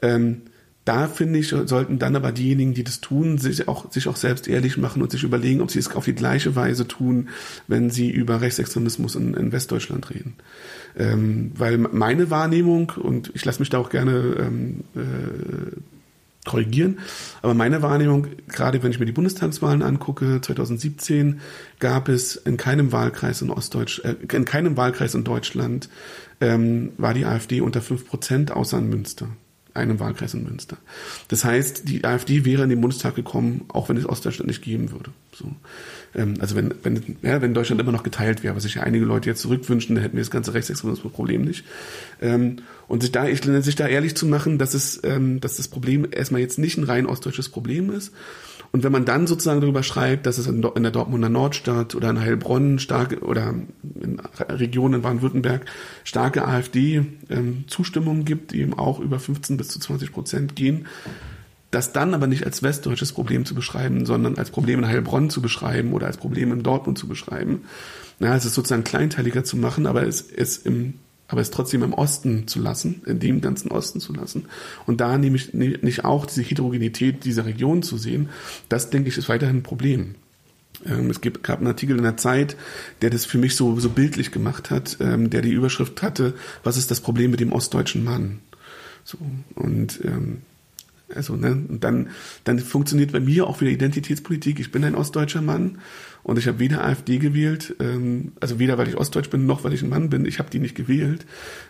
ähm, 0.00 0.42
da 0.84 1.06
finde 1.06 1.38
ich, 1.38 1.48
sollten 1.48 1.98
dann 1.98 2.16
aber 2.16 2.32
diejenigen, 2.32 2.74
die 2.74 2.82
das 2.82 3.00
tun, 3.00 3.38
sich 3.38 3.68
auch, 3.68 3.92
sich 3.92 4.08
auch 4.08 4.16
selbst 4.16 4.48
ehrlich 4.48 4.76
machen 4.76 5.00
und 5.00 5.12
sich 5.12 5.22
überlegen, 5.22 5.60
ob 5.60 5.70
sie 5.70 5.78
es 5.78 5.94
auf 5.94 6.04
die 6.04 6.14
gleiche 6.14 6.56
Weise 6.56 6.88
tun, 6.88 7.28
wenn 7.68 7.90
sie 7.90 8.10
über 8.10 8.40
Rechtsextremismus 8.40 9.14
in, 9.14 9.34
in 9.34 9.52
Westdeutschland 9.52 10.10
reden. 10.10 10.34
Ähm, 10.98 11.52
weil 11.54 11.78
meine 11.78 12.30
Wahrnehmung, 12.30 12.92
und 13.00 13.30
ich 13.34 13.44
lasse 13.44 13.60
mich 13.60 13.70
da 13.70 13.78
auch 13.78 13.90
gerne 13.90 14.36
ähm, 14.40 14.80
äh, 14.96 16.48
korrigieren, 16.48 16.98
aber 17.42 17.54
meine 17.54 17.80
Wahrnehmung, 17.82 18.26
gerade 18.48 18.82
wenn 18.82 18.90
ich 18.90 18.98
mir 18.98 19.06
die 19.06 19.12
Bundestagswahlen 19.12 19.82
angucke, 19.82 20.40
2017 20.40 21.40
gab 21.78 22.08
es 22.08 22.34
in 22.34 22.56
keinem 22.56 22.90
Wahlkreis 22.90 23.40
in 23.40 23.50
Ostdeutsch, 23.50 24.00
äh, 24.00 24.16
in 24.32 24.44
keinem 24.44 24.76
Wahlkreis 24.76 25.14
in 25.14 25.22
Deutschland 25.22 25.88
ähm, 26.40 26.90
war 26.98 27.14
die 27.14 27.24
AfD 27.24 27.60
unter 27.60 27.80
fünf 27.80 28.08
Prozent, 28.08 28.50
außer 28.50 28.78
in 28.78 28.88
Münster 28.88 29.28
einem 29.74 30.00
Wahlkreis 30.00 30.34
in 30.34 30.44
Münster. 30.44 30.76
Das 31.28 31.44
heißt, 31.44 31.88
die 31.88 32.04
AfD 32.04 32.44
wäre 32.44 32.64
in 32.64 32.70
den 32.70 32.80
Bundestag 32.80 33.14
gekommen, 33.14 33.64
auch 33.68 33.88
wenn 33.88 33.96
es 33.96 34.06
Ostdeutschland 34.06 34.48
nicht 34.48 34.62
geben 34.62 34.90
würde. 34.92 35.10
So. 35.32 35.46
Ähm, 36.14 36.34
also 36.40 36.56
wenn, 36.56 36.74
wenn, 36.82 37.16
ja, 37.22 37.40
wenn 37.40 37.54
Deutschland 37.54 37.80
immer 37.80 37.92
noch 37.92 38.02
geteilt 38.02 38.42
wäre, 38.42 38.54
was 38.54 38.64
sich 38.64 38.74
ja 38.74 38.82
einige 38.82 39.04
Leute 39.04 39.30
jetzt 39.30 39.40
zurückwünschen, 39.40 39.94
dann 39.94 40.02
hätten 40.02 40.16
wir 40.16 40.22
das 40.22 40.30
ganze 40.30 40.54
Rechtsextremismus-Problem 40.54 41.42
nicht. 41.42 41.64
Ähm, 42.20 42.56
und 42.88 43.02
sich 43.02 43.12
da, 43.12 43.26
ich, 43.26 43.42
sich 43.42 43.76
da 43.76 43.86
ehrlich 43.86 44.14
zu 44.16 44.26
machen, 44.26 44.58
dass 44.58 44.74
es, 44.74 45.00
ähm, 45.04 45.40
dass 45.40 45.56
das 45.56 45.68
Problem 45.68 46.06
erstmal 46.10 46.40
jetzt 46.40 46.58
nicht 46.58 46.76
ein 46.76 46.84
rein 46.84 47.06
ostdeutsches 47.06 47.48
Problem 47.48 47.90
ist, 47.90 48.12
und 48.72 48.84
wenn 48.84 48.92
man 48.92 49.04
dann 49.04 49.26
sozusagen 49.26 49.60
darüber 49.60 49.82
schreibt, 49.82 50.24
dass 50.24 50.38
es 50.38 50.46
in, 50.46 50.62
der 50.62 50.90
Dortmunder 50.90 51.28
Nordstadt 51.28 51.94
oder 51.94 52.08
in 52.08 52.20
Heilbronn 52.20 52.78
starke 52.78 53.20
oder 53.20 53.54
in 54.00 54.18
Regionen 54.48 54.94
in 54.94 55.02
Baden-Württemberg 55.02 55.66
starke 56.04 56.48
AfD-Zustimmungen 56.48 58.20
ähm, 58.20 58.24
gibt, 58.24 58.52
die 58.52 58.60
eben 58.60 58.72
auch 58.72 58.98
über 58.98 59.20
15 59.20 59.58
bis 59.58 59.68
zu 59.68 59.78
20 59.78 60.10
Prozent 60.10 60.56
gehen, 60.56 60.86
das 61.70 61.92
dann 61.92 62.14
aber 62.14 62.26
nicht 62.26 62.46
als 62.46 62.62
westdeutsches 62.62 63.12
Problem 63.12 63.44
zu 63.44 63.54
beschreiben, 63.54 64.06
sondern 64.06 64.38
als 64.38 64.50
Problem 64.50 64.78
in 64.78 64.88
Heilbronn 64.88 65.28
zu 65.28 65.42
beschreiben 65.42 65.92
oder 65.92 66.06
als 66.06 66.16
Problem 66.16 66.50
in 66.50 66.62
Dortmund 66.62 66.98
zu 66.98 67.06
beschreiben. 67.06 67.64
Na, 68.20 68.34
es 68.34 68.46
ist 68.46 68.54
sozusagen 68.54 68.84
kleinteiliger 68.84 69.44
zu 69.44 69.58
machen, 69.58 69.86
aber 69.86 70.06
es 70.06 70.22
ist 70.22 70.66
im 70.66 70.94
aber 71.32 71.40
es 71.40 71.50
trotzdem 71.50 71.82
im 71.82 71.94
Osten 71.94 72.46
zu 72.46 72.60
lassen, 72.60 73.00
in 73.06 73.18
dem 73.18 73.40
ganzen 73.40 73.70
Osten 73.70 74.00
zu 74.00 74.12
lassen. 74.12 74.44
Und 74.86 75.00
da 75.00 75.16
nämlich 75.16 75.54
nicht 75.54 76.04
auch 76.04 76.26
diese 76.26 76.42
Heterogenität 76.42 77.24
dieser 77.24 77.46
Region 77.46 77.82
zu 77.82 77.96
sehen, 77.96 78.28
das 78.68 78.90
denke 78.90 79.08
ich 79.08 79.16
ist 79.16 79.30
weiterhin 79.30 79.56
ein 79.56 79.62
Problem. 79.62 80.14
Ähm, 80.84 81.08
es 81.08 81.22
gab 81.22 81.58
einen 81.58 81.68
Artikel 81.68 81.96
in 81.96 82.02
der 82.02 82.18
Zeit, 82.18 82.56
der 83.00 83.08
das 83.08 83.24
für 83.24 83.38
mich 83.38 83.56
so, 83.56 83.80
so 83.80 83.88
bildlich 83.88 84.30
gemacht 84.30 84.70
hat, 84.70 84.98
ähm, 85.00 85.30
der 85.30 85.40
die 85.40 85.52
Überschrift 85.52 86.02
hatte, 86.02 86.34
was 86.64 86.76
ist 86.76 86.90
das 86.90 87.00
Problem 87.00 87.30
mit 87.30 87.40
dem 87.40 87.52
ostdeutschen 87.52 88.04
Mann? 88.04 88.40
So, 89.02 89.16
und 89.54 90.00
ähm, 90.04 90.42
also, 91.16 91.36
ne, 91.36 91.50
und 91.68 91.84
dann, 91.84 92.10
dann 92.44 92.58
funktioniert 92.58 93.12
bei 93.12 93.20
mir 93.20 93.46
auch 93.46 93.60
wieder 93.60 93.70
Identitätspolitik. 93.70 94.60
Ich 94.60 94.72
bin 94.72 94.84
ein 94.84 94.94
ostdeutscher 94.94 95.42
Mann 95.42 95.78
und 96.22 96.38
ich 96.38 96.46
habe 96.46 96.58
weder 96.60 96.84
AfD 96.84 97.18
gewählt, 97.18 97.74
ähm, 97.80 98.32
also 98.40 98.58
weder 98.58 98.78
weil 98.78 98.88
ich 98.88 98.96
ostdeutsch 98.96 99.30
bin, 99.30 99.46
noch 99.46 99.64
weil 99.64 99.72
ich 99.72 99.82
ein 99.82 99.88
Mann 99.88 100.10
bin. 100.10 100.24
Ich 100.24 100.38
habe 100.38 100.50
die 100.50 100.60
nicht 100.60 100.76
gewählt. 100.76 101.26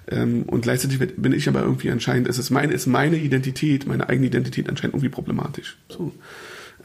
Ähm, 0.09 0.43
und 0.45 0.63
gleichzeitig 0.63 0.99
bin 0.99 1.33
ich 1.33 1.49
aber 1.49 1.63
irgendwie 1.63 1.91
anscheinend, 1.91 2.29
es 2.29 2.39
ist 2.39 2.51
meine, 2.51 2.73
ist 2.73 2.87
meine 2.87 3.17
Identität, 3.17 3.87
meine 3.87 4.09
eigene 4.09 4.27
Identität 4.27 4.69
anscheinend 4.69 4.95
irgendwie 4.95 5.09
problematisch. 5.09 5.79
So, 5.89 6.13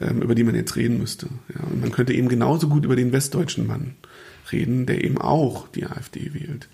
ähm, 0.00 0.22
über 0.22 0.34
die 0.34 0.44
man 0.44 0.54
jetzt 0.54 0.76
reden 0.76 0.98
müsste. 0.98 1.28
Ja, 1.54 1.64
und 1.64 1.80
man 1.80 1.92
könnte 1.92 2.14
eben 2.14 2.28
genauso 2.28 2.68
gut 2.68 2.84
über 2.84 2.96
den 2.96 3.12
westdeutschen 3.12 3.66
Mann 3.66 3.96
reden, 4.50 4.86
der 4.86 5.04
eben 5.04 5.18
auch 5.18 5.68
die 5.68 5.84
AfD 5.84 6.32
wählt. 6.32 6.68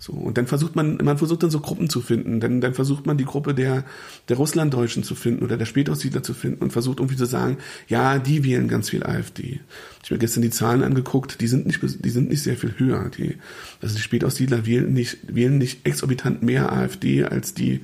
So, 0.00 0.12
und 0.12 0.38
dann 0.38 0.46
versucht 0.46 0.76
man, 0.76 0.96
man 1.02 1.18
versucht 1.18 1.42
dann 1.42 1.50
so 1.50 1.58
Gruppen 1.58 1.90
zu 1.90 2.00
finden. 2.00 2.38
Dann, 2.38 2.60
dann 2.60 2.74
versucht 2.74 3.06
man 3.06 3.18
die 3.18 3.24
Gruppe 3.24 3.52
der, 3.52 3.84
der 4.28 4.36
Russlanddeutschen 4.36 5.02
zu 5.02 5.16
finden 5.16 5.44
oder 5.44 5.56
der 5.56 5.66
Spätaussiedler 5.66 6.22
zu 6.22 6.34
finden 6.34 6.62
und 6.62 6.72
versucht 6.72 7.00
irgendwie 7.00 7.16
zu 7.16 7.26
sagen, 7.26 7.58
ja, 7.88 8.18
die 8.18 8.44
wählen 8.44 8.68
ganz 8.68 8.90
viel 8.90 9.02
AfD. 9.02 9.60
Ich 10.02 10.10
habe 10.10 10.14
mir 10.14 10.18
gestern 10.18 10.42
die 10.42 10.50
Zahlen 10.50 10.84
angeguckt, 10.84 11.40
die 11.40 11.48
sind 11.48 11.66
nicht, 11.66 11.80
die 11.82 12.10
sind 12.10 12.28
nicht 12.28 12.42
sehr 12.42 12.56
viel 12.56 12.74
höher. 12.78 13.10
Die, 13.16 13.36
also 13.82 13.96
die 13.96 14.02
Spätaussiedler 14.02 14.66
wählen 14.66 14.92
nicht, 14.92 15.18
wählen 15.26 15.58
nicht 15.58 15.84
exorbitant 15.84 16.42
mehr 16.42 16.72
AfD 16.72 17.24
als 17.24 17.54
die, 17.54 17.80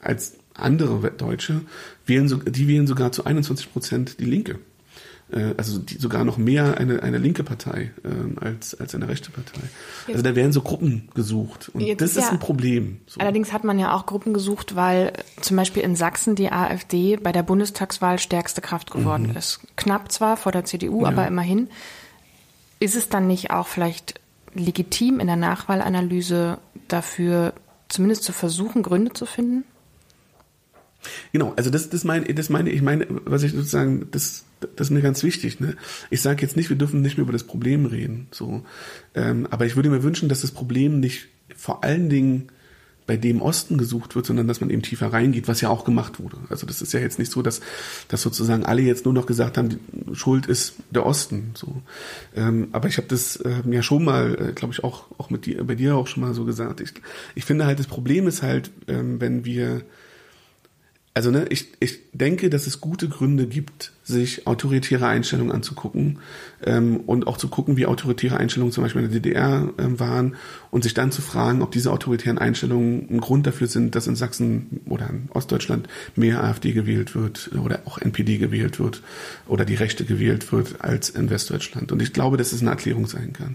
als 0.00 0.34
andere 0.52 1.10
Deutsche, 1.10 1.62
wählen 2.06 2.28
so, 2.28 2.36
die 2.36 2.68
wählen 2.68 2.86
sogar 2.86 3.10
zu 3.10 3.24
21 3.24 3.72
Prozent 3.72 4.20
die 4.20 4.26
Linke. 4.26 4.58
Äh, 5.32 5.54
also 5.56 5.78
die, 5.78 5.96
sogar 5.96 6.24
noch 6.24 6.36
mehr 6.36 6.78
eine, 6.78 7.02
eine 7.02 7.18
linke 7.18 7.44
Partei 7.44 7.92
ähm, 8.04 8.36
als, 8.40 8.78
als 8.78 8.94
eine 8.94 9.08
rechte 9.08 9.30
Partei. 9.30 9.62
Also 10.08 10.22
da 10.22 10.34
werden 10.34 10.52
so 10.52 10.62
Gruppen 10.62 11.08
gesucht 11.14 11.70
und 11.70 11.80
Jetzt 11.80 12.00
das 12.00 12.10
ist, 12.16 12.24
ja, 12.24 12.30
ein 12.30 12.38
Problem. 12.38 13.00
So. 13.06 13.20
Allerdings 13.20 13.52
hat 13.52 13.64
man 13.64 13.78
ja 13.78 13.94
auch 13.94 14.06
Gruppen 14.06 14.34
gesucht, 14.34 14.76
weil 14.76 15.12
zum 15.40 15.56
Beispiel 15.56 15.82
in 15.82 15.96
Sachsen 15.96 16.34
die 16.34 16.50
AfD 16.50 17.16
bei 17.16 17.32
der 17.32 17.42
Bundestagswahl 17.42 18.18
stärkste 18.18 18.60
Kraft 18.60 18.90
geworden 18.90 19.28
mhm. 19.28 19.36
ist. 19.36 19.60
Knapp 19.76 20.12
zwar 20.12 20.36
vor 20.36 20.52
der 20.52 20.64
CDU, 20.64 21.02
ja. 21.02 21.08
aber 21.08 21.26
immerhin. 21.26 21.68
Ist 22.80 22.96
es 22.96 23.08
dann 23.08 23.26
nicht 23.26 23.50
auch 23.50 23.66
vielleicht 23.66 24.20
legitim 24.54 25.20
in 25.20 25.26
der 25.26 25.36
Nachwahlanalyse 25.36 26.58
dafür 26.88 27.54
zumindest 27.88 28.24
zu 28.24 28.32
versuchen, 28.32 28.82
Gründe 28.82 29.12
zu 29.12 29.26
finden? 29.26 29.64
Genau, 31.32 31.52
also 31.56 31.70
das, 31.70 31.90
das 31.90 32.04
meine, 32.04 32.32
das 32.32 32.50
meine 32.50 32.70
ich 32.70 32.82
meine, 32.82 33.06
was 33.24 33.42
ich 33.42 33.52
sozusagen, 33.52 34.08
das, 34.10 34.44
das 34.76 34.88
ist 34.88 34.90
mir 34.90 35.02
ganz 35.02 35.22
wichtig. 35.22 35.60
Ne? 35.60 35.76
Ich 36.10 36.20
sage 36.20 36.42
jetzt 36.42 36.56
nicht, 36.56 36.70
wir 36.70 36.76
dürfen 36.76 37.02
nicht 37.02 37.16
mehr 37.16 37.24
über 37.24 37.32
das 37.32 37.44
Problem 37.44 37.86
reden, 37.86 38.28
so, 38.30 38.64
ähm, 39.14 39.46
aber 39.50 39.66
ich 39.66 39.76
würde 39.76 39.90
mir 39.90 40.02
wünschen, 40.02 40.28
dass 40.28 40.40
das 40.40 40.50
Problem 40.50 41.00
nicht 41.00 41.28
vor 41.54 41.84
allen 41.84 42.08
Dingen 42.08 42.48
bei 43.06 43.16
dem 43.16 43.42
Osten 43.42 43.76
gesucht 43.76 44.16
wird, 44.16 44.24
sondern 44.24 44.48
dass 44.48 44.60
man 44.60 44.70
eben 44.70 44.82
tiefer 44.82 45.12
reingeht, 45.12 45.46
was 45.46 45.60
ja 45.60 45.68
auch 45.68 45.84
gemacht 45.84 46.20
wurde. 46.20 46.38
Also 46.48 46.66
das 46.66 46.80
ist 46.80 46.92
ja 46.92 47.00
jetzt 47.00 47.18
nicht 47.18 47.30
so, 47.30 47.42
dass, 47.42 47.60
dass 48.08 48.22
sozusagen 48.22 48.64
alle 48.64 48.82
jetzt 48.82 49.04
nur 49.04 49.12
noch 49.12 49.26
gesagt 49.26 49.58
haben, 49.58 49.68
die 49.68 50.14
Schuld 50.14 50.46
ist 50.46 50.76
der 50.90 51.04
Osten. 51.04 51.50
So, 51.54 51.82
ähm, 52.34 52.68
aber 52.72 52.88
ich 52.88 52.96
habe 52.96 53.06
das 53.08 53.42
ähm, 53.44 53.72
ja 53.72 53.82
schon 53.82 54.04
mal, 54.04 54.34
äh, 54.34 54.52
glaube 54.52 54.72
ich, 54.72 54.82
auch 54.82 55.04
auch 55.18 55.28
mit 55.28 55.44
dir, 55.44 55.62
bei 55.64 55.74
dir 55.74 55.96
auch 55.96 56.06
schon 56.06 56.22
mal 56.22 56.32
so 56.32 56.44
gesagt. 56.44 56.80
Ich, 56.80 56.92
ich 57.34 57.44
finde 57.44 57.66
halt, 57.66 57.78
das 57.78 57.86
Problem 57.86 58.26
ist 58.26 58.42
halt, 58.42 58.70
ähm, 58.88 59.20
wenn 59.20 59.44
wir 59.44 59.82
also 61.16 61.30
ne, 61.30 61.46
ich, 61.48 61.68
ich 61.78 62.00
denke, 62.12 62.50
dass 62.50 62.66
es 62.66 62.80
gute 62.80 63.08
Gründe 63.08 63.46
gibt, 63.46 63.92
sich 64.02 64.48
autoritäre 64.48 65.06
Einstellungen 65.06 65.52
anzugucken 65.52 66.18
ähm, 66.64 66.96
und 67.06 67.28
auch 67.28 67.36
zu 67.36 67.46
gucken, 67.46 67.76
wie 67.76 67.86
autoritäre 67.86 68.36
Einstellungen 68.36 68.72
zum 68.72 68.82
Beispiel 68.82 69.04
in 69.04 69.12
der 69.12 69.20
DDR 69.20 69.72
ähm, 69.78 70.00
waren 70.00 70.34
und 70.72 70.82
sich 70.82 70.92
dann 70.92 71.12
zu 71.12 71.22
fragen, 71.22 71.62
ob 71.62 71.70
diese 71.70 71.92
autoritären 71.92 72.38
Einstellungen 72.38 73.06
ein 73.08 73.20
Grund 73.20 73.46
dafür 73.46 73.68
sind, 73.68 73.94
dass 73.94 74.08
in 74.08 74.16
Sachsen 74.16 74.80
oder 74.86 75.08
in 75.08 75.28
Ostdeutschland 75.32 75.88
mehr 76.16 76.42
AfD 76.42 76.72
gewählt 76.72 77.14
wird 77.14 77.52
oder 77.54 77.82
auch 77.84 77.98
NPD 77.98 78.38
gewählt 78.38 78.80
wird 78.80 79.00
oder 79.46 79.64
die 79.64 79.76
Rechte 79.76 80.04
gewählt 80.04 80.50
wird 80.50 80.80
als 80.80 81.10
in 81.10 81.30
Westdeutschland. 81.30 81.92
Und 81.92 82.02
ich 82.02 82.12
glaube, 82.12 82.38
dass 82.38 82.52
es 82.52 82.60
eine 82.60 82.70
Erklärung 82.70 83.06
sein 83.06 83.32
kann. 83.32 83.54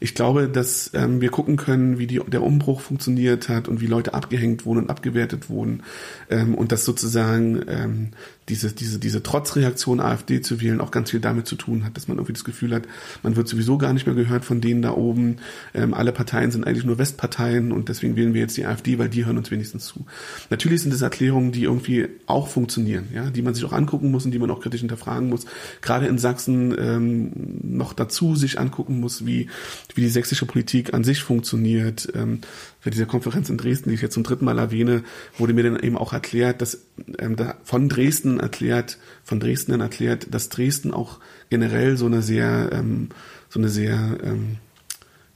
Ich 0.00 0.14
glaube, 0.14 0.48
dass 0.48 0.90
ähm, 0.94 1.20
wir 1.20 1.30
gucken 1.30 1.56
können, 1.56 1.98
wie 1.98 2.06
die, 2.06 2.20
der 2.26 2.42
Umbruch 2.42 2.80
funktioniert 2.80 3.50
hat 3.50 3.68
und 3.68 3.82
wie 3.82 3.86
Leute 3.86 4.14
abgehängt 4.14 4.64
wurden 4.64 4.78
und 4.78 4.90
abgewertet 4.90 5.50
wurden 5.50 5.82
ähm, 6.30 6.54
und 6.54 6.72
dass 6.72 6.86
sozusagen 6.86 7.62
ähm, 7.68 8.08
diese, 8.50 8.72
diese, 8.72 8.98
diese 8.98 9.22
Trotzreaktion 9.22 10.00
AfD 10.00 10.40
zu 10.40 10.60
wählen 10.60 10.80
auch 10.80 10.90
ganz 10.90 11.10
viel 11.10 11.20
damit 11.20 11.46
zu 11.46 11.54
tun 11.54 11.84
hat, 11.84 11.96
dass 11.96 12.08
man 12.08 12.16
irgendwie 12.16 12.32
das 12.32 12.44
Gefühl 12.44 12.74
hat, 12.74 12.82
man 13.22 13.36
wird 13.36 13.48
sowieso 13.48 13.78
gar 13.78 13.92
nicht 13.92 14.06
mehr 14.06 14.14
gehört 14.14 14.44
von 14.44 14.60
denen 14.60 14.82
da 14.82 14.92
oben. 14.92 15.36
Ähm, 15.72 15.94
alle 15.94 16.12
Parteien 16.12 16.50
sind 16.50 16.66
eigentlich 16.66 16.84
nur 16.84 16.98
Westparteien 16.98 17.70
und 17.70 17.88
deswegen 17.88 18.16
wählen 18.16 18.34
wir 18.34 18.40
jetzt 18.40 18.56
die 18.56 18.66
AfD, 18.66 18.98
weil 18.98 19.08
die 19.08 19.24
hören 19.24 19.38
uns 19.38 19.50
wenigstens 19.50 19.86
zu. 19.86 20.04
Natürlich 20.50 20.82
sind 20.82 20.92
es 20.92 21.00
Erklärungen, 21.00 21.52
die 21.52 21.62
irgendwie 21.62 22.08
auch 22.26 22.48
funktionieren, 22.48 23.08
ja, 23.14 23.30
die 23.30 23.42
man 23.42 23.54
sich 23.54 23.64
auch 23.64 23.72
angucken 23.72 24.10
muss 24.10 24.24
und 24.24 24.32
die 24.32 24.38
man 24.38 24.50
auch 24.50 24.60
kritisch 24.60 24.80
hinterfragen 24.80 25.28
muss. 25.28 25.46
Gerade 25.80 26.06
in 26.06 26.18
Sachsen 26.18 26.74
ähm, 26.76 27.30
noch 27.62 27.92
dazu 27.92 28.34
sich 28.34 28.58
angucken 28.58 28.98
muss, 28.98 29.24
wie, 29.26 29.48
wie 29.94 30.00
die 30.00 30.08
sächsische 30.08 30.46
Politik 30.46 30.92
an 30.92 31.04
sich 31.04 31.22
funktioniert. 31.22 32.08
Ähm, 32.14 32.40
bei 32.82 32.90
dieser 32.90 33.06
Konferenz 33.06 33.50
in 33.50 33.58
Dresden, 33.58 33.90
die 33.90 33.94
ich 33.94 34.02
jetzt 34.02 34.14
zum 34.14 34.22
dritten 34.22 34.44
Mal 34.44 34.58
erwähne, 34.58 35.02
wurde 35.36 35.52
mir 35.52 35.64
dann 35.64 35.78
eben 35.78 35.98
auch 35.98 36.12
erklärt, 36.12 36.62
dass 36.62 36.86
ähm, 37.18 37.36
da 37.36 37.56
von 37.62 37.88
Dresden 37.88 38.39
erklärt, 38.40 38.98
von 39.24 39.40
Dresden 39.40 39.80
erklärt, 39.80 40.32
dass 40.34 40.48
Dresden 40.48 40.92
auch 40.92 41.20
generell 41.48 41.96
so 41.96 42.06
eine 42.06 42.22
sehr, 42.22 42.70
ähm, 42.72 43.10
so 43.48 43.58
eine 43.60 43.68
sehr, 43.68 44.18
ähm, 44.22 44.56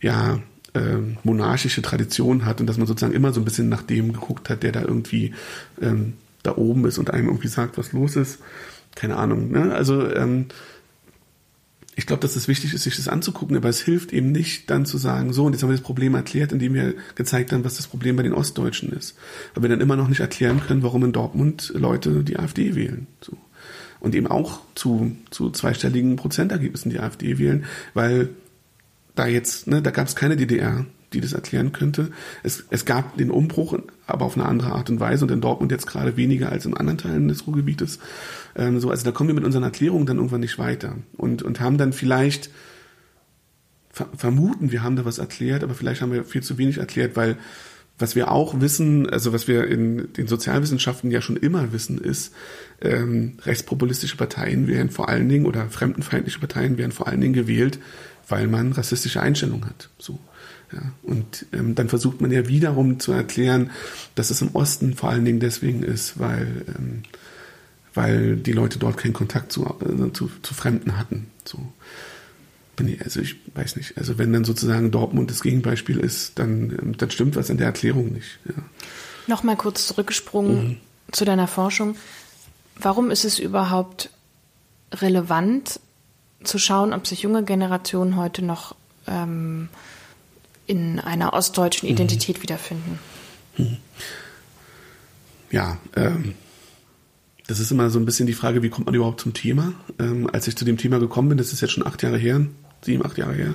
ja, 0.00 0.40
ähm, 0.74 1.18
monarchische 1.22 1.82
Tradition 1.82 2.44
hat 2.44 2.60
und 2.60 2.66
dass 2.66 2.78
man 2.78 2.86
sozusagen 2.86 3.14
immer 3.14 3.32
so 3.32 3.40
ein 3.40 3.44
bisschen 3.44 3.68
nach 3.68 3.82
dem 3.82 4.12
geguckt 4.12 4.50
hat, 4.50 4.62
der 4.62 4.72
da 4.72 4.82
irgendwie 4.82 5.32
ähm, 5.80 6.14
da 6.42 6.56
oben 6.56 6.84
ist 6.86 6.98
und 6.98 7.10
einem 7.10 7.28
irgendwie 7.28 7.48
sagt, 7.48 7.78
was 7.78 7.92
los 7.92 8.16
ist. 8.16 8.40
Keine 8.94 9.16
Ahnung. 9.16 9.50
Ne? 9.50 9.72
Also 9.74 10.08
ähm, 10.10 10.46
ich 11.96 12.06
glaube, 12.06 12.20
dass 12.20 12.36
es 12.36 12.48
wichtig 12.48 12.74
ist, 12.74 12.82
sich 12.82 12.96
das 12.96 13.08
anzugucken, 13.08 13.56
aber 13.56 13.68
es 13.68 13.80
hilft 13.80 14.12
eben 14.12 14.32
nicht, 14.32 14.68
dann 14.70 14.86
zu 14.86 14.98
sagen, 14.98 15.32
so, 15.32 15.44
und 15.44 15.52
jetzt 15.52 15.62
haben 15.62 15.70
wir 15.70 15.76
das 15.76 15.84
Problem 15.84 16.14
erklärt, 16.14 16.52
indem 16.52 16.74
wir 16.74 16.94
gezeigt 17.14 17.52
haben, 17.52 17.64
was 17.64 17.76
das 17.76 17.86
Problem 17.86 18.16
bei 18.16 18.22
den 18.22 18.32
Ostdeutschen 18.32 18.92
ist. 18.92 19.16
Weil 19.54 19.62
wir 19.62 19.70
dann 19.70 19.80
immer 19.80 19.96
noch 19.96 20.08
nicht 20.08 20.20
erklären 20.20 20.60
können, 20.66 20.82
warum 20.82 21.04
in 21.04 21.12
Dortmund 21.12 21.72
Leute 21.74 22.24
die 22.24 22.38
AfD 22.38 22.74
wählen. 22.74 23.06
So. 23.20 23.36
Und 24.00 24.14
eben 24.14 24.26
auch 24.26 24.60
zu, 24.74 25.16
zu 25.30 25.50
zweistelligen 25.50 26.16
Prozentergebnissen 26.16 26.90
die 26.90 27.00
AfD 27.00 27.38
wählen, 27.38 27.64
weil 27.94 28.30
da 29.14 29.26
jetzt, 29.26 29.66
ne, 29.68 29.80
da 29.80 29.90
gab 29.90 30.08
es 30.08 30.16
keine 30.16 30.36
DDR, 30.36 30.84
die 31.12 31.20
das 31.20 31.32
erklären 31.32 31.72
könnte. 31.72 32.10
Es, 32.42 32.64
es 32.70 32.84
gab 32.84 33.16
den 33.16 33.30
Umbruch, 33.30 33.78
aber 34.06 34.24
auf 34.24 34.36
eine 34.36 34.46
andere 34.46 34.72
Art 34.72 34.90
und 34.90 35.00
Weise 35.00 35.24
und 35.24 35.30
in 35.30 35.40
Dortmund 35.40 35.70
jetzt 35.70 35.86
gerade 35.86 36.16
weniger 36.16 36.50
als 36.50 36.66
in 36.66 36.76
anderen 36.76 36.98
Teilen 36.98 37.28
des 37.28 37.46
Ruhrgebietes. 37.46 38.00
Ähm, 38.56 38.80
so, 38.80 38.90
also 38.90 39.04
da 39.04 39.12
kommen 39.12 39.28
wir 39.28 39.34
mit 39.34 39.44
unseren 39.44 39.62
Erklärungen 39.62 40.06
dann 40.06 40.16
irgendwann 40.16 40.40
nicht 40.40 40.58
weiter 40.58 40.96
und, 41.16 41.42
und 41.42 41.60
haben 41.60 41.78
dann 41.78 41.92
vielleicht 41.92 42.50
ver 43.90 44.08
vermuten, 44.16 44.72
wir 44.72 44.82
haben 44.82 44.96
da 44.96 45.04
was 45.04 45.18
erklärt, 45.18 45.62
aber 45.62 45.74
vielleicht 45.74 46.02
haben 46.02 46.12
wir 46.12 46.24
viel 46.24 46.42
zu 46.42 46.58
wenig 46.58 46.78
erklärt, 46.78 47.16
weil 47.16 47.36
was 47.98 48.16
wir 48.16 48.30
auch 48.32 48.60
wissen, 48.60 49.08
also 49.08 49.32
was 49.32 49.46
wir 49.46 49.68
in 49.68 50.12
den 50.14 50.26
Sozialwissenschaften 50.26 51.12
ja 51.12 51.20
schon 51.20 51.36
immer 51.36 51.72
wissen, 51.72 51.98
ist, 51.98 52.34
ähm, 52.80 53.34
rechtspopulistische 53.44 54.16
Parteien 54.16 54.66
werden 54.66 54.90
vor 54.90 55.08
allen 55.08 55.28
Dingen 55.28 55.46
oder 55.46 55.68
fremdenfeindliche 55.70 56.40
Parteien 56.40 56.76
werden 56.76 56.90
vor 56.90 57.06
allen 57.06 57.20
Dingen 57.20 57.34
gewählt, 57.34 57.78
weil 58.28 58.48
man 58.48 58.72
rassistische 58.72 59.20
Einstellungen 59.20 59.66
hat. 59.66 59.90
So. 59.98 60.18
Ja, 60.72 60.80
und 61.02 61.46
ähm, 61.52 61.76
dann 61.76 61.88
versucht 61.88 62.20
man 62.20 62.32
ja 62.32 62.48
wiederum 62.48 62.98
zu 62.98 63.12
erklären, 63.12 63.70
dass 64.16 64.30
es 64.30 64.42
im 64.42 64.56
Osten 64.56 64.94
vor 64.94 65.10
allen 65.10 65.24
Dingen 65.24 65.38
deswegen 65.38 65.84
ist, 65.84 66.18
weil, 66.18 66.64
ähm, 66.76 67.02
weil 67.94 68.36
die 68.36 68.52
Leute 68.52 68.78
dort 68.78 68.96
keinen 68.96 69.12
Kontakt 69.12 69.52
zu, 69.52 69.64
äh, 69.64 70.12
zu, 70.12 70.30
zu 70.42 70.54
Fremden 70.54 70.96
hatten. 70.98 71.28
So. 71.44 71.58
Bin 72.76 72.88
ich, 72.88 73.02
also 73.02 73.20
ich 73.20 73.36
weiß 73.54 73.76
nicht. 73.76 73.96
Also 73.96 74.18
wenn 74.18 74.32
dann 74.32 74.44
sozusagen 74.44 74.90
Dortmund 74.90 75.30
das 75.30 75.42
Gegenbeispiel 75.42 75.98
ist, 76.00 76.38
dann, 76.38 76.76
ähm, 76.80 76.96
dann 76.96 77.10
stimmt 77.10 77.36
was 77.36 77.50
in 77.50 77.56
der 77.56 77.66
Erklärung 77.66 78.12
nicht. 78.12 78.38
Ja. 78.46 78.62
Nochmal 79.26 79.56
kurz 79.56 79.86
zurückgesprungen 79.86 80.68
mhm. 80.68 80.76
zu 81.12 81.24
deiner 81.24 81.46
Forschung. 81.46 81.96
Warum 82.76 83.10
ist 83.10 83.24
es 83.24 83.38
überhaupt 83.38 84.10
relevant 84.92 85.80
zu 86.42 86.58
schauen, 86.58 86.92
ob 86.92 87.06
sich 87.06 87.22
junge 87.22 87.44
Generationen 87.44 88.16
heute 88.16 88.42
noch 88.42 88.74
ähm, 89.06 89.68
in 90.66 91.00
einer 91.00 91.32
ostdeutschen 91.32 91.88
mhm. 91.88 91.94
Identität 91.94 92.38
mhm. 92.38 92.42
wiederfinden. 92.42 92.98
Ja, 95.50 95.78
ähm, 95.96 96.34
das 97.46 97.60
ist 97.60 97.70
immer 97.70 97.90
so 97.90 97.98
ein 97.98 98.06
bisschen 98.06 98.26
die 98.26 98.32
Frage, 98.32 98.62
wie 98.62 98.70
kommt 98.70 98.86
man 98.86 98.94
überhaupt 98.94 99.20
zum 99.20 99.34
Thema? 99.34 99.74
Ähm, 99.98 100.28
als 100.32 100.48
ich 100.48 100.56
zu 100.56 100.64
dem 100.64 100.78
Thema 100.78 100.98
gekommen 100.98 101.28
bin, 101.28 101.38
das 101.38 101.52
ist 101.52 101.60
jetzt 101.60 101.72
schon 101.72 101.86
acht 101.86 102.02
Jahre 102.02 102.18
her, 102.18 102.46
sieben, 102.82 103.04
acht 103.04 103.18
Jahre 103.18 103.34
her, 103.34 103.54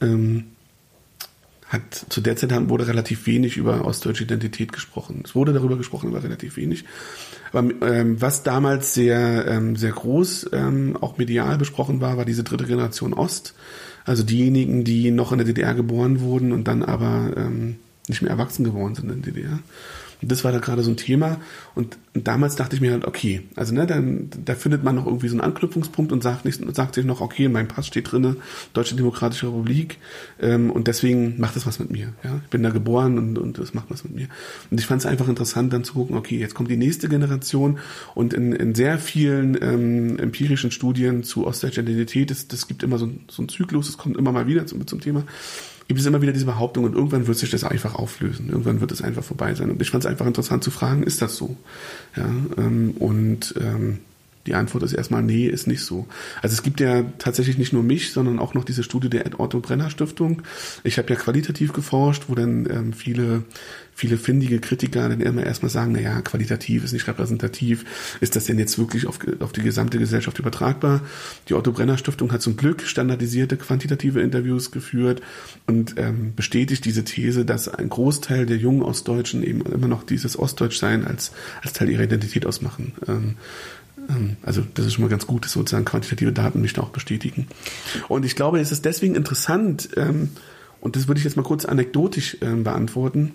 ähm, 0.00 0.44
hat 1.68 2.06
zu 2.08 2.20
der 2.20 2.36
Zeit 2.36 2.52
wurde 2.68 2.86
relativ 2.86 3.26
wenig 3.26 3.56
über 3.56 3.84
ostdeutsche 3.84 4.24
Identität 4.24 4.72
gesprochen. 4.72 5.22
Es 5.24 5.34
wurde 5.34 5.52
darüber 5.52 5.76
gesprochen, 5.76 6.08
aber 6.08 6.22
relativ 6.22 6.56
wenig. 6.56 6.84
Aber 7.52 7.70
ähm, 7.82 8.20
was 8.20 8.42
damals 8.42 8.94
sehr 8.94 9.46
ähm, 9.48 9.76
sehr 9.76 9.92
groß 9.92 10.50
ähm, 10.52 10.96
auch 11.00 11.18
medial 11.18 11.56
besprochen 11.56 12.00
war, 12.00 12.16
war 12.16 12.24
diese 12.24 12.44
dritte 12.44 12.64
Generation 12.64 13.14
Ost. 13.14 13.54
Also 14.04 14.22
diejenigen, 14.22 14.84
die 14.84 15.10
noch 15.10 15.32
in 15.32 15.38
der 15.38 15.46
DDR 15.46 15.74
geboren 15.74 16.20
wurden 16.20 16.52
und 16.52 16.68
dann 16.68 16.82
aber 16.82 17.32
ähm, 17.36 17.76
nicht 18.08 18.22
mehr 18.22 18.30
erwachsen 18.30 18.64
geworden 18.64 18.94
sind 18.94 19.10
in 19.10 19.22
der 19.22 19.32
DDR. 19.32 19.58
Und 20.20 20.30
das 20.30 20.44
war 20.44 20.52
da 20.52 20.58
gerade 20.58 20.82
so 20.82 20.90
ein 20.90 20.96
Thema. 20.96 21.40
Und, 21.74 21.96
und, 22.14 22.26
damals 22.26 22.56
dachte 22.56 22.76
ich 22.76 22.82
mir 22.82 22.92
halt, 22.92 23.04
okay, 23.04 23.42
also 23.56 23.74
ne, 23.74 23.86
dann 23.86 24.30
da 24.44 24.54
findet 24.54 24.84
man 24.84 24.94
noch 24.94 25.06
irgendwie 25.06 25.28
so 25.28 25.34
einen 25.34 25.40
Anknüpfungspunkt 25.40 26.12
und 26.12 26.22
sagt, 26.22 26.44
nicht, 26.44 26.60
sagt 26.74 26.94
sich 26.94 27.04
noch, 27.04 27.20
okay, 27.20 27.44
in 27.44 27.52
meinem 27.52 27.68
Pass 27.68 27.86
steht 27.86 28.10
drinne 28.10 28.36
Deutsche 28.72 28.94
Demokratische 28.94 29.46
Republik 29.46 29.98
ähm, 30.40 30.70
und 30.70 30.86
deswegen 30.86 31.38
macht 31.38 31.56
das 31.56 31.66
was 31.66 31.78
mit 31.78 31.90
mir. 31.90 32.12
Ja? 32.22 32.40
Ich 32.44 32.50
bin 32.50 32.62
da 32.62 32.70
geboren 32.70 33.18
und, 33.18 33.38
und 33.38 33.58
das 33.58 33.74
macht 33.74 33.86
was 33.90 34.04
mit 34.04 34.14
mir. 34.14 34.28
Und 34.70 34.78
ich 34.78 34.86
fand 34.86 35.00
es 35.00 35.06
einfach 35.06 35.28
interessant, 35.28 35.72
dann 35.72 35.84
zu 35.84 35.94
gucken, 35.94 36.16
okay, 36.16 36.38
jetzt 36.38 36.54
kommt 36.54 36.70
die 36.70 36.76
nächste 36.76 37.08
Generation 37.08 37.78
und 38.14 38.32
in, 38.32 38.52
in 38.52 38.74
sehr 38.74 38.98
vielen 38.98 39.60
ähm, 39.60 40.18
empirischen 40.18 40.70
Studien 40.70 41.24
zu 41.24 41.46
ostdeutscher 41.46 41.82
Identität, 41.82 42.30
das, 42.30 42.48
das 42.48 42.66
gibt 42.66 42.82
immer 42.82 42.98
so, 42.98 43.10
so 43.28 43.42
einen 43.42 43.48
Zyklus, 43.48 43.88
es 43.88 43.98
kommt 43.98 44.16
immer 44.16 44.32
mal 44.32 44.46
wieder 44.46 44.66
zum, 44.66 44.86
zum 44.86 45.00
Thema 45.00 45.24
gibt 45.88 46.00
es 46.00 46.06
immer 46.06 46.22
wieder 46.22 46.32
diese 46.32 46.46
Behauptung 46.46 46.84
und 46.84 46.94
irgendwann 46.94 47.26
wird 47.26 47.36
sich 47.36 47.50
das 47.50 47.64
einfach 47.64 47.94
auflösen. 47.94 48.48
Irgendwann 48.48 48.80
wird 48.80 48.92
es 48.92 49.02
einfach 49.02 49.22
vorbei 49.22 49.54
sein. 49.54 49.70
Und 49.70 49.82
ich 49.82 49.90
fand 49.90 50.04
es 50.04 50.10
einfach 50.10 50.26
interessant 50.26 50.64
zu 50.64 50.70
fragen, 50.70 51.02
ist 51.02 51.20
das 51.20 51.36
so? 51.36 51.56
Ja, 52.16 52.26
ähm, 52.58 52.94
und 52.98 53.54
ähm, 53.60 54.00
die 54.46 54.54
Antwort 54.54 54.82
ist 54.82 54.92
erstmal, 54.92 55.22
nee, 55.22 55.46
ist 55.46 55.66
nicht 55.66 55.82
so. 55.82 56.06
Also 56.42 56.54
es 56.54 56.62
gibt 56.62 56.80
ja 56.80 57.02
tatsächlich 57.18 57.58
nicht 57.58 57.72
nur 57.72 57.82
mich, 57.82 58.12
sondern 58.12 58.38
auch 58.38 58.54
noch 58.54 58.64
diese 58.64 58.82
Studie 58.82 59.08
der 59.08 59.40
Otto 59.40 59.60
Brenner 59.60 59.90
Stiftung. 59.90 60.42
Ich 60.82 60.98
habe 60.98 61.08
ja 61.10 61.16
qualitativ 61.16 61.72
geforscht, 61.72 62.24
wo 62.28 62.34
dann 62.34 62.68
ähm, 62.70 62.92
viele 62.92 63.44
viele 63.94 64.18
findige 64.18 64.58
Kritiker 64.58 65.08
dann 65.08 65.20
immer 65.20 65.44
erstmal 65.44 65.70
sagen, 65.70 65.92
na 65.92 66.00
ja, 66.00 66.20
qualitativ 66.20 66.84
ist 66.84 66.92
nicht 66.92 67.06
repräsentativ. 67.06 68.16
Ist 68.20 68.36
das 68.36 68.44
denn 68.44 68.58
jetzt 68.58 68.78
wirklich 68.78 69.06
auf, 69.06 69.18
auf 69.40 69.52
die 69.52 69.62
gesamte 69.62 69.98
Gesellschaft 69.98 70.38
übertragbar? 70.38 71.00
Die 71.48 71.54
Otto 71.54 71.72
Brenner 71.72 71.96
Stiftung 71.96 72.32
hat 72.32 72.42
zum 72.42 72.56
Glück 72.56 72.82
standardisierte 72.82 73.56
quantitative 73.56 74.20
Interviews 74.20 74.72
geführt 74.72 75.22
und 75.66 75.94
ähm, 75.96 76.32
bestätigt 76.34 76.84
diese 76.84 77.04
These, 77.04 77.44
dass 77.44 77.68
ein 77.68 77.88
Großteil 77.88 78.46
der 78.46 78.56
jungen 78.56 78.82
Ostdeutschen 78.82 79.42
eben 79.42 79.62
immer 79.62 79.88
noch 79.88 80.02
dieses 80.02 80.38
Ostdeutschsein 80.38 81.06
als, 81.06 81.32
als 81.62 81.72
Teil 81.72 81.88
ihrer 81.88 82.02
Identität 82.02 82.46
ausmachen. 82.46 82.92
Ähm, 83.06 83.36
also 84.42 84.62
das 84.74 84.86
ist 84.86 84.94
schon 84.94 85.02
mal 85.02 85.10
ganz 85.10 85.26
gut, 85.26 85.44
dass 85.44 85.52
sozusagen 85.52 85.84
quantitative 85.84 86.32
Daten 86.32 86.60
mich 86.60 86.72
da 86.72 86.82
auch 86.82 86.90
bestätigen. 86.90 87.48
Und 88.08 88.24
ich 88.24 88.36
glaube, 88.36 88.60
es 88.60 88.72
ist 88.72 88.84
deswegen 88.84 89.14
interessant, 89.14 89.90
ähm, 89.96 90.30
und 90.80 90.96
das 90.96 91.08
würde 91.08 91.18
ich 91.18 91.24
jetzt 91.24 91.36
mal 91.36 91.42
kurz 91.42 91.64
anekdotisch 91.64 92.36
ähm, 92.42 92.64
beantworten, 92.64 93.34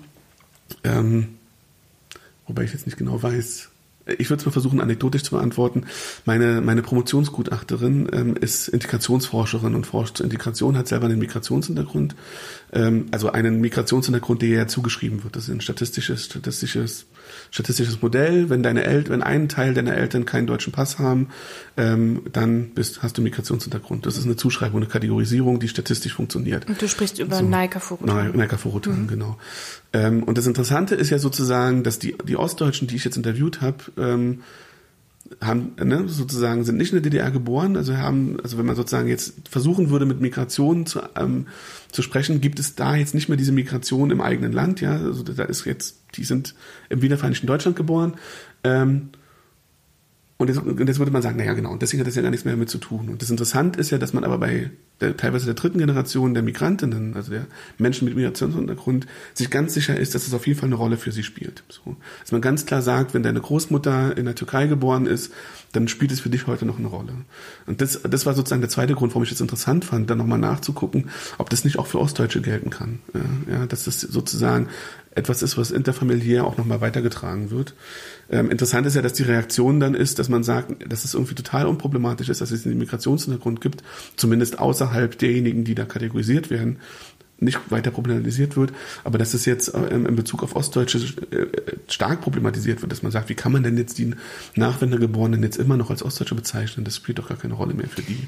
wobei 2.46 2.64
ich 2.64 2.72
jetzt 2.72 2.86
nicht 2.86 2.98
genau 2.98 3.22
weiß, 3.22 3.70
ich 4.18 4.30
würde 4.30 4.40
es 4.40 4.46
mal 4.46 4.52
versuchen, 4.52 4.82
anekdotisch 4.82 5.24
zu 5.24 5.32
beantworten. 5.32 5.84
Meine, 6.26 6.62
meine 6.62 6.82
Promotionsgutachterin 6.82 8.10
ähm, 8.12 8.36
ist 8.36 8.68
Integrationsforscherin 8.68 9.76
und 9.76 9.86
forscht 9.86 10.18
zur 10.18 10.26
Integration, 10.26 10.78
hat 10.78 10.88
selber 10.88 11.06
einen 11.06 11.20
Migrationshintergrund, 11.20 12.16
ähm, 12.74 13.08
also 13.12 13.32
einen 13.32 13.62
Migrationshintergrund, 13.62 14.42
der 14.42 14.50
ja 14.50 14.68
zugeschrieben 14.68 15.24
wird. 15.24 15.36
Das 15.36 15.44
ist 15.44 15.50
ein 15.50 15.62
statistisches, 15.62 16.26
statistisches, 16.26 17.06
statistisches 17.52 18.02
Modell. 18.02 18.50
Wenn 18.50 18.64
deine 18.64 18.84
Eltern, 18.84 19.14
wenn 19.14 19.24
ein 19.24 19.50
Teil 19.50 19.74
deiner 19.74 19.96
Eltern 19.96 20.26
keinen 20.26 20.48
deutschen 20.48 20.72
Pass 20.74 21.00
haben, 21.00 21.30
ähm, 21.78 22.22
dann 22.32 22.72
bist, 22.72 23.02
hast 23.04 23.18
du 23.18 23.22
Migrationshintergrund. 23.22 24.06
Das 24.06 24.18
ist 24.18 24.26
eine 24.26 24.36
Zuschreibung, 24.36 24.82
eine 24.82 24.90
Kategorisierung, 24.90 25.60
die 25.60 25.68
statistisch 25.68 26.14
funktioniert. 26.14 26.68
Und 26.68 26.82
du 26.82 26.88
sprichst 26.88 27.20
über 27.20 27.38
so, 27.38 27.46
Naika-Furutan. 27.46 28.36
Naika-Furutan, 28.36 29.04
mhm. 29.04 29.08
genau. 29.08 29.38
Ähm, 29.94 30.24
und 30.24 30.38
das 30.38 30.48
Interessante 30.48 30.96
ist 30.96 31.10
ja 31.10 31.20
sozusagen, 31.20 31.84
dass 31.84 32.00
die, 32.00 32.16
die 32.26 32.38
Ostdeutschen, 32.38 32.88
die 32.88 32.96
ich 32.96 33.06
jetzt 33.06 33.18
interviewt 33.18 33.62
habe, 33.62 33.78
ähm, 33.98 34.42
haben 35.42 35.74
ne, 35.84 36.08
sozusagen 36.08 36.64
sind 36.64 36.78
nicht 36.78 36.92
in 36.92 37.02
der 37.02 37.12
DDR 37.12 37.32
geboren, 37.32 37.78
also 37.78 37.96
haben, 37.98 38.40
also 38.42 38.58
wenn 38.58 38.66
man 38.66 38.76
sozusagen 38.76 39.08
jetzt 39.08 39.48
versuchen 39.50 39.90
würde 39.90 40.06
mit 40.06 40.22
Migration 40.22 40.86
zu, 40.86 41.02
ähm, 41.16 41.48
zu 41.92 42.02
sprechen, 42.02 42.42
gibt 42.42 42.60
es 42.60 42.76
da 42.76 42.96
jetzt 42.96 43.14
nicht 43.14 43.30
mehr 43.30 43.38
diese 43.38 43.52
Migration 43.52 44.12
im 44.12 44.22
eigenen 44.22 44.52
Land, 44.52 44.82
ja, 44.82 44.94
also 44.94 45.24
da 45.24 45.44
ist 45.44 45.66
jetzt, 45.66 46.02
die 46.16 46.24
sind 46.24 46.56
im 46.90 47.02
wiedervereinigten 47.02 47.48
Deutschland 47.48 47.78
geboren 47.78 48.16
ähm, 48.64 49.10
und 50.38 50.48
jetzt, 50.48 50.62
jetzt 50.88 51.00
würde 51.00 51.12
man 51.12 51.22
sagen, 51.22 51.38
naja, 51.38 51.54
genau, 51.54 51.72
und 51.72 51.82
deswegen 51.82 52.00
hat 52.00 52.08
das 52.08 52.16
ja 52.16 52.22
gar 52.22 52.32
nichts 52.32 52.46
mehr 52.46 52.54
damit 52.54 52.70
zu 52.70 52.78
tun. 52.78 53.10
Und 53.10 53.22
das 53.22 53.30
Interessante 53.30 53.78
ist 53.78 53.90
ja, 53.90 53.98
dass 53.98 54.14
man 54.14 54.24
aber 54.24 54.38
bei 54.38 54.72
der, 55.02 55.16
teilweise 55.18 55.46
der 55.46 55.54
dritten 55.54 55.80
Generation 55.80 56.34
der 56.34 56.44
Migrantinnen, 56.44 57.16
also 57.16 57.32
der 57.32 57.46
Menschen 57.78 58.06
mit 58.06 58.16
Migrationshintergrund, 58.16 59.08
sich 59.34 59.50
ganz 59.50 59.74
sicher 59.74 59.98
ist, 59.98 60.16
dass 60.16 60.28
es 60.28 60.34
auf 60.34 60.48
jeden 60.48 60.60
Fall 60.60 60.68
eine 60.68 60.76
Rolle 60.76 60.98
für 60.98 61.12
sie 61.12 61.24
spielt. 61.24 61.64
So. 61.70 61.96
Dass 62.22 62.32
man 62.32 62.42
ganz 62.42 62.66
klar 62.66 62.82
sagt, 62.82 63.14
wenn 63.14 63.24
deine 63.24 63.42
Großmutter 63.42 64.18
in 64.18 64.26
der 64.26 64.36
Türkei 64.36 64.68
geboren 64.68 65.06
ist, 65.06 65.32
dann 65.72 65.88
spielt 65.88 66.12
es 66.12 66.20
für 66.20 66.30
dich 66.30 66.48
heute 66.48 66.66
noch 66.66 66.80
eine 66.80 66.88
Rolle. 66.88 67.14
Und 67.68 67.82
das, 67.82 68.02
das 68.02 68.26
war 68.26 68.34
sozusagen 68.34 68.62
der 68.62 68.70
zweite 68.70 68.96
Grund, 68.96 69.12
warum 69.14 69.24
ich 69.24 69.32
es 69.32 69.42
interessant 69.42 69.86
fand, 69.86 70.10
dann 70.10 70.18
nochmal 70.18 70.40
nachzugucken, 70.40 71.10
ob 71.38 71.50
das 71.50 71.64
nicht 71.64 71.78
auch 71.78 71.88
für 71.88 72.00
Ostdeutsche 72.00 72.42
gelten 72.42 72.70
kann. 72.70 73.00
Ja, 73.14 73.54
ja, 73.54 73.66
dass 73.68 73.84
das 73.84 74.02
sozusagen 74.02 74.68
etwas 75.16 75.42
ist, 75.42 75.58
was 75.58 75.72
interfamiliär 75.72 76.46
auch 76.46 76.58
nochmal 76.58 76.82
weitergetragen 76.82 77.52
wird. 77.52 77.74
Ähm, 78.30 78.52
interessant 78.52 78.86
ist 78.88 78.96
ja, 78.96 79.02
dass 79.02 79.14
die 79.14 79.24
Reaktion 79.24 79.80
dann 79.80 79.96
ist, 79.96 80.20
dass 80.20 80.30
man 80.30 80.44
sagt, 80.44 80.92
dass 80.92 81.04
es 81.04 81.14
irgendwie 81.14 81.36
total 81.36 81.66
unproblematisch 81.66 82.30
ist, 82.30 82.42
dass 82.42 82.52
es 82.52 82.66
einen 82.66 82.78
Migrationshintergrund 82.78 83.60
gibt, 83.60 83.84
zumindest 84.16 84.60
außerhalb 84.60 84.89
derjenigen, 84.94 85.64
die 85.64 85.76
da 85.76 85.86
kategorisiert 85.86 86.50
werden, 86.50 86.80
nicht 87.42 87.60
weiter 87.70 87.92
problematisiert 87.92 88.58
wird, 88.58 88.74
aber 89.04 89.18
dass 89.18 89.34
es 89.34 89.46
jetzt 89.46 89.74
ähm, 89.74 90.06
in 90.06 90.16
Bezug 90.16 90.44
auf 90.44 90.56
Ostdeutsche 90.56 90.98
äh, 91.32 91.48
stark 91.88 92.22
problematisiert 92.22 92.82
wird, 92.82 92.92
dass 92.92 93.02
man 93.02 93.12
sagt, 93.12 93.30
wie 93.30 93.36
kann 93.36 93.52
man 93.52 93.64
denn 93.64 93.78
jetzt 93.78 93.98
die 93.98 94.14
Nachwendergeborenen 94.56 95.42
jetzt 95.44 95.58
immer 95.58 95.78
noch 95.78 95.90
als 95.90 96.04
Ostdeutsche 96.04 96.36
bezeichnen? 96.36 96.84
Das 96.84 96.98
spielt 96.98 97.20
doch 97.20 97.30
gar 97.30 97.38
keine 97.38 97.54
Rolle 97.54 97.74
mehr 97.74 97.88
für 97.88 98.02
die. 98.02 98.28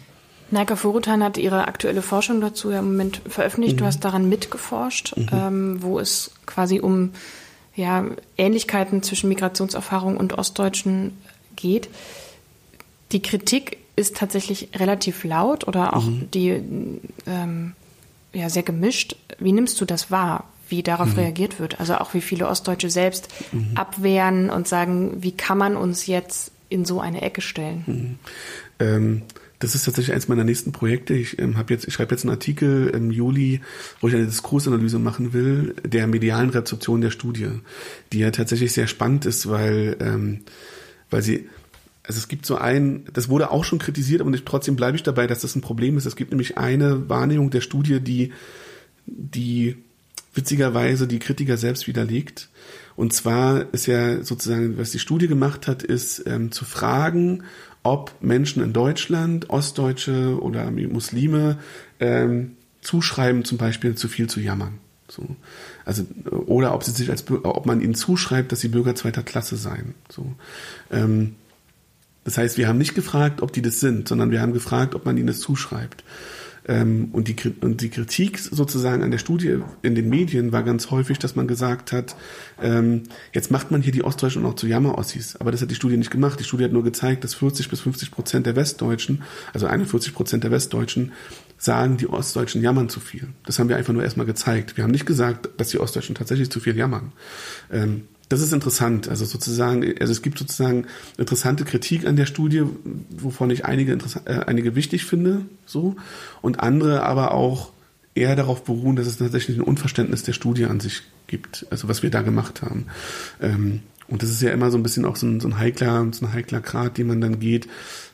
Naika 0.50 0.76
Furutan 0.76 1.24
hat 1.24 1.38
ihre 1.38 1.67
aktuelle 1.67 2.02
Forschung 2.02 2.41
dazu 2.41 2.71
ja 2.71 2.80
im 2.80 2.86
Moment 2.86 3.21
veröffentlicht. 3.28 3.76
Mhm. 3.76 3.80
Du 3.80 3.86
hast 3.86 4.02
daran 4.02 4.28
mitgeforscht, 4.28 5.15
mhm. 5.15 5.28
ähm, 5.32 5.78
wo 5.82 6.00
es 6.00 6.32
quasi 6.45 6.80
um 6.80 7.12
ja, 7.76 8.06
Ähnlichkeiten 8.38 9.02
zwischen 9.02 9.30
Migrationserfahrung 9.30 10.17
und 10.17 10.38
Ostdeutschen 10.38 11.17
geht. 11.56 11.89
Die 13.13 13.21
Kritik 13.21 13.78
ist 14.02 14.18
tatsächlich 14.18 14.70
relativ 14.76 15.24
laut 15.24 15.68
oder 15.68 15.96
auch 15.96 16.06
mhm. 16.06 16.30
die 16.32 16.62
ähm, 17.28 17.74
ja, 18.34 18.50
sehr 18.50 18.64
gemischt. 18.64 19.16
Wie 19.40 19.52
nimmst 19.52 19.80
du 19.80 19.86
das 19.86 20.12
wahr, 20.12 20.50
wie 20.70 20.84
darauf 20.84 21.14
mhm. 21.14 21.20
reagiert 21.20 21.60
wird? 21.60 21.80
Also 21.80 21.96
auch 21.96 22.14
wie 22.14 22.22
viele 22.22 22.48
Ostdeutsche 22.48 22.90
selbst 22.90 23.30
mhm. 23.52 23.72
abwehren 23.76 24.50
und 24.50 24.68
sagen, 24.68 25.18
wie 25.22 25.32
kann 25.32 25.58
man 25.58 25.76
uns 25.76 26.08
jetzt 26.08 26.52
in 26.70 26.86
so 26.86 27.00
eine 27.00 27.22
Ecke 27.22 27.42
stellen? 27.42 27.84
Mhm. 27.86 28.20
Ähm, 28.80 29.22
das 29.60 29.76
ist 29.76 29.86
tatsächlich 29.86 30.16
eins 30.16 30.28
meiner 30.28 30.44
nächsten 30.44 30.72
Projekte. 30.72 31.14
Ich 31.14 31.38
ähm, 31.38 31.56
habe 31.58 31.74
jetzt, 31.74 31.88
ich 31.88 31.94
schreibe 31.94 32.16
jetzt 32.16 32.24
einen 32.24 32.32
Artikel 32.32 32.88
im 32.88 33.12
Juli, 33.12 33.62
wo 34.00 34.08
ich 34.08 34.16
eine 34.16 34.26
Diskursanalyse 34.26 34.98
machen 34.98 35.34
will 35.34 35.76
der 35.86 36.08
medialen 36.08 36.50
Rezeption 36.50 37.02
der 37.02 37.12
Studie, 37.12 37.50
die 38.12 38.20
ja 38.20 38.32
tatsächlich 38.32 38.74
sehr 38.74 38.88
spannend 38.88 39.26
ist, 39.28 39.50
weil 39.50 39.98
ähm, 40.00 40.40
weil 41.12 41.22
sie 41.22 41.48
also 42.12 42.19
es 42.19 42.28
gibt 42.28 42.45
so 42.45 42.58
ein, 42.58 43.06
das 43.13 43.30
wurde 43.30 43.52
auch 43.52 43.63
schon 43.63 43.80
kritisiert, 43.80 44.19
aber 44.19 44.32
trotzdem 44.43 44.76
bleibe 44.76 44.97
ich 44.97 45.04
dabei, 45.04 45.28
dass 45.28 45.39
das 45.39 45.56
ein 45.56 45.62
Problem 45.62 45.95
ist. 45.95 46.06
Es 46.06 46.17
gibt 46.17 46.32
nämlich 46.32 46.58
eine 46.58 47.08
Wahrnehmung 47.08 47.52
der 47.52 47.62
Studie, 47.62 48.02
die 48.02 48.34
die 49.06 49.78
witzigerweise 50.34 51.08
die 51.08 51.19
Kritiker 51.19 51.56
selbst 51.56 51.88
widerlegt. 51.88 52.50
Und 52.97 53.13
zwar 53.13 53.74
ist 53.74 53.86
ja 53.86 54.24
sozusagen, 54.26 54.78
was 54.78 54.91
die 54.91 55.00
Studie 55.00 55.28
gemacht 55.28 55.67
hat, 55.67 55.84
ist 55.84 56.24
ähm, 56.28 56.52
zu 56.52 56.65
fragen, 56.65 57.43
ob 57.82 58.13
Menschen 58.19 58.62
in 58.62 58.74
Deutschland, 58.74 59.50
Ostdeutsche 59.50 60.38
oder 60.41 60.69
Muslime, 60.69 61.60
ähm, 62.02 62.58
zuschreiben, 62.82 63.45
zum 63.45 63.58
Beispiel 63.58 63.95
zu 63.95 64.10
viel 64.10 64.28
zu 64.28 64.41
jammern. 64.41 64.80
So. 65.08 65.24
Also, 65.86 66.04
oder 66.30 66.74
ob 66.76 66.84
sie 66.84 66.91
sich 66.91 67.10
als 67.10 67.24
ob 67.32 67.65
man 67.65 67.80
ihnen 67.80 67.95
zuschreibt, 67.95 68.52
dass 68.52 68.60
sie 68.60 68.67
Bürger 68.67 68.95
zweiter 68.95 69.24
Klasse 69.24 69.56
seien. 69.56 69.95
So. 70.10 70.26
Ähm, 70.91 71.36
das 72.23 72.38
heißt, 72.38 72.57
wir 72.57 72.67
haben 72.67 72.77
nicht 72.77 72.95
gefragt, 72.95 73.41
ob 73.41 73.51
die 73.51 73.62
das 73.62 73.79
sind, 73.79 74.07
sondern 74.07 74.31
wir 74.31 74.41
haben 74.41 74.53
gefragt, 74.53 74.95
ob 74.95 75.05
man 75.05 75.17
ihnen 75.17 75.27
das 75.27 75.39
zuschreibt. 75.39 76.03
Ähm, 76.67 77.10
und, 77.12 77.27
die, 77.27 77.36
und 77.62 77.81
die 77.81 77.89
Kritik 77.89 78.38
sozusagen 78.38 79.01
an 79.01 79.10
der 79.10 79.17
Studie 79.17 79.60
in 79.81 79.95
den 79.95 80.10
Medien 80.10 80.51
war 80.51 80.62
ganz 80.62 80.91
häufig, 80.91 81.17
dass 81.17 81.36
man 81.36 81.47
gesagt 81.47 81.91
hat, 81.91 82.15
ähm, 82.62 83.03
jetzt 83.34 83.49
macht 83.49 83.71
man 83.71 83.81
hier 83.81 83.91
die 83.91 84.03
Ostdeutschen 84.03 84.45
auch 84.45 84.53
zu 84.53 84.67
Jammerossis. 84.67 85.38
Aber 85.38 85.51
das 85.51 85.62
hat 85.62 85.71
die 85.71 85.75
Studie 85.75 85.97
nicht 85.97 86.12
gemacht. 86.12 86.39
Die 86.39 86.43
Studie 86.43 86.63
hat 86.63 86.71
nur 86.71 86.84
gezeigt, 86.84 87.23
dass 87.23 87.34
40 87.34 87.69
bis 87.69 87.79
50 87.81 88.12
Prozent 88.12 88.45
der 88.45 88.55
Westdeutschen, 88.55 89.23
also 89.53 89.65
41 89.65 90.13
Prozent 90.13 90.43
der 90.43 90.51
Westdeutschen, 90.51 91.13
sagen, 91.57 91.97
die 91.97 92.07
Ostdeutschen 92.07 92.62
jammern 92.62 92.89
zu 92.89 92.99
viel. 92.99 93.29
Das 93.45 93.57
haben 93.57 93.69
wir 93.69 93.77
einfach 93.77 93.93
nur 93.93 94.03
erstmal 94.03 94.27
gezeigt. 94.27 94.77
Wir 94.77 94.84
haben 94.84 94.91
nicht 94.91 95.07
gesagt, 95.07 95.49
dass 95.57 95.69
die 95.69 95.79
Ostdeutschen 95.79 96.13
tatsächlich 96.13 96.51
zu 96.51 96.60
viel 96.60 96.77
jammern. 96.77 97.12
Ähm, 97.71 98.03
das 98.32 98.41
ist 98.41 98.54
interessant. 98.54 99.10
Also 99.10 99.26
sozusagen, 99.26 99.84
also 100.00 100.12
es 100.12 100.22
gibt 100.22 100.39
sozusagen 100.39 100.86
interessante 101.17 101.65
Kritik 101.65 102.06
an 102.08 102.15
der 102.15 102.26
Studie, 102.26 102.63
wovon 103.10 103.50
ich 103.50 103.65
einige, 103.65 103.98
äh, 104.26 104.39
einige 104.46 104.76
wichtig 104.76 105.06
finde, 105.06 105.46
so, 105.65 105.96
und 106.41 106.62
andere 106.62 107.04
aber 107.04 107.34
auch 107.34 107.72
eher 108.15 108.36
darauf 108.36 108.63
beruhen, 108.63 108.96
dass 108.96 109.08
es 109.08 109.17
tatsächlich 109.17 109.58
ein 109.58 109.63
Unverständnis 109.63 110.24
der 110.24 110.34
Studie 110.34 110.65
an 110.65 110.80
sich 110.80 111.02
gibt, 111.28 111.65
also 111.70 111.88
was 111.88 112.04
wir 112.04 112.10
da 112.10 112.22
gemacht 112.22 112.62
haben. 112.62 112.86
Ähm, 113.41 113.82
und 114.08 114.22
das 114.22 114.30
ist 114.30 114.41
ja 114.41 114.52
immer 114.52 114.72
so 114.72 114.78
ein 114.78 114.84
bisschen 114.84 115.06
auch 115.06 115.15
so 115.15 115.26
ein, 115.26 115.39
so 115.39 115.48
ein 115.48 115.58
heikler, 115.58 116.06
so 116.12 116.26
ein 116.26 116.34
heikler 116.34 116.60
Grad, 116.60 116.98
den 116.98 117.08
man 117.08 117.22
dann 117.22 117.39
geht. 117.39 117.70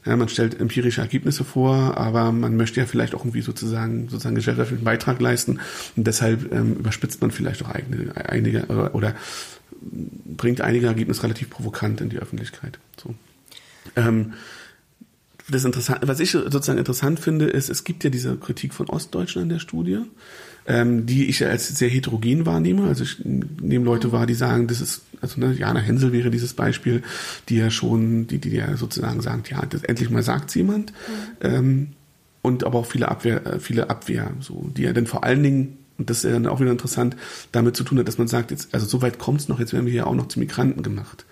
Ja, 0.06 0.16
man 0.16 0.30
stellt 0.30 0.60
empirische 0.60 1.02
Ergebnisse 1.02 1.44
vor, 1.44 1.98
aber 1.98 2.32
man 2.32 2.56
möchte 2.56 2.80
ja 2.80 2.86
vielleicht 2.86 3.16
auch 3.16 3.22
irgendwie 3.22 3.42
sozusagen, 3.42 4.08
sozusagen 4.08 4.36
gesellschaftlichen 4.36 4.84
Beitrag 4.84 5.20
leisten. 5.20 5.60
Und 5.96 6.06
deshalb 6.06 6.54
ähm, 6.54 6.76
überspitzt 6.76 7.20
man 7.22 7.32
vielleicht 7.32 7.66
auch 7.66 7.70
eigene, 7.70 8.16
einige 8.16 8.66
oder, 8.68 8.94
oder 8.94 9.16
bringt 9.82 10.62
einige 10.62 10.88
Ergebnisse 10.88 11.24
relativ 11.24 11.50
provokant 11.50 12.02
in 12.02 12.10
die 12.10 12.18
Öffentlichkeit. 12.18 12.80
So. 13.02 13.14
Ähm, 13.96 14.34
das 15.50 15.64
interessant, 15.64 16.00
was 16.04 16.20
ich 16.20 16.32
sozusagen 16.32 16.78
interessant 16.78 17.20
finde, 17.20 17.46
ist, 17.46 17.70
es 17.70 17.84
gibt 17.84 18.04
ja 18.04 18.10
diese 18.10 18.36
Kritik 18.36 18.74
von 18.74 18.90
Ostdeutschen 18.90 19.44
an 19.44 19.50
der 19.50 19.60
Studie, 19.60 20.00
ähm, 20.68 21.06
die 21.06 21.26
ich 21.26 21.40
ja 21.40 21.48
als 21.48 21.70
sehr 21.70 21.90
heterogen 21.90 22.46
wahrnehme. 22.46 22.88
Also 22.88 23.04
ich 23.06 23.24
nehme 23.24 23.86
Leute 23.86 24.12
wahr, 24.12 24.28
die 24.28 24.34
sagen, 24.34 24.68
das 24.68 24.82
ist, 24.82 25.04
also 25.22 25.40
ne, 25.40 25.54
Jana 25.54 25.80
Hensel 25.80 26.12
wäre 26.12 26.32
dieses 26.32 26.54
Beispiel, 26.54 27.02
die 27.48 27.56
ja 27.56 27.70
schon, 27.70 28.28
die, 28.28 28.40
die 28.40 28.50
ja 28.50 28.76
sozusagen 28.76 29.22
sagt, 29.22 29.50
ja, 29.50 29.66
das 29.66 29.84
endlich 29.84 30.10
mal 30.10 30.24
sagt 30.24 30.54
jemand. 30.54 30.92
Mhm. 30.92 31.48
Ähm, 31.48 31.88
und 32.42 32.66
aber 32.66 32.80
auch 32.80 32.86
viele 32.86 33.08
Abwehr, 33.08 33.46
äh, 33.46 33.60
viele 33.60 33.90
Abwehr, 33.90 34.32
so, 34.42 34.70
die 34.76 34.84
ja 34.84 34.94
dann 34.94 35.08
vor 35.08 35.24
allen 35.24 35.44
Dingen 35.44 35.78
und 35.98 36.10
das 36.10 36.24
ist 36.24 36.32
dann 36.32 36.48
auch 36.48 36.60
wieder 36.60 36.72
interessant, 36.72 37.16
damit 37.52 37.76
zu 37.76 37.84
tun 37.84 38.00
hat, 38.00 38.08
dass 38.08 38.18
man 38.18 38.28
sagt, 38.28 38.52
jetzt, 38.52 38.74
also 38.74 38.86
so 38.86 39.02
weit 39.02 39.20
kommt 39.20 39.42
es 39.42 39.48
noch, 39.48 39.60
jetzt 39.60 39.74
werden 39.74 39.86
wir 39.86 39.94
hier 39.94 40.08
auch 40.08 40.16
noch 40.16 40.28
zu 40.28 40.40
Migranten 40.40 40.84
gemacht. 40.84 41.26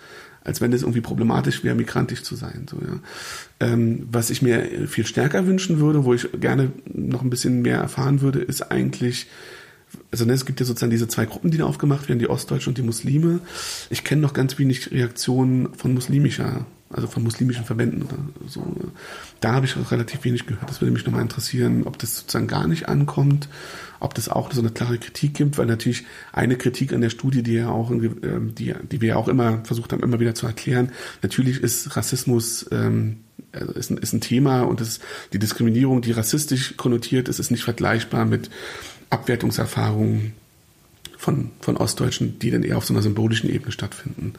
Als 0.44 0.62
wenn 0.62 0.72
es 0.74 0.84
irgendwie 0.84 1.02
problematisch 1.02 1.64
wäre, 1.64 1.76
migrantisch 1.76 2.22
zu 2.22 2.36
sein. 2.36 2.68
So, 2.70 2.78
ja. 2.78 3.00
Ähm, 3.60 4.08
was 4.12 4.30
ich 4.30 4.44
mir 4.44 4.88
viel 4.88 5.06
stärker 5.06 5.48
wünschen 5.48 5.80
würde, 5.80 6.06
wo 6.06 6.14
ich 6.14 6.30
gerne 6.40 6.72
noch 6.86 7.24
ein 7.24 7.32
bisschen 7.32 7.64
mehr 7.64 7.80
erfahren 7.80 8.22
würde, 8.22 8.40
ist 8.40 8.72
eigentlich, 8.72 9.28
also 10.12 10.26
ne, 10.26 10.34
es 10.34 10.46
gibt 10.46 10.60
ja 10.60 10.66
sozusagen 10.66 10.92
diese 10.92 11.08
zwei 11.08 11.26
Gruppen, 11.26 11.52
die 11.52 11.58
da 11.58 11.66
aufgemacht 11.66 12.08
werden, 12.08 12.20
die 12.20 12.30
Ostdeutschen 12.30 12.72
und 12.72 12.78
die 12.78 12.84
Muslime. 12.84 13.40
Ich 13.90 14.04
kenne 14.04 14.22
noch 14.22 14.34
ganz 14.34 14.58
wenig 14.58 14.92
Reaktionen 14.92 15.74
von 15.74 15.94
muslimischer 15.94 16.66
also 16.90 17.08
von 17.08 17.24
muslimischen 17.24 17.66
Verbänden 17.66 18.04
oder 18.04 18.18
so. 18.48 18.64
Da 19.42 19.54
habe 19.54 19.66
ich 19.66 19.76
relativ 19.92 20.24
wenig 20.24 20.46
gehört. 20.46 20.70
Das 20.70 20.82
würde 20.82 20.94
mich 20.94 21.06
nochmal 21.06 21.24
interessieren, 21.24 21.84
ob 21.86 21.98
das 21.98 22.16
sozusagen 22.18 22.48
gar 22.48 22.68
nicht 22.68 22.88
ankommt, 22.88 23.50
ob 24.00 24.14
das 24.14 24.30
auch 24.30 24.52
so 24.54 24.62
eine 24.62 24.70
klare 24.70 24.98
Kritik 24.98 25.34
gibt, 25.34 25.58
weil 25.58 25.66
natürlich 25.66 26.06
eine 26.32 26.56
Kritik 26.56 26.94
an 26.94 27.02
der 27.02 27.10
Studie, 27.10 27.44
die 27.44 27.54
ja 27.54 27.70
auch, 27.70 27.92
ähm, 27.92 28.54
die, 28.56 28.74
die 28.92 29.02
wir 29.02 29.10
ja 29.10 29.16
auch 29.16 29.28
immer 29.28 29.64
versucht 29.66 29.92
haben, 29.94 30.04
immer 30.04 30.20
wieder 30.20 30.36
zu 30.36 30.46
erklären, 30.46 30.92
natürlich 31.22 31.60
ist 31.60 31.98
Rassismus 31.98 32.68
ähm, 32.72 33.18
also 33.52 33.74
ist, 33.74 33.90
ein, 33.90 33.98
ist 33.98 34.14
ein 34.14 34.22
Thema 34.22 34.62
und 34.62 34.82
ist 34.82 35.02
die 35.34 35.40
Diskriminierung, 35.40 36.02
die 36.02 36.12
rassistisch 36.12 36.76
konnotiert 36.78 37.30
ist, 37.30 37.40
ist 37.40 37.52
nicht 37.52 37.64
vergleichbar 37.64 38.26
mit 38.26 38.50
Abwertungserfahrungen 39.10 40.34
von, 41.18 41.52
von 41.60 41.78
Ostdeutschen, 41.78 42.40
die 42.40 42.52
dann 42.52 42.64
eher 42.64 42.78
auf 42.78 42.86
so 42.86 42.94
einer 42.94 43.02
symbolischen 43.02 43.50
Ebene 43.50 43.72
stattfinden. 43.72 44.34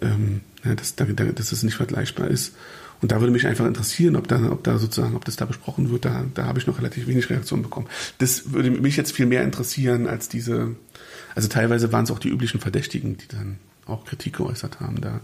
Ähm, 0.00 0.40
ja, 0.64 0.74
dass, 0.74 0.96
dass 0.96 1.50
das 1.50 1.62
nicht 1.62 1.76
vergleichbar 1.76 2.28
ist. 2.28 2.54
Und 3.02 3.12
da 3.12 3.20
würde 3.20 3.32
mich 3.32 3.46
einfach 3.46 3.66
interessieren, 3.66 4.16
ob 4.16 4.28
da, 4.28 4.50
ob 4.50 4.64
da 4.64 4.78
sozusagen, 4.78 5.14
ob 5.14 5.24
das 5.24 5.36
da 5.36 5.44
besprochen 5.44 5.90
wird. 5.90 6.06
Da, 6.06 6.24
da 6.32 6.46
habe 6.46 6.58
ich 6.58 6.66
noch 6.66 6.78
relativ 6.78 7.06
wenig 7.06 7.28
Reaktionen 7.28 7.62
bekommen. 7.62 7.86
Das 8.18 8.52
würde 8.52 8.70
mich 8.70 8.96
jetzt 8.96 9.12
viel 9.12 9.26
mehr 9.26 9.42
interessieren 9.42 10.06
als 10.06 10.28
diese, 10.28 10.74
also 11.34 11.48
teilweise 11.48 11.92
waren 11.92 12.04
es 12.04 12.10
auch 12.10 12.18
die 12.18 12.30
üblichen 12.30 12.60
Verdächtigen, 12.60 13.18
die 13.18 13.28
dann 13.28 13.58
auch 13.86 14.06
Kritik 14.06 14.36
geäußert 14.36 14.80
haben 14.80 15.00
da. 15.00 15.20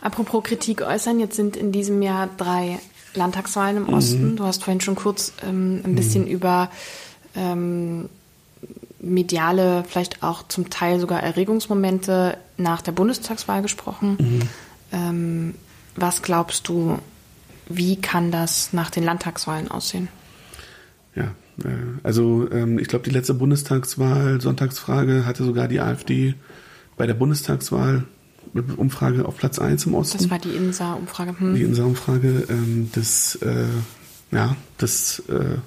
Apropos 0.00 0.44
Kritik 0.44 0.82
äußern, 0.82 1.18
jetzt 1.18 1.36
sind 1.36 1.56
in 1.56 1.72
diesem 1.72 2.02
Jahr 2.02 2.28
drei 2.36 2.78
Landtagswahlen 3.14 3.78
im 3.78 3.82
mhm. 3.84 3.94
Osten. 3.94 4.36
Du 4.36 4.44
hast 4.44 4.64
vorhin 4.64 4.80
schon 4.80 4.94
kurz 4.94 5.32
ähm, 5.46 5.80
ein 5.84 5.94
bisschen 5.94 6.24
mhm. 6.24 6.30
über 6.30 6.70
ähm, 7.38 8.08
mediale, 9.00 9.84
vielleicht 9.88 10.22
auch 10.22 10.46
zum 10.48 10.70
Teil 10.70 10.98
sogar 10.98 11.22
Erregungsmomente 11.22 12.36
nach 12.56 12.82
der 12.82 12.92
Bundestagswahl 12.92 13.62
gesprochen. 13.62 14.16
Mhm. 14.18 14.40
Ähm, 14.90 15.54
was 15.94 16.22
glaubst 16.22 16.68
du, 16.68 16.98
wie 17.68 17.96
kann 17.96 18.32
das 18.32 18.72
nach 18.72 18.90
den 18.90 19.04
Landtagswahlen 19.04 19.70
aussehen? 19.70 20.08
Ja, 21.14 21.34
äh, 21.64 21.68
also 22.02 22.50
ähm, 22.50 22.78
ich 22.78 22.88
glaube, 22.88 23.04
die 23.04 23.10
letzte 23.10 23.34
Bundestagswahl, 23.34 24.40
Sonntagsfrage, 24.40 25.26
hatte 25.26 25.44
sogar 25.44 25.68
die 25.68 25.80
AfD 25.80 26.34
bei 26.96 27.06
der 27.06 27.14
Bundestagswahl 27.14 28.04
Umfrage 28.76 29.26
auf 29.26 29.36
Platz 29.36 29.58
1 29.58 29.86
im 29.86 29.94
Osten. 29.94 30.18
Das 30.18 30.30
war 30.30 30.38
die 30.38 30.50
INSA-Umfrage. 30.50 31.38
Hm. 31.38 31.54
Die 31.54 31.62
INSA-Umfrage. 31.62 32.46
Ähm, 32.48 32.90
das, 32.94 33.36
äh, 33.36 33.66
ja, 34.30 34.56
das 34.78 35.22
äh, 35.28 35.58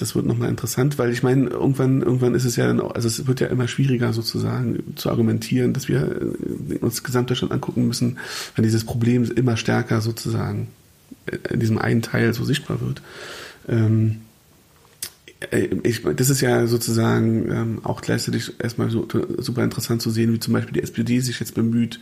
das 0.00 0.14
wird 0.14 0.26
nochmal 0.26 0.48
interessant, 0.48 0.98
weil 0.98 1.10
ich 1.10 1.22
meine, 1.22 1.48
irgendwann, 1.48 2.02
irgendwann 2.02 2.34
ist 2.34 2.44
es 2.44 2.56
ja 2.56 2.66
dann, 2.66 2.80
also 2.80 3.08
es 3.08 3.26
wird 3.26 3.40
ja 3.40 3.48
immer 3.48 3.68
schwieriger 3.68 4.12
sozusagen 4.12 4.94
zu 4.96 5.10
argumentieren, 5.10 5.72
dass 5.72 5.88
wir 5.88 6.00
äh, 6.70 6.76
uns 6.78 7.02
Gesamtdeutschland 7.02 7.52
angucken 7.52 7.86
müssen, 7.86 8.18
wenn 8.56 8.64
dieses 8.64 8.84
Problem 8.84 9.30
immer 9.30 9.56
stärker 9.56 10.00
sozusagen 10.00 10.68
in 11.50 11.60
diesem 11.60 11.78
einen 11.78 12.02
Teil 12.02 12.32
so 12.34 12.44
sichtbar 12.44 12.80
wird. 12.80 13.02
Ähm, 13.68 14.16
äh, 14.16 14.29
ich, 15.84 16.02
das 16.02 16.28
ist 16.28 16.42
ja 16.42 16.66
sozusagen 16.66 17.50
ähm, 17.50 17.80
auch 17.82 18.02
gleichzeitig 18.02 18.60
erstmal 18.60 18.90
so, 18.90 19.08
super 19.38 19.64
interessant 19.64 20.02
zu 20.02 20.10
sehen, 20.10 20.34
wie 20.34 20.38
zum 20.38 20.52
Beispiel 20.52 20.74
die 20.74 20.82
SPD 20.82 21.20
sich 21.20 21.40
jetzt 21.40 21.54
bemüht, 21.54 21.98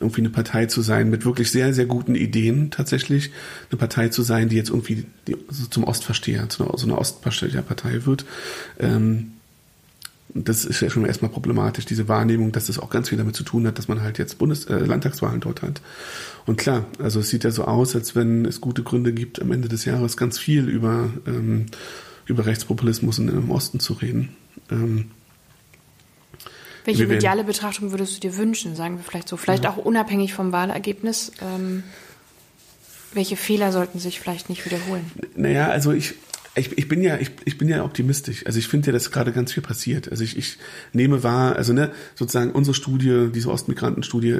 irgendwie 0.00 0.22
eine 0.22 0.30
Partei 0.30 0.66
zu 0.66 0.80
sein 0.80 1.10
mit 1.10 1.26
wirklich 1.26 1.50
sehr, 1.50 1.74
sehr 1.74 1.84
guten 1.84 2.14
Ideen 2.14 2.70
tatsächlich. 2.70 3.30
Eine 3.70 3.78
Partei 3.78 4.08
zu 4.08 4.22
sein, 4.22 4.48
die 4.48 4.56
jetzt 4.56 4.70
irgendwie 4.70 5.04
die, 5.26 5.36
so 5.50 5.66
zum 5.66 5.84
Ostversteher, 5.84 6.48
zu 6.48 6.64
einer, 6.64 6.78
so 6.78 6.86
einer 6.86 6.98
Ostversteher-Partei 6.98 8.06
wird. 8.06 8.24
Ähm, 8.78 9.32
das 10.32 10.64
ist 10.64 10.80
ja 10.80 10.88
schon 10.88 11.04
erstmal 11.04 11.30
problematisch, 11.30 11.84
diese 11.84 12.08
Wahrnehmung, 12.08 12.52
dass 12.52 12.66
das 12.66 12.78
auch 12.78 12.90
ganz 12.90 13.10
viel 13.10 13.18
damit 13.18 13.36
zu 13.36 13.44
tun 13.44 13.66
hat, 13.66 13.78
dass 13.78 13.88
man 13.88 14.02
halt 14.02 14.18
jetzt 14.18 14.38
Bundes 14.38 14.64
äh, 14.66 14.78
Landtagswahlen 14.78 15.40
dort 15.40 15.60
hat. 15.62 15.82
Und 16.46 16.56
klar, 16.56 16.86
also 16.98 17.20
es 17.20 17.28
sieht 17.28 17.44
ja 17.44 17.50
so 17.50 17.64
aus, 17.64 17.94
als 17.94 18.14
wenn 18.14 18.46
es 18.46 18.60
gute 18.60 18.82
Gründe 18.82 19.12
gibt, 19.12 19.42
am 19.42 19.52
Ende 19.52 19.68
des 19.68 19.84
Jahres 19.84 20.16
ganz 20.16 20.38
viel 20.38 20.68
über 20.68 21.10
ähm, 21.26 21.66
über 22.28 22.46
Rechtspopulismus 22.46 23.18
in, 23.18 23.28
im 23.28 23.50
Osten 23.50 23.80
zu 23.80 23.94
reden. 23.94 24.36
Ähm, 24.70 25.10
Welche 26.84 27.06
mediale 27.06 27.44
Betrachtung 27.44 27.90
würdest 27.90 28.16
du 28.16 28.20
dir 28.20 28.36
wünschen, 28.36 28.76
sagen 28.76 28.98
wir 28.98 29.04
vielleicht 29.04 29.28
so? 29.28 29.36
Vielleicht 29.36 29.64
ja. 29.64 29.70
auch 29.70 29.78
unabhängig 29.78 30.34
vom 30.34 30.52
Wahlergebnis. 30.52 31.32
Ähm, 31.42 31.82
welche 33.12 33.36
Fehler 33.36 33.72
sollten 33.72 33.98
sich 33.98 34.20
vielleicht 34.20 34.50
nicht 34.50 34.64
wiederholen? 34.66 35.10
Naja, 35.34 35.68
also 35.68 35.92
ich, 35.92 36.14
ich, 36.58 36.76
ich 36.76 36.88
bin 36.88 37.02
ja, 37.02 37.16
ich, 37.18 37.30
ich 37.44 37.58
bin 37.58 37.68
ja 37.68 37.84
optimistisch. 37.84 38.46
Also 38.46 38.58
ich 38.58 38.68
finde 38.68 38.88
ja, 38.88 38.92
dass 38.92 39.10
gerade 39.10 39.32
ganz 39.32 39.52
viel 39.52 39.62
passiert. 39.62 40.10
Also 40.10 40.24
ich, 40.24 40.36
ich 40.36 40.58
nehme 40.92 41.22
wahr, 41.22 41.56
also 41.56 41.72
ne, 41.72 41.90
sozusagen 42.14 42.50
unsere 42.50 42.74
Studie, 42.74 43.28
diese 43.34 43.50
Ostmigrantenstudie, 43.50 44.36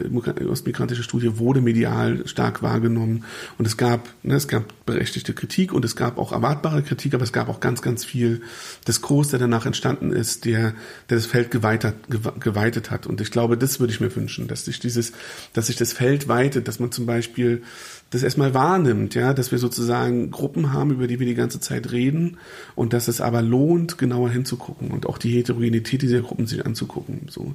ostmigrantische 0.49 1.03
Studie 1.03 1.39
wurde 1.39 1.61
medial 1.61 2.27
stark 2.27 2.63
wahrgenommen 2.63 3.25
und 3.59 3.67
es 3.67 3.77
gab, 3.77 4.09
ne, 4.23 4.35
es 4.35 4.49
gab 4.49 4.87
berechtigte 4.87 5.35
Kritik 5.35 5.73
und 5.73 5.85
es 5.85 5.97
gab 5.97 6.19
auch 6.19 6.33
erwartbare 6.33 6.83
Kritik, 6.83 7.15
aber 7.15 7.25
es 7.25 7.33
gab 7.33 7.49
auch 7.49 7.61
ganz, 7.61 7.83
ganz 7.83 8.05
viel 8.05 8.43
Diskurs, 8.87 9.29
der 9.29 9.39
danach 9.39 9.67
entstanden 9.67 10.13
ist, 10.13 10.45
der, 10.45 10.75
der 11.11 11.17
das 11.17 11.27
Feld 11.27 11.51
geweitet, 11.51 11.95
geweitet 12.41 12.91
hat. 12.91 13.07
Und 13.07 13.21
ich 13.21 13.31
glaube, 13.31 13.57
das 13.57 13.81
würde 13.81 13.93
ich 13.93 14.01
mir 14.01 14.15
wünschen, 14.15 14.49
dass 14.49 14.65
sich 14.65 14.81
dieses, 14.81 15.13
dass 15.53 15.67
sich 15.67 15.77
das 15.77 15.93
Feld 15.93 16.29
weitet, 16.29 16.69
dass 16.69 16.81
man 16.81 16.93
zum 16.93 17.07
Beispiel 17.07 17.63
das 18.11 18.23
erstmal 18.23 18.55
wahrnimmt, 18.55 19.15
ja, 19.15 19.35
dass 19.35 19.53
wir 19.53 19.59
sozusagen 19.59 20.31
Gruppen 20.31 20.73
haben, 20.73 20.93
über 20.93 21.07
die 21.07 21.19
wir 21.19 21.27
die 21.27 21.35
ganze 21.35 21.61
Zeit 21.61 21.93
reden 21.93 22.39
und 22.75 22.95
dass 22.95 23.07
es 23.07 23.21
aber 23.21 23.43
lohnt, 23.43 23.99
genauer 23.99 24.31
hinzugucken 24.31 24.91
und 24.91 25.07
auch 25.07 25.19
die 25.19 25.31
Heterogenität 25.31 26.01
dieser 26.01 26.21
Gruppen 26.21 26.47
sich 26.47 26.65
anzugucken, 26.65 27.27
so. 27.29 27.55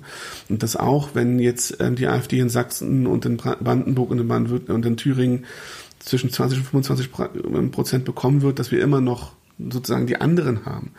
Und 0.50 0.62
dass 0.62 0.76
auch, 0.76 1.16
wenn 1.16 1.40
jetzt 1.40 1.78
ähm, 1.80 1.96
die 1.96 2.08
AfD 2.08 2.40
in 2.40 2.50
Sachsen 2.50 3.08
und 3.08 3.26
in 3.26 3.38
Brandenburg 3.38 4.12
und 4.12 4.20
in 4.20 4.28
Baden-Württemberg 4.28 4.76
und 4.76 4.86
in 4.86 4.98
Thüringen 4.98 5.46
zwischen 6.00 6.30
20 6.30 6.60
und 6.60 6.66
25 6.66 7.10
ähm, 7.46 7.72
Prozent 7.72 8.06
bekommen 8.06 8.44
wird, 8.44 8.60
dass 8.60 8.72
wir 8.72 8.82
immer 8.82 9.02
noch 9.02 9.34
sozusagen 9.58 10.08
die 10.08 10.22
anderen 10.22 10.66
haben, 10.66 10.92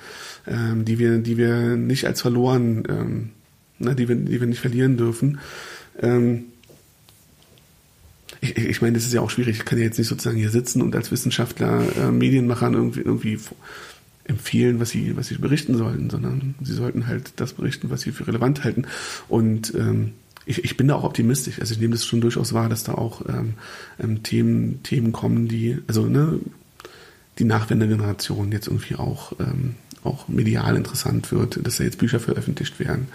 ähm, 0.49 0.85
die 0.85 0.99
wir, 0.99 1.19
die 1.19 1.37
wir 1.37 1.77
nicht 1.77 2.07
als 2.07 2.23
verloren, 2.23 2.85
ähm, 2.89 3.31
na, 3.79 3.95
die 3.95 4.09
wir, 4.09 4.17
die 4.17 4.41
wir 4.41 4.47
nicht 4.49 4.61
verlieren 4.61 4.97
dürfen. 4.97 5.39
Ähm, 6.01 6.47
ich, 8.45 8.57
ich 8.57 8.83
meine, 8.83 8.95
das 8.95 9.05
ist 9.05 9.13
ja 9.13 9.21
auch 9.21 9.31
schwierig. 9.31 9.59
Ich 9.59 9.65
kann 9.65 9.79
ja 9.79 9.85
jetzt 9.85 9.99
nicht 9.99 10.09
sozusagen 10.09 10.37
hier 10.37 10.51
sitzen 10.51 10.83
und 10.83 10.95
als 10.95 11.11
Wissenschaftler 11.11 11.83
äh, 11.97 12.11
Medienmachern 12.11 12.75
irgendwie, 12.75 13.01
irgendwie 13.01 13.39
empfehlen, 14.25 14.81
was 14.81 14.91
sie, 14.91 15.17
was 15.17 15.29
sie 15.29 15.37
berichten 15.37 15.77
sollen, 15.77 16.11
sondern 16.11 16.55
sie 16.63 16.73
sollten 16.73 17.07
halt 17.07 17.35
das 17.37 17.55
berichten, 17.55 17.91
was 17.91 18.03
sie 18.03 18.13
für 18.13 18.27
relevant 18.27 18.65
halten. 18.65 18.87
Und 19.29 19.75
ähm, 19.75 20.13
ich, 20.47 20.65
ich 20.65 20.77
bin 20.77 20.89
da 20.89 20.95
auch 20.95 21.05
optimistisch. 21.05 21.61
Also 21.61 21.75
ich 21.75 21.81
nehme 21.81 21.93
das 21.93 22.05
schon 22.05 22.21
durchaus 22.21 22.53
wahr, 22.53 22.69
dass 22.69 22.85
da 22.85 22.95
auch 22.95 23.23
ähm, 23.29 23.55
ähm, 24.03 24.23
Themen, 24.23 24.83
Themen 24.83 25.13
kommen, 25.13 25.49
die, 25.49 25.79
also 25.87 26.07
ne, 26.07 26.39
die 27.39 27.45
Nachwendegeneration 27.45 28.53
jetzt 28.53 28.69
irgendwie 28.69 28.97
auch 28.97 29.33
ähm, 29.41 29.75
auch 30.05 30.29
medial 30.29 30.77
interessant 30.77 31.33
wird, 31.33 31.67
dass 31.67 31.79
da 31.79 31.85
jetzt 31.85 31.99
Bücher 31.99 32.21
veröffentlicht 32.21 32.79
werden, 32.79 33.09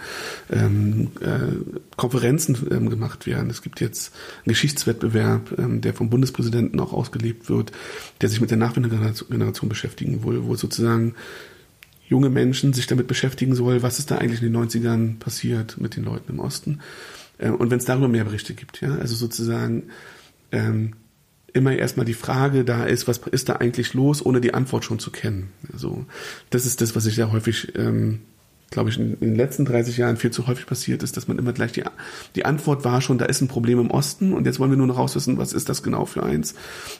ähm, 0.50 1.12
äh, 1.20 1.96
Konferenzen 1.96 2.56
ähm, 2.70 2.90
gemacht 2.90 3.26
werden. 3.26 3.48
Es 3.50 3.62
gibt 3.62 3.80
jetzt 3.80 4.14
einen 4.38 4.50
Geschichtswettbewerb, 4.50 5.58
ähm, 5.58 5.80
der 5.80 5.94
vom 5.94 6.10
Bundespräsidenten 6.10 6.80
auch 6.80 6.92
ausgelebt 6.92 7.48
wird, 7.48 7.72
der 8.20 8.28
sich 8.28 8.40
mit 8.40 8.50
der 8.50 8.58
Nachwendungsgeneration 8.58 9.68
beschäftigen 9.68 10.24
will, 10.24 10.44
wo 10.44 10.56
sozusagen 10.56 11.14
junge 12.08 12.28
Menschen 12.28 12.72
sich 12.72 12.88
damit 12.88 13.06
beschäftigen 13.06 13.54
soll, 13.54 13.82
was 13.82 13.98
ist 13.98 14.10
da 14.10 14.18
eigentlich 14.18 14.42
in 14.42 14.52
den 14.52 14.68
90ern 14.68 15.18
passiert 15.18 15.80
mit 15.80 15.96
den 15.96 16.04
Leuten 16.04 16.32
im 16.32 16.40
Osten. 16.40 16.80
Äh, 17.38 17.50
und 17.50 17.70
wenn 17.70 17.78
es 17.78 17.84
darüber 17.84 18.08
mehr 18.08 18.24
Berichte 18.24 18.54
gibt, 18.54 18.80
ja, 18.80 18.94
also 18.96 19.14
sozusagen 19.14 19.84
ähm, 20.52 20.94
immer 21.54 21.76
erstmal 21.76 22.06
die 22.06 22.14
Frage 22.14 22.64
da 22.64 22.84
ist, 22.84 23.08
was 23.08 23.18
ist 23.30 23.48
da 23.48 23.56
eigentlich 23.56 23.94
los, 23.94 24.24
ohne 24.24 24.40
die 24.40 24.54
Antwort 24.54 24.84
schon 24.84 24.98
zu 24.98 25.10
kennen. 25.10 25.50
Also 25.72 26.04
das 26.50 26.66
ist 26.66 26.80
das, 26.80 26.96
was 26.96 27.06
ich 27.06 27.14
sehr 27.14 27.32
häufig, 27.32 27.74
ähm, 27.76 28.20
glaube 28.70 28.90
ich, 28.90 28.98
in, 28.98 29.14
in, 29.14 29.20
den 29.20 29.36
letzten 29.36 29.64
30 29.64 29.96
Jahren 29.96 30.16
viel 30.16 30.30
zu 30.30 30.46
häufig 30.46 30.66
passiert 30.66 31.02
ist, 31.02 31.16
dass 31.16 31.28
man 31.28 31.38
immer 31.38 31.52
gleich 31.52 31.72
die, 31.72 31.82
die 32.36 32.44
Antwort 32.44 32.84
war 32.84 33.00
schon, 33.00 33.18
da 33.18 33.24
ist 33.24 33.40
ein 33.40 33.48
Problem 33.48 33.80
im 33.80 33.90
Osten 33.90 34.32
und 34.32 34.46
jetzt 34.46 34.60
wollen 34.60 34.70
wir 34.70 34.78
nur 34.78 34.86
noch 34.86 34.98
rauswissen, 34.98 35.38
was 35.38 35.52
ist 35.52 35.68
das 35.68 35.82
genau 35.82 36.04
für 36.04 36.22
eins. 36.22 36.54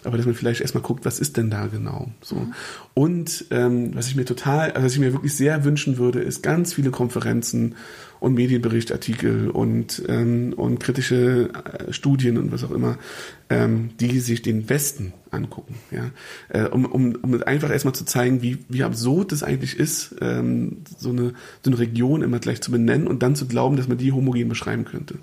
Aber 0.04 0.16
dass 0.16 0.26
man 0.26 0.34
vielleicht 0.34 0.60
erstmal 0.60 0.82
guckt, 0.82 1.04
was 1.04 1.20
ist 1.20 1.36
denn 1.36 1.50
da 1.50 1.66
genau. 1.66 2.10
So. 2.20 2.36
Mhm. 2.36 2.54
Und 2.94 3.44
ähm, 3.50 3.94
was 3.94 4.08
ich 4.08 4.16
mir 4.16 4.24
total, 4.24 4.72
also 4.72 4.84
was 4.84 4.92
ich 4.94 5.00
mir 5.00 5.12
wirklich 5.12 5.34
sehr 5.34 5.64
wünschen 5.64 5.98
würde, 5.98 6.20
ist 6.20 6.42
ganz 6.42 6.74
viele 6.74 6.90
Konferenzen 6.90 7.76
und 8.20 8.34
Medienberichtartikel 8.34 9.50
und, 9.50 10.02
ähm, 10.08 10.52
und 10.54 10.78
kritische 10.78 11.50
äh, 11.88 11.92
Studien 11.92 12.36
und 12.38 12.52
was 12.52 12.62
auch 12.64 12.70
immer, 12.70 12.98
ähm, 13.48 13.90
die 13.98 14.20
sich 14.20 14.42
den 14.42 14.68
Westen 14.68 15.12
angucken. 15.30 15.74
Ja? 15.90 16.10
Äh, 16.50 16.68
um, 16.68 16.84
um, 16.84 17.16
um 17.16 17.42
einfach 17.42 17.70
erstmal 17.70 17.94
zu 17.94 18.04
zeigen, 18.04 18.42
wie, 18.42 18.58
wie 18.68 18.82
absurd 18.82 19.32
das 19.32 19.42
eigentlich 19.42 19.78
ist, 19.78 20.14
ähm, 20.20 20.78
so, 20.98 21.10
eine, 21.10 21.32
so 21.64 21.70
eine 21.70 21.78
Region 21.78 22.22
immer 22.22 22.38
gleich 22.38 22.60
zu 22.60 22.70
benennen 22.70 23.08
und 23.08 23.22
dann 23.22 23.34
zu 23.34 23.46
glauben, 23.46 23.76
dass 23.76 23.88
man 23.88 23.98
die 23.98 24.12
homogen 24.12 24.48
beschreiben 24.48 24.84
könnte. 24.84 25.16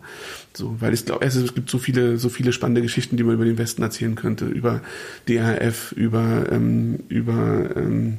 So, 0.54 0.76
weil 0.80 0.94
ich 0.94 1.06
glaube, 1.06 1.24
es 1.24 1.54
gibt 1.54 1.70
so 1.70 1.78
viele, 1.78 2.18
so 2.18 2.30
viele 2.30 2.52
spannende 2.52 2.82
Geschichten, 2.82 3.16
die 3.16 3.24
man 3.24 3.36
über 3.36 3.46
den 3.46 3.60
Westen 3.60 3.84
erzählen 3.84 4.16
könnte, 4.16 4.46
über 4.46 4.82
DRF, 5.30 5.92
über, 5.92 6.52
ähm, 6.52 7.00
über 7.10 7.76
ähm, 7.76 8.18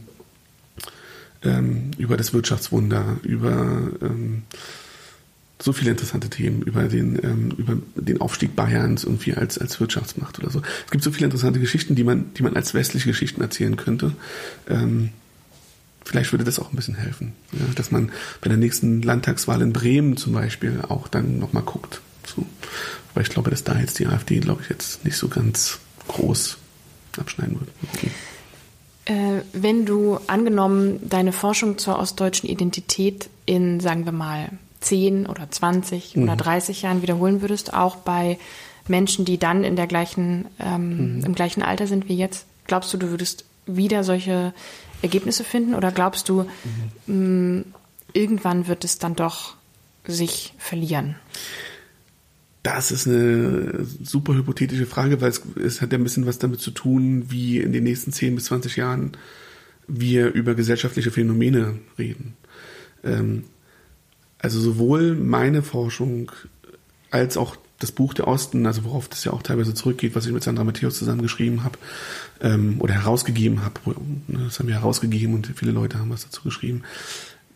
ähm, 1.43 1.91
über 1.99 2.17
das 2.17 2.33
Wirtschaftswunder, 2.33 3.19
über 3.23 3.91
ähm, 4.03 4.43
so 5.61 5.73
viele 5.73 5.91
interessante 5.91 6.29
Themen, 6.31 6.63
über 6.63 6.85
den, 6.85 7.19
ähm, 7.23 7.51
über 7.57 7.77
den 7.97 8.21
Aufstieg 8.21 8.55
Bayerns 8.55 9.05
irgendwie 9.05 9.35
als, 9.35 9.59
als 9.59 9.81
Wirtschaftsmacht 9.81 10.39
oder 10.39 10.51
so. 10.51 10.63
Es 10.85 10.91
gibt 10.91 11.03
so 11.03 11.11
viele 11.11 11.27
interessante 11.27 11.59
Geschichten, 11.59 11.95
die 11.95 12.05
man, 12.05 12.33
die 12.35 12.43
man 12.43 12.55
als 12.55 12.75
westliche 12.75 13.09
Geschichten 13.09 13.41
erzählen 13.41 13.77
könnte. 13.77 14.13
Ähm, 14.69 15.11
vielleicht 16.05 16.33
würde 16.33 16.45
das 16.45 16.59
auch 16.59 16.73
ein 16.73 16.77
bisschen 16.77 16.95
helfen, 16.95 17.33
ja, 17.53 17.67
dass 17.75 17.91
man 17.91 18.13
bei 18.41 18.49
der 18.49 18.57
nächsten 18.57 19.03
Landtagswahl 19.03 19.61
in 19.61 19.73
Bremen 19.73 20.17
zum 20.17 20.33
Beispiel 20.33 20.81
auch 20.89 21.09
dann 21.09 21.39
nochmal 21.39 21.65
guckt. 21.65 22.01
So. 22.25 22.47
Weil 23.15 23.25
ich 23.25 23.31
glaube, 23.31 23.51
dass 23.51 23.65
da 23.65 23.79
jetzt 23.79 23.99
die 23.99 24.07
AfD, 24.07 24.39
glaube 24.39 24.63
ich, 24.63 24.69
jetzt 24.69 25.05
nicht 25.05 25.17
so 25.17 25.29
ganz 25.29 25.79
groß 26.07 26.57
abschneiden 27.19 27.59
wird. 27.59 27.71
Okay. 27.95 28.11
Äh, 29.09 29.41
wenn 29.55 29.87
du 29.87 30.19
angenommen 30.27 31.01
deine 31.09 31.33
Forschung 31.33 31.79
zur 31.79 31.99
ostdeutschen 31.99 32.49
Identität 32.49 33.31
in, 33.47 33.81
sagen 33.81 34.05
wir 34.05 34.13
mal, 34.13 34.51
10 34.81 35.27
oder 35.27 35.51
20 35.51 36.15
mhm. 36.15 36.25
oder 36.25 36.37
30 36.37 36.83
Jahren 36.83 37.01
wiederholen 37.01 37.41
würdest, 37.41 37.73
auch 37.73 37.97
bei 37.97 38.39
Menschen, 38.87 39.25
die 39.25 39.39
dann 39.39 39.65
in 39.65 39.77
der 39.77 39.87
gleichen, 39.87 40.45
ähm, 40.61 41.17
mhm. 41.17 41.25
im 41.25 41.35
gleichen 41.35 41.63
Alter 41.63 41.87
sind 41.87 42.09
wie 42.09 42.17
jetzt, 42.17 42.45
glaubst 42.67 42.93
du, 42.93 42.99
du 42.99 43.09
würdest 43.09 43.47
wieder 43.65 44.05
solche 44.05 44.53
Ergebnisse 45.01 45.43
finden 45.43 45.75
oder 45.75 45.91
glaubst 45.91 46.29
du, 46.29 46.45
mhm. 47.07 47.55
mh, 47.57 47.65
irgendwann 48.13 48.67
wird 48.69 48.85
es 48.85 48.99
dann 48.99 49.17
doch 49.17 49.55
sich 50.07 50.53
verlieren? 50.59 51.17
Das 52.75 52.91
ist 52.91 53.07
eine 53.07 53.87
super 54.03 54.35
hypothetische 54.35 54.87
Frage, 54.87 55.21
weil 55.21 55.31
es, 55.31 55.43
es 55.57 55.81
hat 55.81 55.93
ja 55.93 55.99
ein 55.99 56.05
bisschen 56.05 56.27
was 56.27 56.39
damit 56.39 56.61
zu 56.61 56.71
tun, 56.71 57.25
wie 57.29 57.59
in 57.59 57.73
den 57.73 57.85
nächsten 57.85 58.13
10 58.13 58.35
bis 58.35 58.45
20 58.45 58.77
Jahren 58.77 59.13
wir 59.87 60.33
über 60.35 60.55
gesellschaftliche 60.55 61.11
Phänomene 61.11 61.79
reden. 61.99 62.37
Ähm, 63.03 63.45
also 64.39 64.61
sowohl 64.61 65.15
meine 65.15 65.63
Forschung 65.63 66.31
als 67.11 67.37
auch 67.37 67.57
das 67.79 67.91
Buch 67.91 68.13
der 68.13 68.29
Osten, 68.29 68.67
also 68.67 68.85
worauf 68.85 69.09
das 69.09 69.25
ja 69.25 69.33
auch 69.33 69.43
teilweise 69.43 69.73
zurückgeht, 69.73 70.15
was 70.15 70.27
ich 70.27 70.33
mit 70.33 70.43
Sandra 70.43 70.65
Matthäus 70.65 70.99
zusammengeschrieben 70.99 71.65
habe 71.65 71.79
ähm, 72.43 72.81
oder 72.81 72.95
herausgegeben 72.95 73.63
habe, 73.65 73.81
ne, 74.27 74.45
das 74.45 74.59
haben 74.59 74.69
wir 74.69 74.75
herausgegeben 74.75 75.35
und 75.35 75.47
viele 75.55 75.73
Leute 75.73 75.99
haben 75.99 76.11
was 76.11 76.25
dazu 76.25 76.43
geschrieben, 76.43 76.83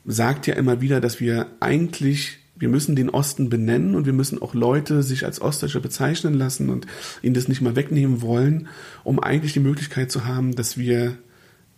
sagt 0.06 0.46
ja 0.46 0.54
immer 0.54 0.80
wieder, 0.80 1.00
dass 1.00 1.20
wir 1.20 1.48
eigentlich, 1.60 2.38
wir 2.54 2.68
müssen 2.68 2.96
den 2.96 3.10
Osten 3.10 3.48
benennen 3.48 3.94
und 3.94 4.06
wir 4.06 4.12
müssen 4.12 4.40
auch 4.40 4.54
Leute 4.54 5.02
sich 5.02 5.24
als 5.24 5.40
Ostdeutsche 5.40 5.80
bezeichnen 5.80 6.34
lassen 6.34 6.68
und 6.68 6.86
ihnen 7.22 7.34
das 7.34 7.48
nicht 7.48 7.60
mal 7.60 7.76
wegnehmen 7.76 8.22
wollen, 8.22 8.68
um 9.04 9.20
eigentlich 9.20 9.52
die 9.52 9.60
Möglichkeit 9.60 10.10
zu 10.10 10.26
haben, 10.26 10.54
dass 10.54 10.76
wir 10.76 11.16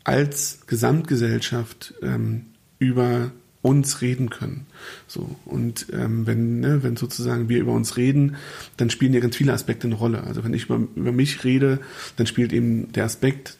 als 0.02 0.60
Gesamtgesellschaft 0.66 1.94
ähm, 2.02 2.46
über 2.78 3.30
uns 3.62 4.02
reden 4.02 4.28
können. 4.28 4.66
So 5.06 5.36
und 5.46 5.86
ähm, 5.92 6.26
wenn 6.26 6.60
ne, 6.60 6.82
wenn 6.82 6.96
sozusagen 6.96 7.48
wir 7.48 7.60
über 7.60 7.72
uns 7.72 7.96
reden, 7.96 8.36
dann 8.76 8.90
spielen 8.90 9.14
ja 9.14 9.20
ganz 9.20 9.36
viele 9.36 9.54
Aspekte 9.54 9.86
eine 9.86 9.94
Rolle. 9.94 10.24
Also 10.24 10.44
wenn 10.44 10.52
ich 10.52 10.66
über, 10.66 10.86
über 10.94 11.12
mich 11.12 11.44
rede, 11.44 11.78
dann 12.16 12.26
spielt 12.26 12.52
eben 12.52 12.92
der 12.92 13.04
Aspekt 13.04 13.56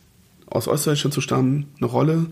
aus 0.46 0.68
Ostdeutschland 0.68 1.14
zu 1.14 1.22
stammen 1.22 1.68
eine 1.78 1.86
Rolle, 1.86 2.26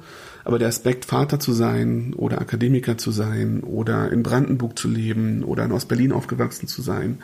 aber 0.44 0.58
der 0.58 0.68
Aspekt 0.68 1.04
Vater 1.04 1.38
zu 1.38 1.52
sein 1.52 2.14
oder 2.14 2.40
Akademiker 2.40 2.98
zu 2.98 3.10
sein 3.10 3.60
oder 3.60 4.10
in 4.10 4.22
Brandenburg 4.22 4.78
zu 4.78 4.88
leben 4.88 5.44
oder 5.44 5.64
in 5.64 5.72
Ostberlin 5.72 6.12
aufgewachsen 6.12 6.68
zu 6.68 6.82
sein 6.82 7.20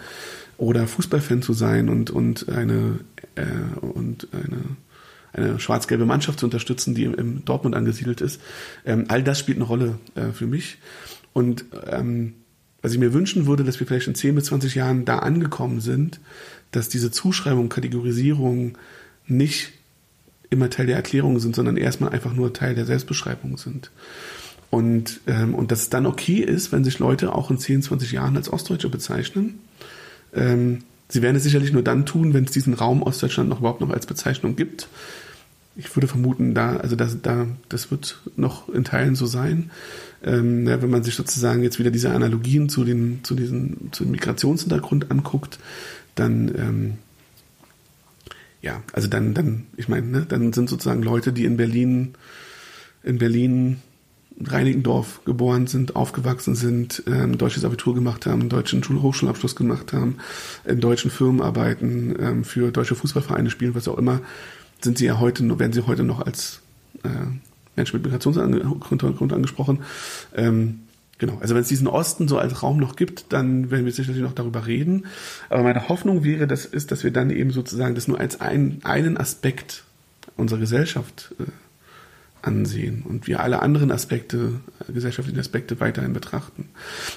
oder 0.57 0.87
Fußballfan 0.87 1.43
zu 1.43 1.53
sein 1.53 1.89
und 1.89 2.11
und 2.11 2.49
eine 2.49 3.01
äh, 3.35 3.79
und 3.81 4.29
eine 4.33 4.77
eine 5.33 5.61
schwarz-gelbe 5.61 6.07
Mannschaft 6.07 6.41
zu 6.41 6.47
unterstützen, 6.47 6.95
die 6.95 7.05
im, 7.05 7.45
Dortmund 7.45 7.75
angesiedelt 7.75 8.21
ist. 8.21 8.41
Ähm, 8.85 9.05
all 9.09 9.23
das 9.23 9.39
spielt 9.39 9.59
eine 9.59 9.66
Rolle 9.66 9.99
äh, 10.14 10.33
für 10.33 10.47
mich. 10.47 10.79
Und 11.33 11.66
ähm, 11.87 12.35
was 12.83 12.93
ich 12.93 12.99
mir 12.99 13.12
wünschen 13.12 13.47
würde, 13.47 13.64
dass 13.64 13.81
wir 13.81 13.87
vielleicht 13.87 14.09
in 14.09 14.14
10 14.14 14.35
bis 14.35 14.45
20 14.47 14.75
Jahren 14.75 15.05
da 15.05 15.19
angekommen 15.19 15.81
sind, 15.81 16.21
dass 16.71 16.89
diese 16.89 17.11
Zuschreibung, 17.11 17.69
Kategorisierung 17.69 18.79
nicht 19.27 19.73
immer 20.51 20.71
Teil 20.71 20.87
der 20.87 20.97
Erklärung 20.97 21.39
sind, 21.39 21.55
sondern 21.55 21.77
erstmal 21.77 22.11
einfach 22.11 22.33
nur 22.33 22.53
Teil 22.53 22.75
der 22.75 22.87
Selbstbeschreibung 22.87 23.59
sind. 23.59 23.91
Und, 24.71 25.21
ähm, 25.27 25.55
und 25.55 25.73
dass 25.73 25.83
es 25.83 25.91
dann 25.91 26.07
okay 26.07 26.41
ist, 26.41 26.73
wenn 26.73 26.85
sich 26.85 26.99
Leute 26.99 27.35
auch 27.35 27.51
in 27.51 27.59
10, 27.59 27.83
20 27.83 28.13
Jahren 28.13 28.37
als 28.37 28.53
Ostdeutsche 28.53 28.89
bezeichnen. 28.89 29.61
Ähm, 30.35 30.81
Sie 31.11 31.23
werden 31.23 31.37
es 31.37 31.43
sicherlich 31.43 31.73
nur 31.73 31.83
dann 31.83 32.05
tun, 32.05 32.35
wenn 32.35 32.45
es 32.45 32.51
diesen 32.51 32.75
Raum 32.75 33.03
Ostdeutschland 33.03 33.49
noch 33.49 33.61
überhaupt 33.61 33.81
noch 33.81 33.91
als 33.91 34.05
Bezeichnung 34.05 34.57
gibt. 34.57 34.89
Ich 35.75 35.97
würde 35.97 36.07
vermuten, 36.07 36.55
da, 36.55 36.77
also 36.77 36.97
das, 36.97 37.23
da, 37.23 37.47
das 37.69 37.91
wird 37.91 38.21
noch 38.37 38.69
in 38.69 38.85
Teilen 38.85 39.15
so 39.15 39.25
sein. 39.25 39.71
Ähm, 40.23 40.67
ja, 40.67 40.83
wenn 40.83 40.91
man 40.91 41.05
sich 41.05 41.15
sozusagen 41.15 41.63
jetzt 41.63 41.79
wieder 41.79 41.91
diese 41.91 42.11
Analogien 42.11 42.69
zu 42.69 42.85
den, 42.85 43.21
zu 43.23 43.35
diesen, 43.35 43.91
zu 43.93 44.05
dem 44.05 44.11
Migrationshintergrund 44.11 45.11
anguckt, 45.11 45.59
dann, 46.15 46.49
ähm, 46.57 46.99
ja, 48.61 48.83
also 48.93 49.09
dann, 49.09 49.35
dann, 49.35 49.67
ich 49.77 49.89
meine, 49.89 50.07
ne, 50.07 50.27
dann 50.29 50.53
sind 50.53 50.69
sozusagen 50.69 51.03
Leute, 51.03 51.33
die 51.33 51.45
in 51.45 51.57
Berlin, 51.57 52.15
in 53.03 53.19
Berlin 53.19 53.79
Reinickendorf 54.41 55.25
geboren 55.25 55.67
sind, 55.67 55.97
aufgewachsen 55.97 56.55
sind, 56.55 57.03
ähm, 57.07 57.39
deutsches 57.39 57.65
Abitur 57.65 57.95
gemacht 57.95 58.27
haben, 58.27 58.49
deutschen 58.49 58.85
Schulhochschulabschluss 58.85 59.57
gemacht 59.57 59.93
haben, 59.93 60.19
in 60.65 60.81
deutschen 60.81 61.11
Firmen 61.11 61.43
arbeiten, 61.43 62.15
ähm, 62.21 62.45
für 62.45 62.71
deutsche 62.71 62.95
Fußballvereine 62.95 63.51
spielen, 63.51 63.75
was 63.75 63.89
auch 63.89 63.99
immer, 63.99 64.21
sind 64.81 64.99
sie 64.99 65.07
ja 65.07 65.19
heute, 65.19 65.59
werden 65.59 65.73
sie 65.73 65.87
heute 65.87 66.05
noch 66.05 66.25
als 66.25 66.61
äh, 67.03 67.09
Menschen 67.75 67.97
mit 67.97 68.05
Migrationshintergrund 68.05 69.33
angesprochen. 69.33 69.81
Ähm, 70.35 70.81
genau, 71.19 71.39
also 71.41 71.55
wenn 71.55 71.62
es 71.62 71.69
diesen 71.69 71.87
Osten 71.87 72.29
so 72.29 72.39
als 72.39 72.62
Raum 72.62 72.79
noch 72.79 72.97
gibt, 72.97 73.33
dann 73.33 73.71
werden 73.71 73.85
wir 73.85 73.93
sicherlich 73.93 74.23
noch 74.23 74.33
darüber 74.33 74.66
reden. 74.66 75.07
Aber 75.51 75.62
meine 75.62 75.89
Hoffnung 75.89 76.25
wäre, 76.25 76.47
das 76.47 76.64
ist, 76.64 76.91
dass 76.91 77.05
wir 77.05 77.11
dann 77.11 77.31
eben 77.31 77.51
sozusagen 77.51 77.95
das 77.95 78.09
nur 78.09 78.19
als 78.19 78.41
ein, 78.41 78.81
einen 78.85 79.16
Aspekt 79.16 79.85
unserer 80.37 80.61
Gesellschaft 80.61 81.35
äh, 81.39 81.45
ansehen 82.43 83.03
und 83.03 83.26
wir 83.26 83.41
alle 83.41 83.62
anderen 83.62 83.91
Aspekte, 83.91 84.61
gesellschaftlichen 84.93 85.41
Aspekte 85.41 85.80
weiterhin 85.80 86.12
betrachten. 86.12 86.68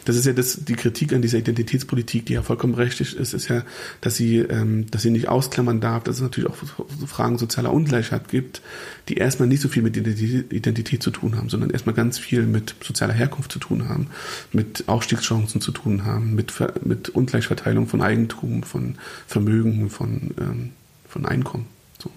Das 0.05 0.15
ist 0.15 0.25
ja 0.25 0.33
das, 0.33 0.65
die 0.65 0.73
Kritik 0.73 1.13
an 1.13 1.21
dieser 1.21 1.37
Identitätspolitik, 1.37 2.25
die 2.25 2.33
ja 2.33 2.41
vollkommen 2.41 2.73
berechtigt 2.73 3.13
ist, 3.13 3.33
ist 3.33 3.47
ja, 3.47 3.63
dass 4.01 4.15
sie, 4.15 4.37
ähm, 4.37 4.89
dass 4.89 5.03
sie 5.03 5.11
nicht 5.11 5.29
ausklammern 5.29 5.79
darf, 5.79 6.03
dass 6.03 6.17
es 6.17 6.21
natürlich 6.21 6.49
auch 6.49 6.55
Fragen 7.07 7.37
sozialer 7.37 7.71
Ungleichheit 7.71 8.29
gibt, 8.29 8.61
die 9.09 9.15
erstmal 9.15 9.47
nicht 9.47 9.61
so 9.61 9.69
viel 9.69 9.83
mit 9.83 9.95
Identität 9.97 11.03
zu 11.03 11.11
tun 11.11 11.35
haben, 11.37 11.49
sondern 11.49 11.69
erstmal 11.69 11.95
ganz 11.95 12.17
viel 12.17 12.43
mit 12.43 12.75
sozialer 12.81 13.13
Herkunft 13.13 13.51
zu 13.51 13.59
tun 13.59 13.89
haben, 13.89 14.07
mit 14.51 14.85
Aufstiegschancen 14.87 15.61
zu 15.61 15.71
tun 15.71 16.05
haben, 16.05 16.35
mit, 16.35 16.53
mit 16.83 17.09
Ungleichverteilung 17.09 17.87
von 17.87 18.01
Eigentum, 18.01 18.63
von 18.63 18.95
Vermögen, 19.27 19.89
von, 19.89 20.31
ähm, 20.39 20.69
von 21.07 21.25
Einkommen. 21.25 21.67
So. 22.01 22.09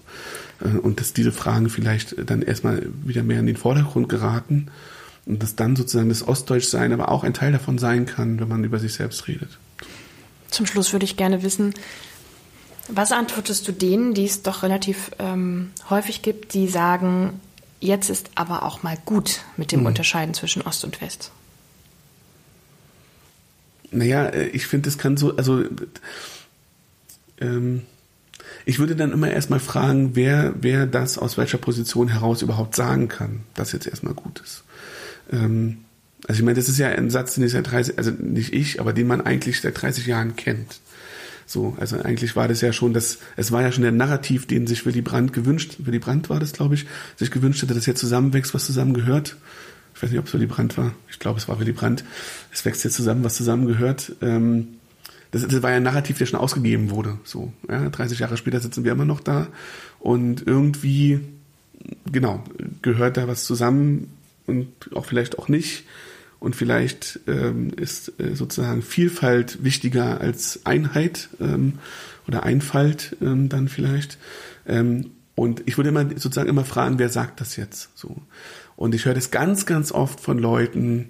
Äh, 0.61 0.77
und 0.79 1.01
dass 1.01 1.13
diese 1.13 1.33
Fragen 1.33 1.71
vielleicht 1.71 2.17
dann 2.29 2.43
erstmal 2.43 2.87
wieder 3.05 3.23
mehr 3.23 3.41
in 3.41 3.47
den 3.47 3.57
Vordergrund 3.57 4.09
geraten 4.09 4.69
und 5.27 5.43
dass 5.43 5.57
dann 5.57 5.77
sozusagen 5.77 6.09
das 6.09 6.27
Ostdeutschsein 6.27 6.93
aber 6.93 7.11
auch 7.11 7.25
ein 7.25 7.35
Teil 7.35 7.53
davon 7.53 7.79
sein 7.79 8.07
kann, 8.07 8.41
wenn 8.41 8.49
man 8.49 8.65
über 8.65 8.79
sich 8.79 8.95
selbst 8.95 9.27
redet. 9.27 9.59
Zum 10.51 10.67
Schluss 10.67 10.93
würde 10.93 11.05
ich 11.05 11.17
gerne 11.17 11.43
wissen, 11.43 11.75
was 12.89 13.13
antwortest 13.13 13.67
du 13.67 13.73
denen, 13.73 14.15
die 14.15 14.27
es 14.27 14.43
doch 14.43 14.63
relativ 14.63 15.11
ähm, 15.19 15.71
häufig 15.89 16.21
gibt, 16.21 16.53
die 16.53 16.69
sagen, 16.69 17.41
jetzt 17.81 18.11
ist 18.11 18.31
aber 18.35 18.63
auch 18.63 18.83
mal 18.83 18.99
gut 19.07 19.41
mit 19.57 19.73
dem 19.73 19.81
mhm. 19.81 19.87
Unterscheiden 19.87 20.35
zwischen 20.35 20.63
Ost 20.63 20.85
und 20.85 21.01
West? 21.01 21.31
Naja, 23.91 24.27
äh, 24.27 24.49
ich 24.49 24.67
finde, 24.67 24.91
es 24.91 24.99
kann 24.99 25.17
so, 25.17 25.35
also 25.37 25.65
ähm, 27.41 27.83
ich 28.65 28.79
würde 28.79 28.97
dann 28.97 29.13
immer 29.13 29.31
erstmal 29.31 29.61
fragen, 29.61 30.11
wer, 30.15 30.55
wer 30.61 30.87
das 30.87 31.19
aus 31.19 31.37
welcher 31.37 31.59
Position 31.59 32.09
heraus 32.09 32.43
überhaupt 32.43 32.75
sagen 32.75 33.09
kann, 33.09 33.41
dass 33.55 33.73
jetzt 33.73 33.87
erstmal 33.87 34.15
gut 34.15 34.41
ist. 34.41 34.65
Ähm, 35.31 35.79
also 36.27 36.41
ich 36.41 36.45
meine, 36.45 36.57
das 36.57 36.69
ist 36.69 36.79
ja 36.79 36.89
ein 36.89 37.11
Satz, 37.11 37.35
den 37.35 37.45
ich 37.45 37.53
seit 37.53 37.71
30, 37.71 37.99
also 37.99 38.11
nicht 38.11 38.55
ich, 38.55 38.81
aber 38.81 38.93
den 38.93 39.07
man 39.07 39.21
eigentlich 39.21 39.61
seit 39.61 39.81
30 39.81 40.07
Jahren 40.07 40.37
kennt. 40.37 40.81
So, 41.47 41.77
also 41.79 42.01
eigentlich 42.01 42.37
war 42.37 42.49
das 42.49 42.63
ja 42.63 42.73
schon 42.73 42.95
das, 42.95 43.19
es 43.37 43.53
war 43.53 43.61
ja 43.61 43.71
schon 43.71 43.83
der 43.83 43.93
Narrativ, 43.93 44.47
den 44.47 44.67
sich 44.67 44.87
Willy 44.87 45.03
Brandt 45.03 45.35
gewünscht, 45.35 45.77
Willy 45.81 45.99
Brandt 45.99 46.31
war 46.31 46.41
das, 46.41 46.55
glaube 46.55 46.75
ich, 46.75 46.87
sich 47.17 47.31
gewünscht 47.31 47.63
hätte, 47.63 47.75
dass 47.75 47.85
jetzt 47.85 48.01
zusammenwächst, 48.01 48.55
was 48.55 48.65
zusammengehört. 48.65 49.37
Ich 49.95 50.03
weiß 50.03 50.11
nicht, 50.11 50.19
ob 50.19 50.27
es 50.27 50.35
Willy 50.35 50.47
Brandt 50.47 50.79
war. 50.79 50.93
Ich 51.11 51.19
glaube, 51.19 51.39
es 51.39 51.47
war 51.49 51.61
Willy 51.61 51.73
Brandt. 51.73 52.05
Es 52.53 52.65
wächst 52.65 52.83
jetzt 52.83 52.95
zusammen, 52.95 53.23
was 53.23 53.37
zusammengehört. 53.37 54.13
Ähm, 54.23 54.69
das, 55.35 55.47
das 55.49 55.63
war 55.63 55.71
ja 55.71 55.77
ein 55.77 55.83
Narrativ, 55.83 56.19
der 56.19 56.27
schon 56.27 56.39
ausgegeben 56.39 56.91
wurde. 56.91 57.19
So, 57.25 57.53
ja, 57.69 57.89
30 57.89 58.21
Jahre 58.21 58.37
später 58.37 58.61
sitzen 58.61 58.85
wir 58.85 58.93
immer 58.93 59.05
noch 59.05 59.21
da 59.21 59.49
und 59.99 60.47
irgendwie, 60.47 61.21
genau, 62.11 62.45
gehört 62.83 63.17
da 63.17 63.27
was 63.27 63.45
zusammen 63.45 64.13
und 64.47 64.69
auch 64.95 65.07
vielleicht 65.07 65.39
auch 65.39 65.49
nicht. 65.49 65.85
Und 66.39 66.55
vielleicht 66.55 67.21
ähm, 67.27 67.71
ist 67.75 68.21
äh, 68.21 68.35
sozusagen 68.35 68.83
Vielfalt 68.83 69.65
wichtiger 69.65 70.21
als 70.21 70.61
Einheit 70.65 71.31
ähm, 71.41 71.79
oder 72.29 72.43
Einfalt 72.43 73.17
ähm, 73.23 73.49
dann 73.49 73.69
vielleicht. 73.69 74.19
Ähm, 74.67 75.11
und 75.35 75.63
ich 75.67 75.79
würde 75.79 75.89
immer 75.89 76.05
sozusagen 76.11 76.49
immer 76.49 76.65
fragen, 76.65 76.99
wer 76.99 77.09
sagt 77.09 77.41
das 77.41 77.57
jetzt 77.57 77.91
so? 77.97 78.17
Und 78.77 78.95
ich 78.95 79.05
höre 79.07 79.15
das 79.15 79.31
ganz, 79.31 79.67
ganz 79.67 79.91
oft 79.91 80.21
von 80.21 80.39
Leuten, 80.39 81.09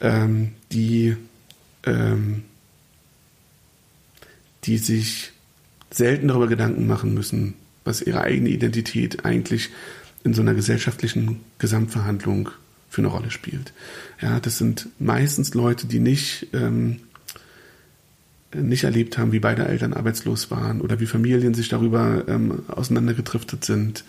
ähm, 0.00 0.52
die 0.70 1.16
ähm, 1.84 2.44
die 4.64 4.78
sich 4.78 5.32
selten 5.90 6.28
darüber 6.28 6.48
Gedanken 6.48 6.86
machen 6.86 7.14
müssen, 7.14 7.54
was 7.84 8.02
ihre 8.02 8.22
eigene 8.22 8.48
Identität 8.48 9.24
eigentlich 9.24 9.70
in 10.24 10.34
so 10.34 10.42
einer 10.42 10.54
gesellschaftlichen 10.54 11.40
Gesamtverhandlung 11.58 12.50
für 12.88 13.02
eine 13.02 13.08
Rolle 13.08 13.30
spielt. 13.30 13.72
Ja, 14.20 14.40
das 14.40 14.58
sind 14.58 14.88
meistens 14.98 15.54
Leute, 15.54 15.86
die 15.86 15.98
nicht, 15.98 16.48
ähm, 16.52 17.00
nicht 18.54 18.84
erlebt 18.84 19.18
haben, 19.18 19.32
wie 19.32 19.40
beide 19.40 19.66
Eltern 19.66 19.92
arbeitslos 19.92 20.50
waren 20.50 20.80
oder 20.80 21.00
wie 21.00 21.06
Familien 21.06 21.54
sich 21.54 21.68
darüber 21.68 22.24
ähm, 22.28 22.62
auseinandergedriftet 22.68 23.64
sind, 23.64 24.04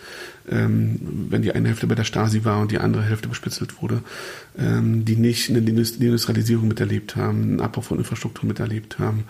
ähm, 0.50 1.00
wenn 1.30 1.42
die 1.42 1.52
eine 1.54 1.70
Hälfte 1.70 1.88
bei 1.88 1.96
der 1.96 2.04
Stasi 2.04 2.44
war 2.44 2.60
und 2.60 2.72
die 2.72 2.80
andere 2.80 3.04
Hälfte 3.04 3.28
bespitzelt 3.28 3.82
wurde, 3.82 4.02
ähm, 4.58 5.06
die 5.06 5.16
nicht 5.16 5.50
eine 5.50 5.60
Industrialisierung 5.60 6.68
miterlebt 6.68 7.16
haben, 7.16 7.44
einen 7.44 7.62
Abbau 7.62 7.82
von 7.82 7.98
Infrastruktur 7.98 8.48
miterlebt 8.48 9.00
haben, 9.00 9.24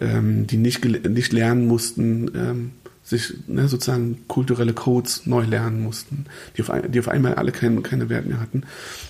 ähm, 0.00 0.46
die 0.46 0.56
nicht, 0.56 0.84
nicht 0.84 1.32
lernen 1.32 1.66
mussten, 1.66 2.30
ähm, 2.34 2.70
sich 3.06 3.34
ne, 3.46 3.68
sozusagen 3.68 4.26
kulturelle 4.26 4.72
Codes 4.72 5.26
neu 5.26 5.44
lernen 5.44 5.80
mussten, 5.80 6.24
die 6.56 6.62
auf, 6.62 6.72
die 6.88 6.98
auf 6.98 7.08
einmal 7.08 7.34
alle 7.34 7.52
keine, 7.52 7.80
keine 7.80 8.08
Wert 8.08 8.26
mehr 8.26 8.40
hatten. 8.40 8.64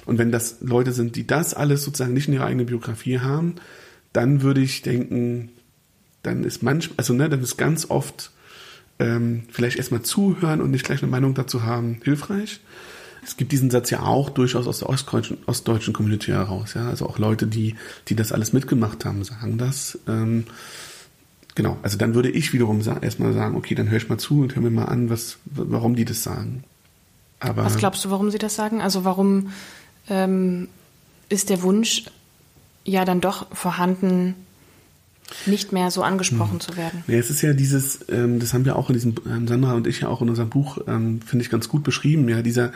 Und 0.05 0.19
wenn 0.19 0.31
das 0.31 0.59
Leute 0.61 0.93
sind, 0.93 1.17
die 1.17 1.27
das 1.27 1.55
alles 1.55 1.83
sozusagen 1.83 2.13
nicht 2.13 2.29
in 2.29 2.35
ihrer 2.35 2.45
eigenen 2.45 2.67
Biografie 2.67 3.21
haben, 3.21 3.55
dann 4.17 4.43
würde 4.43 4.63
ich 4.63 4.83
denken, 4.83 5.51
dann 6.23 6.43
ist 6.43 6.63
manchmal, 6.63 6.97
also 6.97 7.13
ne, 7.13 7.29
dann 7.29 7.43
ist 7.43 7.57
ganz 7.57 7.91
oft 7.91 8.31
ähm, 8.99 9.43
vielleicht 9.51 9.77
erstmal 9.77 10.03
zuhören 10.03 10.61
und 10.61 10.71
nicht 10.71 10.85
gleich 10.85 11.03
eine 11.03 11.11
Meinung 11.11 11.35
dazu 11.35 11.65
haben, 11.65 12.01
hilfreich. 12.03 12.61
Es 13.23 13.37
gibt 13.37 13.53
diesen 13.53 13.71
Satz 13.71 13.91
ja 13.91 14.03
auch 14.03 14.31
durchaus 14.31 14.67
aus 14.67 14.79
der 14.79 14.89
ostdeutschen, 14.89 15.39
ostdeutschen 15.47 15.93
Community 15.93 16.31
heraus, 16.31 16.75
ja. 16.75 16.89
Also 16.89 17.07
auch 17.07 17.19
Leute, 17.19 17.47
die, 17.47 17.75
die 18.09 18.17
das 18.17 18.33
alles 18.33 18.53
mitgemacht 18.53 19.05
haben, 19.05 19.23
sagen 19.25 19.59
das. 19.59 19.99
Ähm, 20.09 20.45
genau, 21.55 21.77
also 21.83 21.99
dann 21.99 22.15
würde 22.15 22.31
ich 22.31 22.53
wiederum 22.53 22.83
sa 22.83 22.97
erstmal 22.99 23.33
sagen, 23.33 23.57
okay, 23.57 23.75
dann 23.75 23.91
höre 23.91 23.99
ich 23.99 24.09
mal 24.09 24.19
zu 24.19 24.41
und 24.43 24.55
höre 24.55 24.63
mir 24.63 24.71
mal 24.71 24.87
an, 24.87 25.11
was, 25.11 25.39
warum 25.45 25.95
die 25.95 26.05
das 26.05 26.23
sagen. 26.23 26.65
Aber 27.39 27.65
was 27.65 27.77
glaubst 27.77 28.05
du, 28.05 28.11
warum 28.11 28.31
sie 28.31 28.39
das 28.39 28.55
sagen? 28.55 28.81
Also 28.81 29.05
warum 29.05 29.51
ähm, 30.09 30.69
ist 31.29 31.51
der 31.51 31.63
Wunsch 31.63 32.05
ja 32.87 33.05
dann 33.05 33.21
doch 33.21 33.55
vorhanden, 33.55 34.35
nicht 35.45 35.73
mehr 35.73 35.91
so 35.91 36.03
angesprochen 36.03 36.55
hm. 36.55 36.61
zu 36.61 36.77
werden. 36.77 37.03
Ja, 37.09 37.19
es 37.19 37.31
ist 37.31 37.43
ja 37.43 37.53
dieses, 37.53 38.05
ähm, 38.09 38.39
das 38.39 38.55
haben 38.55 38.65
wir 38.65 38.77
auch 38.77 38.91
in 38.91 38.95
diesem, 38.95 39.15
ähm, 39.27 39.49
Sandra 39.49 39.75
und 39.75 39.87
ich 39.87 40.01
ja 40.01 40.09
auch 40.09 40.23
in 40.23 40.29
unserem 40.29 40.51
Buch, 40.51 40.79
ähm, 40.87 41.21
finde 41.21 41.45
ich 41.45 41.51
ganz 41.51 41.69
gut 41.69 41.83
beschrieben, 41.83 42.29
ja, 42.29 42.43
dieser, 42.43 42.73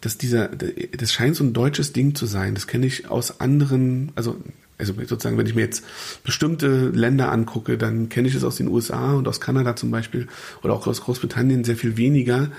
dass 0.00 0.18
dieser, 0.18 0.48
das 0.48 1.12
scheint 1.12 1.36
so 1.36 1.44
ein 1.44 1.54
deutsches 1.54 1.92
Ding 1.92 2.14
zu 2.14 2.26
sein. 2.26 2.54
Das 2.54 2.66
kenne 2.66 2.86
ich 2.86 3.08
aus 3.08 3.40
anderen, 3.40 4.12
also, 4.16 4.36
also 4.76 4.92
sozusagen, 4.92 5.38
wenn 5.38 5.46
ich 5.46 5.54
mir 5.54 5.62
jetzt 5.62 5.84
bestimmte 6.24 6.88
Länder 6.88 7.32
angucke, 7.32 7.78
dann 7.78 8.10
kenne 8.10 8.28
ich 8.28 8.34
es 8.34 8.44
aus 8.44 8.56
den 8.56 8.68
USA 8.68 9.14
und 9.14 9.26
aus 9.26 9.40
Kanada 9.40 9.76
zum 9.76 9.90
Beispiel 9.90 10.28
oder 10.62 10.74
auch 10.74 10.86
aus 10.86 11.00
Großbritannien 11.00 11.64
sehr 11.64 11.76
viel 11.76 11.96
weniger. 11.96 12.50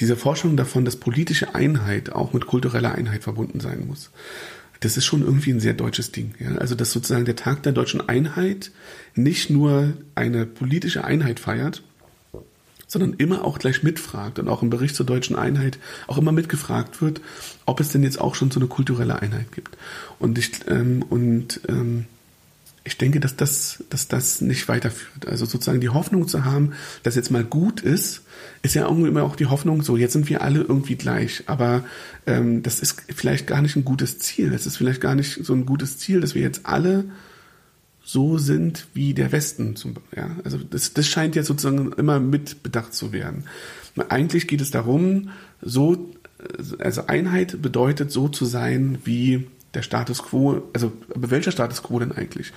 Diese 0.00 0.16
Forschung 0.16 0.56
davon, 0.56 0.86
dass 0.86 0.96
politische 0.96 1.54
Einheit 1.54 2.12
auch 2.12 2.32
mit 2.32 2.46
kultureller 2.46 2.94
Einheit 2.94 3.22
verbunden 3.22 3.60
sein 3.60 3.86
muss 3.86 4.10
das 4.84 4.98
ist 4.98 5.06
schon 5.06 5.22
irgendwie 5.22 5.50
ein 5.50 5.60
sehr 5.60 5.72
deutsches 5.72 6.12
Ding. 6.12 6.34
Ja? 6.38 6.56
Also, 6.56 6.74
dass 6.74 6.92
sozusagen 6.92 7.24
der 7.24 7.36
Tag 7.36 7.62
der 7.62 7.72
deutschen 7.72 8.06
Einheit 8.06 8.70
nicht 9.14 9.48
nur 9.48 9.94
eine 10.14 10.44
politische 10.44 11.04
Einheit 11.04 11.40
feiert, 11.40 11.82
sondern 12.86 13.14
immer 13.14 13.44
auch 13.44 13.58
gleich 13.58 13.82
mitfragt 13.82 14.38
und 14.38 14.48
auch 14.48 14.62
im 14.62 14.70
Bericht 14.70 14.94
zur 14.94 15.06
deutschen 15.06 15.36
Einheit 15.36 15.78
auch 16.06 16.18
immer 16.18 16.32
mitgefragt 16.32 17.00
wird, 17.00 17.22
ob 17.64 17.80
es 17.80 17.88
denn 17.88 18.02
jetzt 18.02 18.20
auch 18.20 18.34
schon 18.34 18.50
so 18.50 18.60
eine 18.60 18.68
kulturelle 18.68 19.20
Einheit 19.20 19.52
gibt. 19.52 19.76
Und 20.18 20.38
ich, 20.38 20.50
ähm, 20.68 21.02
und, 21.08 21.60
ähm, 21.68 22.04
ich 22.84 22.98
denke, 22.98 23.18
dass 23.18 23.34
das, 23.34 23.82
dass 23.88 24.08
das 24.08 24.42
nicht 24.42 24.68
weiterführt. 24.68 25.26
Also 25.26 25.46
sozusagen 25.46 25.80
die 25.80 25.88
Hoffnung 25.88 26.28
zu 26.28 26.44
haben, 26.44 26.72
dass 27.02 27.14
jetzt 27.14 27.30
mal 27.30 27.42
gut 27.42 27.80
ist, 27.80 28.22
ist 28.62 28.74
ja 28.74 28.86
irgendwie 28.86 29.08
immer 29.08 29.22
auch 29.22 29.36
die 29.36 29.46
Hoffnung, 29.46 29.82
so 29.82 29.96
jetzt 29.96 30.12
sind 30.12 30.28
wir 30.28 30.42
alle 30.42 30.60
irgendwie 30.60 30.96
gleich. 30.96 31.44
Aber 31.46 31.84
ähm, 32.26 32.62
das 32.62 32.80
ist 32.80 33.02
vielleicht 33.14 33.46
gar 33.46 33.62
nicht 33.62 33.76
ein 33.76 33.86
gutes 33.86 34.18
Ziel. 34.18 34.52
Es 34.52 34.66
ist 34.66 34.76
vielleicht 34.76 35.00
gar 35.00 35.14
nicht 35.14 35.44
so 35.44 35.54
ein 35.54 35.64
gutes 35.64 35.98
Ziel, 35.98 36.20
dass 36.20 36.34
wir 36.34 36.42
jetzt 36.42 36.66
alle 36.66 37.06
so 38.04 38.36
sind 38.36 38.86
wie 38.92 39.14
der 39.14 39.32
Westen. 39.32 39.76
Zum, 39.76 39.94
ja? 40.14 40.30
Also 40.44 40.58
das, 40.58 40.92
das 40.92 41.06
scheint 41.08 41.36
jetzt 41.36 41.46
sozusagen 41.46 41.92
immer 41.92 42.20
mitbedacht 42.20 42.92
zu 42.92 43.12
werden. 43.12 43.44
Eigentlich 44.10 44.46
geht 44.46 44.60
es 44.60 44.70
darum, 44.70 45.30
so, 45.62 46.12
also 46.78 47.06
Einheit 47.06 47.62
bedeutet 47.62 48.10
so 48.10 48.28
zu 48.28 48.44
sein 48.44 48.98
wie 49.04 49.46
der 49.74 49.82
Status 49.82 50.22
quo, 50.22 50.62
also 50.72 50.92
aber 51.14 51.30
welcher 51.30 51.50
Status 51.52 51.82
quo 51.82 51.98
denn 51.98 52.12
eigentlich? 52.12 52.52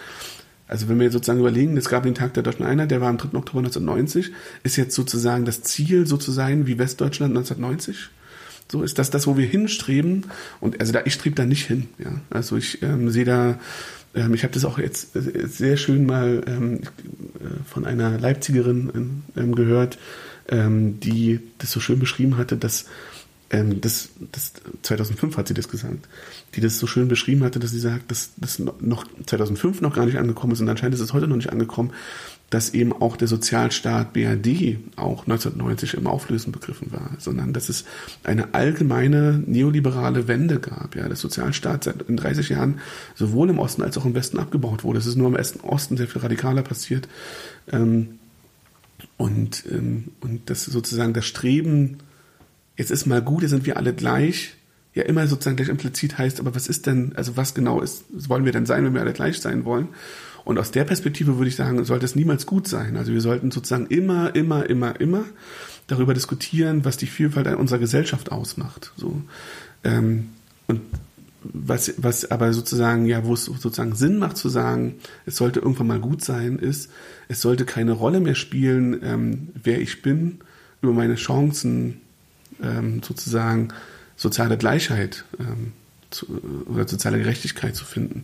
Also 0.67 0.89
wenn 0.89 0.99
wir 0.99 1.09
sozusagen 1.11 1.39
überlegen, 1.39 1.77
es 1.77 1.89
gab 1.89 2.03
den 2.03 2.15
Tag 2.15 2.33
der 2.33 2.43
Deutschen 2.43 2.65
Einheit, 2.65 2.91
der 2.91 2.99
war 2.99 3.09
am 3.09 3.17
3. 3.17 3.37
Oktober 3.37 3.59
1990, 3.59 4.31
ist 4.63 4.75
jetzt 4.75 4.95
sozusagen 4.95 5.45
das 5.45 5.61
Ziel, 5.63 6.05
so 6.05 6.17
zu 6.17 6.31
sein 6.31 6.67
wie 6.67 6.77
Westdeutschland 6.77 7.35
1990? 7.35 8.09
So 8.69 8.83
ist 8.83 8.99
das 8.99 9.09
das, 9.09 9.27
wo 9.27 9.37
wir 9.37 9.45
hinstreben. 9.45 10.25
Und 10.59 10.79
also 10.81 10.91
da 10.91 11.01
ich 11.05 11.13
strebe 11.13 11.35
da 11.35 11.45
nicht 11.45 11.65
hin. 11.65 11.87
Ja, 11.99 12.11
also 12.29 12.57
ich 12.57 12.83
ähm, 12.83 13.09
sehe 13.09 13.23
da, 13.23 13.59
ähm, 14.13 14.33
ich 14.33 14.43
habe 14.43 14.53
das 14.53 14.65
auch 14.65 14.77
jetzt 14.77 15.15
äh, 15.15 15.47
sehr 15.47 15.77
schön 15.77 16.05
mal 16.05 16.43
ähm, 16.47 16.81
äh, 16.81 17.63
von 17.65 17.85
einer 17.85 18.19
Leipzigerin 18.19 19.23
ähm, 19.37 19.55
gehört, 19.55 19.97
ähm, 20.49 20.99
die 20.99 21.39
das 21.59 21.71
so 21.71 21.79
schön 21.79 21.99
beschrieben 21.99 22.37
hatte, 22.37 22.57
dass 22.57 22.87
ähm, 23.49 23.79
das, 23.81 24.09
das 24.31 24.53
2005 24.81 25.37
hat 25.37 25.47
sie 25.47 25.53
das 25.53 25.69
gesagt, 25.69 26.07
die 26.55 26.61
das 26.61 26.79
so 26.79 26.87
schön 26.87 27.07
beschrieben 27.07 27.43
hatte, 27.43 27.59
dass 27.59 27.71
sie 27.71 27.79
sagt, 27.79 28.11
dass 28.11 28.31
das 28.37 28.59
noch 28.59 29.05
2005 29.25 29.81
noch 29.81 29.95
gar 29.95 30.05
nicht 30.05 30.17
angekommen 30.17 30.53
ist 30.53 30.61
und 30.61 30.69
anscheinend 30.69 30.95
ist 30.95 31.01
es 31.01 31.13
heute 31.13 31.27
noch 31.27 31.37
nicht 31.37 31.51
angekommen, 31.51 31.91
dass 32.49 32.73
eben 32.73 32.93
auch 32.93 33.17
der 33.17 33.27
Sozialstaat 33.27 34.13
BRD 34.13 34.77
auch 34.95 35.23
1990 35.23 35.95
im 35.95 36.07
Auflösen 36.07 36.51
begriffen 36.51 36.91
war, 36.91 37.11
sondern 37.19 37.51
dass 37.51 37.67
es 37.67 37.83
eine 38.23 38.53
allgemeine 38.53 39.43
neoliberale 39.45 40.27
Wende 40.29 40.59
gab. 40.59 40.95
Ja, 40.95 41.07
der 41.07 41.17
Sozialstaat 41.17 41.83
seit 41.83 42.03
in 42.03 42.15
30 42.15 42.49
Jahren 42.49 42.79
sowohl 43.15 43.49
im 43.49 43.59
Osten 43.59 43.81
als 43.81 43.97
auch 43.97 44.05
im 44.05 44.15
Westen 44.15 44.39
abgebaut 44.39 44.85
wurde. 44.85 44.99
Es 44.99 45.05
ist 45.05 45.17
nur 45.17 45.27
im 45.27 45.37
Osten 45.63 45.97
sehr 45.97 46.07
viel 46.07 46.21
radikaler 46.21 46.63
passiert. 46.63 47.09
Ähm, 47.69 48.19
und, 49.17 49.65
ähm, 49.69 50.05
und 50.21 50.49
das 50.49 50.65
sozusagen 50.65 51.13
das 51.13 51.25
Streben 51.25 51.97
jetzt 52.77 52.91
ist 52.91 53.05
mal 53.05 53.21
gut, 53.21 53.41
jetzt 53.41 53.51
sind 53.51 53.65
wir 53.65 53.77
alle 53.77 53.93
gleich, 53.93 54.55
ja 54.93 55.03
immer 55.03 55.27
sozusagen 55.27 55.57
gleich 55.57 55.69
implizit 55.69 56.17
heißt, 56.17 56.39
aber 56.39 56.55
was 56.55 56.67
ist 56.67 56.85
denn, 56.85 57.13
also 57.15 57.35
was 57.35 57.53
genau 57.53 57.81
ist, 57.81 58.05
wollen 58.29 58.45
wir 58.45 58.51
denn 58.51 58.65
sein, 58.65 58.85
wenn 58.85 58.93
wir 58.93 59.01
alle 59.01 59.13
gleich 59.13 59.39
sein 59.41 59.65
wollen? 59.65 59.89
Und 60.45 60.57
aus 60.57 60.71
der 60.71 60.85
Perspektive 60.85 61.37
würde 61.37 61.49
ich 61.49 61.57
sagen, 61.57 61.83
sollte 61.83 62.05
es 62.05 62.15
niemals 62.15 62.45
gut 62.45 62.69
sein. 62.69 62.95
Also 62.95 63.11
wir 63.11 63.19
sollten 63.19 63.51
sozusagen 63.51 63.87
immer, 63.87 64.33
immer, 64.33 64.69
immer, 64.69 64.97
immer 65.01 65.25
darüber 65.87 66.13
diskutieren, 66.13 66.85
was 66.85 66.95
die 66.95 67.07
Vielfalt 67.07 67.53
unserer 67.57 67.79
Gesellschaft 67.79 68.31
ausmacht. 68.31 68.93
So. 68.95 69.21
Ähm, 69.83 70.29
und 70.67 70.81
was, 71.43 71.93
was 71.97 72.31
aber 72.31 72.53
sozusagen, 72.53 73.05
ja, 73.05 73.25
wo 73.25 73.33
es 73.33 73.45
sozusagen 73.45 73.95
Sinn 73.95 74.19
macht 74.19 74.37
zu 74.37 74.49
sagen, 74.49 74.95
es 75.25 75.35
sollte 75.35 75.59
irgendwann 75.59 75.87
mal 75.87 75.99
gut 75.99 76.23
sein, 76.23 76.59
ist, 76.59 76.91
es 77.27 77.41
sollte 77.41 77.65
keine 77.65 77.91
Rolle 77.91 78.19
mehr 78.19 78.35
spielen, 78.35 78.99
ähm, 79.03 79.49
wer 79.61 79.81
ich 79.81 80.01
bin, 80.01 80.39
über 80.81 80.93
meine 80.93 81.15
Chancen 81.15 82.01
ähm, 82.61 83.01
sozusagen 83.03 83.69
soziale 84.15 84.57
Gleichheit 84.57 85.25
ähm, 85.39 85.73
zu, 86.09 86.25
oder 86.67 86.87
soziale 86.87 87.17
Gerechtigkeit 87.17 87.75
zu 87.75 87.85
finden. 87.85 88.23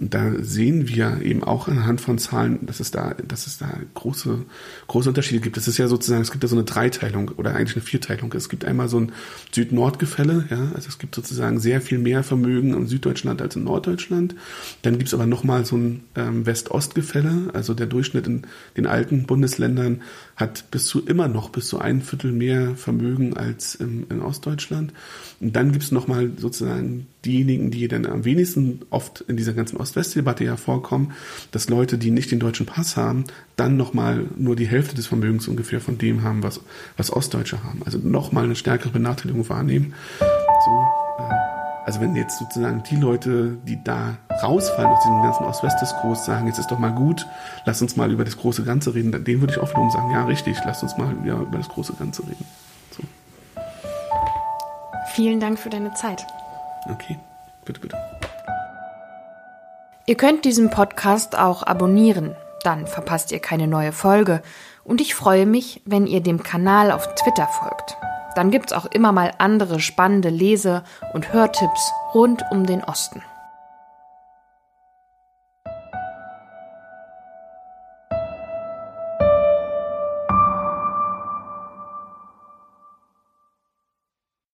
Und 0.00 0.14
da 0.14 0.32
sehen 0.38 0.88
wir 0.88 1.20
eben 1.22 1.42
auch 1.42 1.68
anhand 1.68 2.00
von 2.00 2.18
Zahlen, 2.18 2.64
dass 2.66 2.80
es 2.80 2.90
da, 2.90 3.14
dass 3.26 3.46
es 3.46 3.58
da 3.58 3.68
große, 3.94 4.44
große 4.86 5.08
Unterschiede 5.08 5.40
gibt. 5.40 5.56
Es 5.56 5.66
ist 5.68 5.78
ja 5.78 5.88
sozusagen, 5.88 6.22
es 6.22 6.30
gibt 6.30 6.44
ja 6.44 6.48
so 6.48 6.56
eine 6.56 6.64
Dreiteilung 6.64 7.30
oder 7.36 7.54
eigentlich 7.54 7.76
eine 7.76 7.84
Vierteilung. 7.84 8.32
Es 8.34 8.48
gibt 8.48 8.64
einmal 8.64 8.88
so 8.88 9.00
ein 9.00 9.12
Süd-Nord-Gefälle, 9.52 10.46
ja, 10.50 10.70
also 10.74 10.88
es 10.88 10.98
gibt 10.98 11.14
sozusagen 11.14 11.58
sehr 11.58 11.80
viel 11.80 11.98
mehr 11.98 12.22
Vermögen 12.22 12.74
in 12.74 12.86
Süddeutschland 12.86 13.42
als 13.42 13.56
in 13.56 13.64
Norddeutschland. 13.64 14.34
Dann 14.82 14.98
gibt 14.98 15.08
es 15.08 15.14
aber 15.14 15.26
nochmal 15.26 15.64
so 15.64 15.76
ein 15.76 16.04
ähm, 16.14 16.46
West-Ost-Gefälle, 16.46 17.50
also 17.52 17.74
der 17.74 17.86
Durchschnitt 17.86 18.26
in 18.26 18.46
den 18.76 18.86
alten 18.86 19.24
Bundesländern 19.24 20.02
hat 20.36 20.70
bis 20.70 20.86
zu 20.86 21.04
immer 21.04 21.28
noch 21.28 21.50
bis 21.50 21.68
zu 21.68 21.78
ein 21.78 22.02
Viertel 22.02 22.32
mehr 22.32 22.74
Vermögen 22.76 23.36
als 23.36 23.74
in, 23.74 24.06
in 24.10 24.20
Ostdeutschland. 24.20 24.92
Und 25.40 25.54
dann 25.54 25.72
gibt 25.72 25.84
es 25.84 25.92
nochmal 25.92 26.32
sozusagen 26.36 27.06
diejenigen, 27.24 27.70
die 27.70 27.86
dann 27.88 28.06
am 28.06 28.24
wenigsten 28.24 28.80
oft 28.90 29.20
in 29.22 29.36
dieser 29.36 29.52
ganzen 29.52 29.76
Ost-West-Debatte 29.76 30.44
ja 30.44 30.56
vorkommen, 30.56 31.12
dass 31.52 31.68
Leute, 31.68 31.98
die 31.98 32.10
nicht 32.10 32.30
den 32.30 32.40
deutschen 32.40 32.66
Pass 32.66 32.96
haben, 32.96 33.24
dann 33.56 33.76
nochmal 33.76 34.26
nur 34.36 34.56
die 34.56 34.66
Hälfte 34.66 34.94
des 34.94 35.06
Vermögens 35.06 35.48
ungefähr 35.48 35.80
von 35.80 35.98
dem 35.98 36.22
haben, 36.22 36.42
was, 36.42 36.60
was 36.96 37.12
Ostdeutsche 37.12 37.62
haben. 37.62 37.82
Also 37.84 37.98
nochmal 37.98 38.44
eine 38.44 38.56
stärkere 38.56 38.90
Benachteiligung 38.90 39.48
wahrnehmen. 39.48 39.94
So, 40.18 41.24
äh, 41.24 41.53
also 41.84 42.00
wenn 42.00 42.16
jetzt 42.16 42.38
sozusagen 42.38 42.82
die 42.82 42.96
Leute, 42.96 43.58
die 43.66 43.82
da 43.82 44.16
rausfallen 44.42 44.90
aus 44.90 45.02
diesem 45.02 45.22
ganzen 45.22 45.44
Ost-West-Diskurs, 45.44 46.24
sagen, 46.24 46.46
jetzt 46.46 46.58
ist 46.58 46.70
doch 46.70 46.78
mal 46.78 46.92
gut, 46.92 47.26
lass 47.66 47.82
uns 47.82 47.96
mal 47.96 48.10
über 48.10 48.24
das 48.24 48.38
große 48.38 48.64
Ganze 48.64 48.94
reden, 48.94 49.12
denen 49.24 49.40
würde 49.40 49.52
ich 49.52 49.58
auch 49.58 49.68
wiederum 49.68 49.90
sagen, 49.90 50.10
ja 50.10 50.24
richtig, 50.24 50.56
lass 50.64 50.82
uns 50.82 50.96
mal 50.96 51.14
ja, 51.24 51.34
über 51.34 51.58
das 51.58 51.68
große 51.68 51.92
Ganze 51.94 52.22
reden. 52.22 52.46
So. 52.90 53.02
Vielen 55.12 55.40
Dank 55.40 55.58
für 55.58 55.68
deine 55.68 55.92
Zeit. 55.92 56.26
Okay, 56.90 57.18
bitte, 57.64 57.80
bitte. 57.80 57.96
Ihr 60.06 60.16
könnt 60.16 60.44
diesen 60.44 60.70
Podcast 60.70 61.36
auch 61.36 61.62
abonnieren, 61.62 62.34
dann 62.62 62.86
verpasst 62.86 63.30
ihr 63.32 63.40
keine 63.40 63.66
neue 63.66 63.92
Folge. 63.92 64.42
Und 64.84 65.00
ich 65.00 65.14
freue 65.14 65.46
mich, 65.46 65.82
wenn 65.84 66.06
ihr 66.06 66.22
dem 66.22 66.42
Kanal 66.42 66.90
auf 66.92 67.14
Twitter 67.14 67.46
folgt. 67.46 67.96
Dann 68.34 68.50
gibt's 68.50 68.72
auch 68.72 68.86
immer 68.86 69.12
mal 69.12 69.32
andere 69.38 69.80
spannende 69.80 70.28
Lese- 70.28 70.82
und 71.12 71.32
Hörtipps 71.32 71.92
rund 72.14 72.42
um 72.50 72.66
den 72.66 72.82
Osten. 72.82 73.22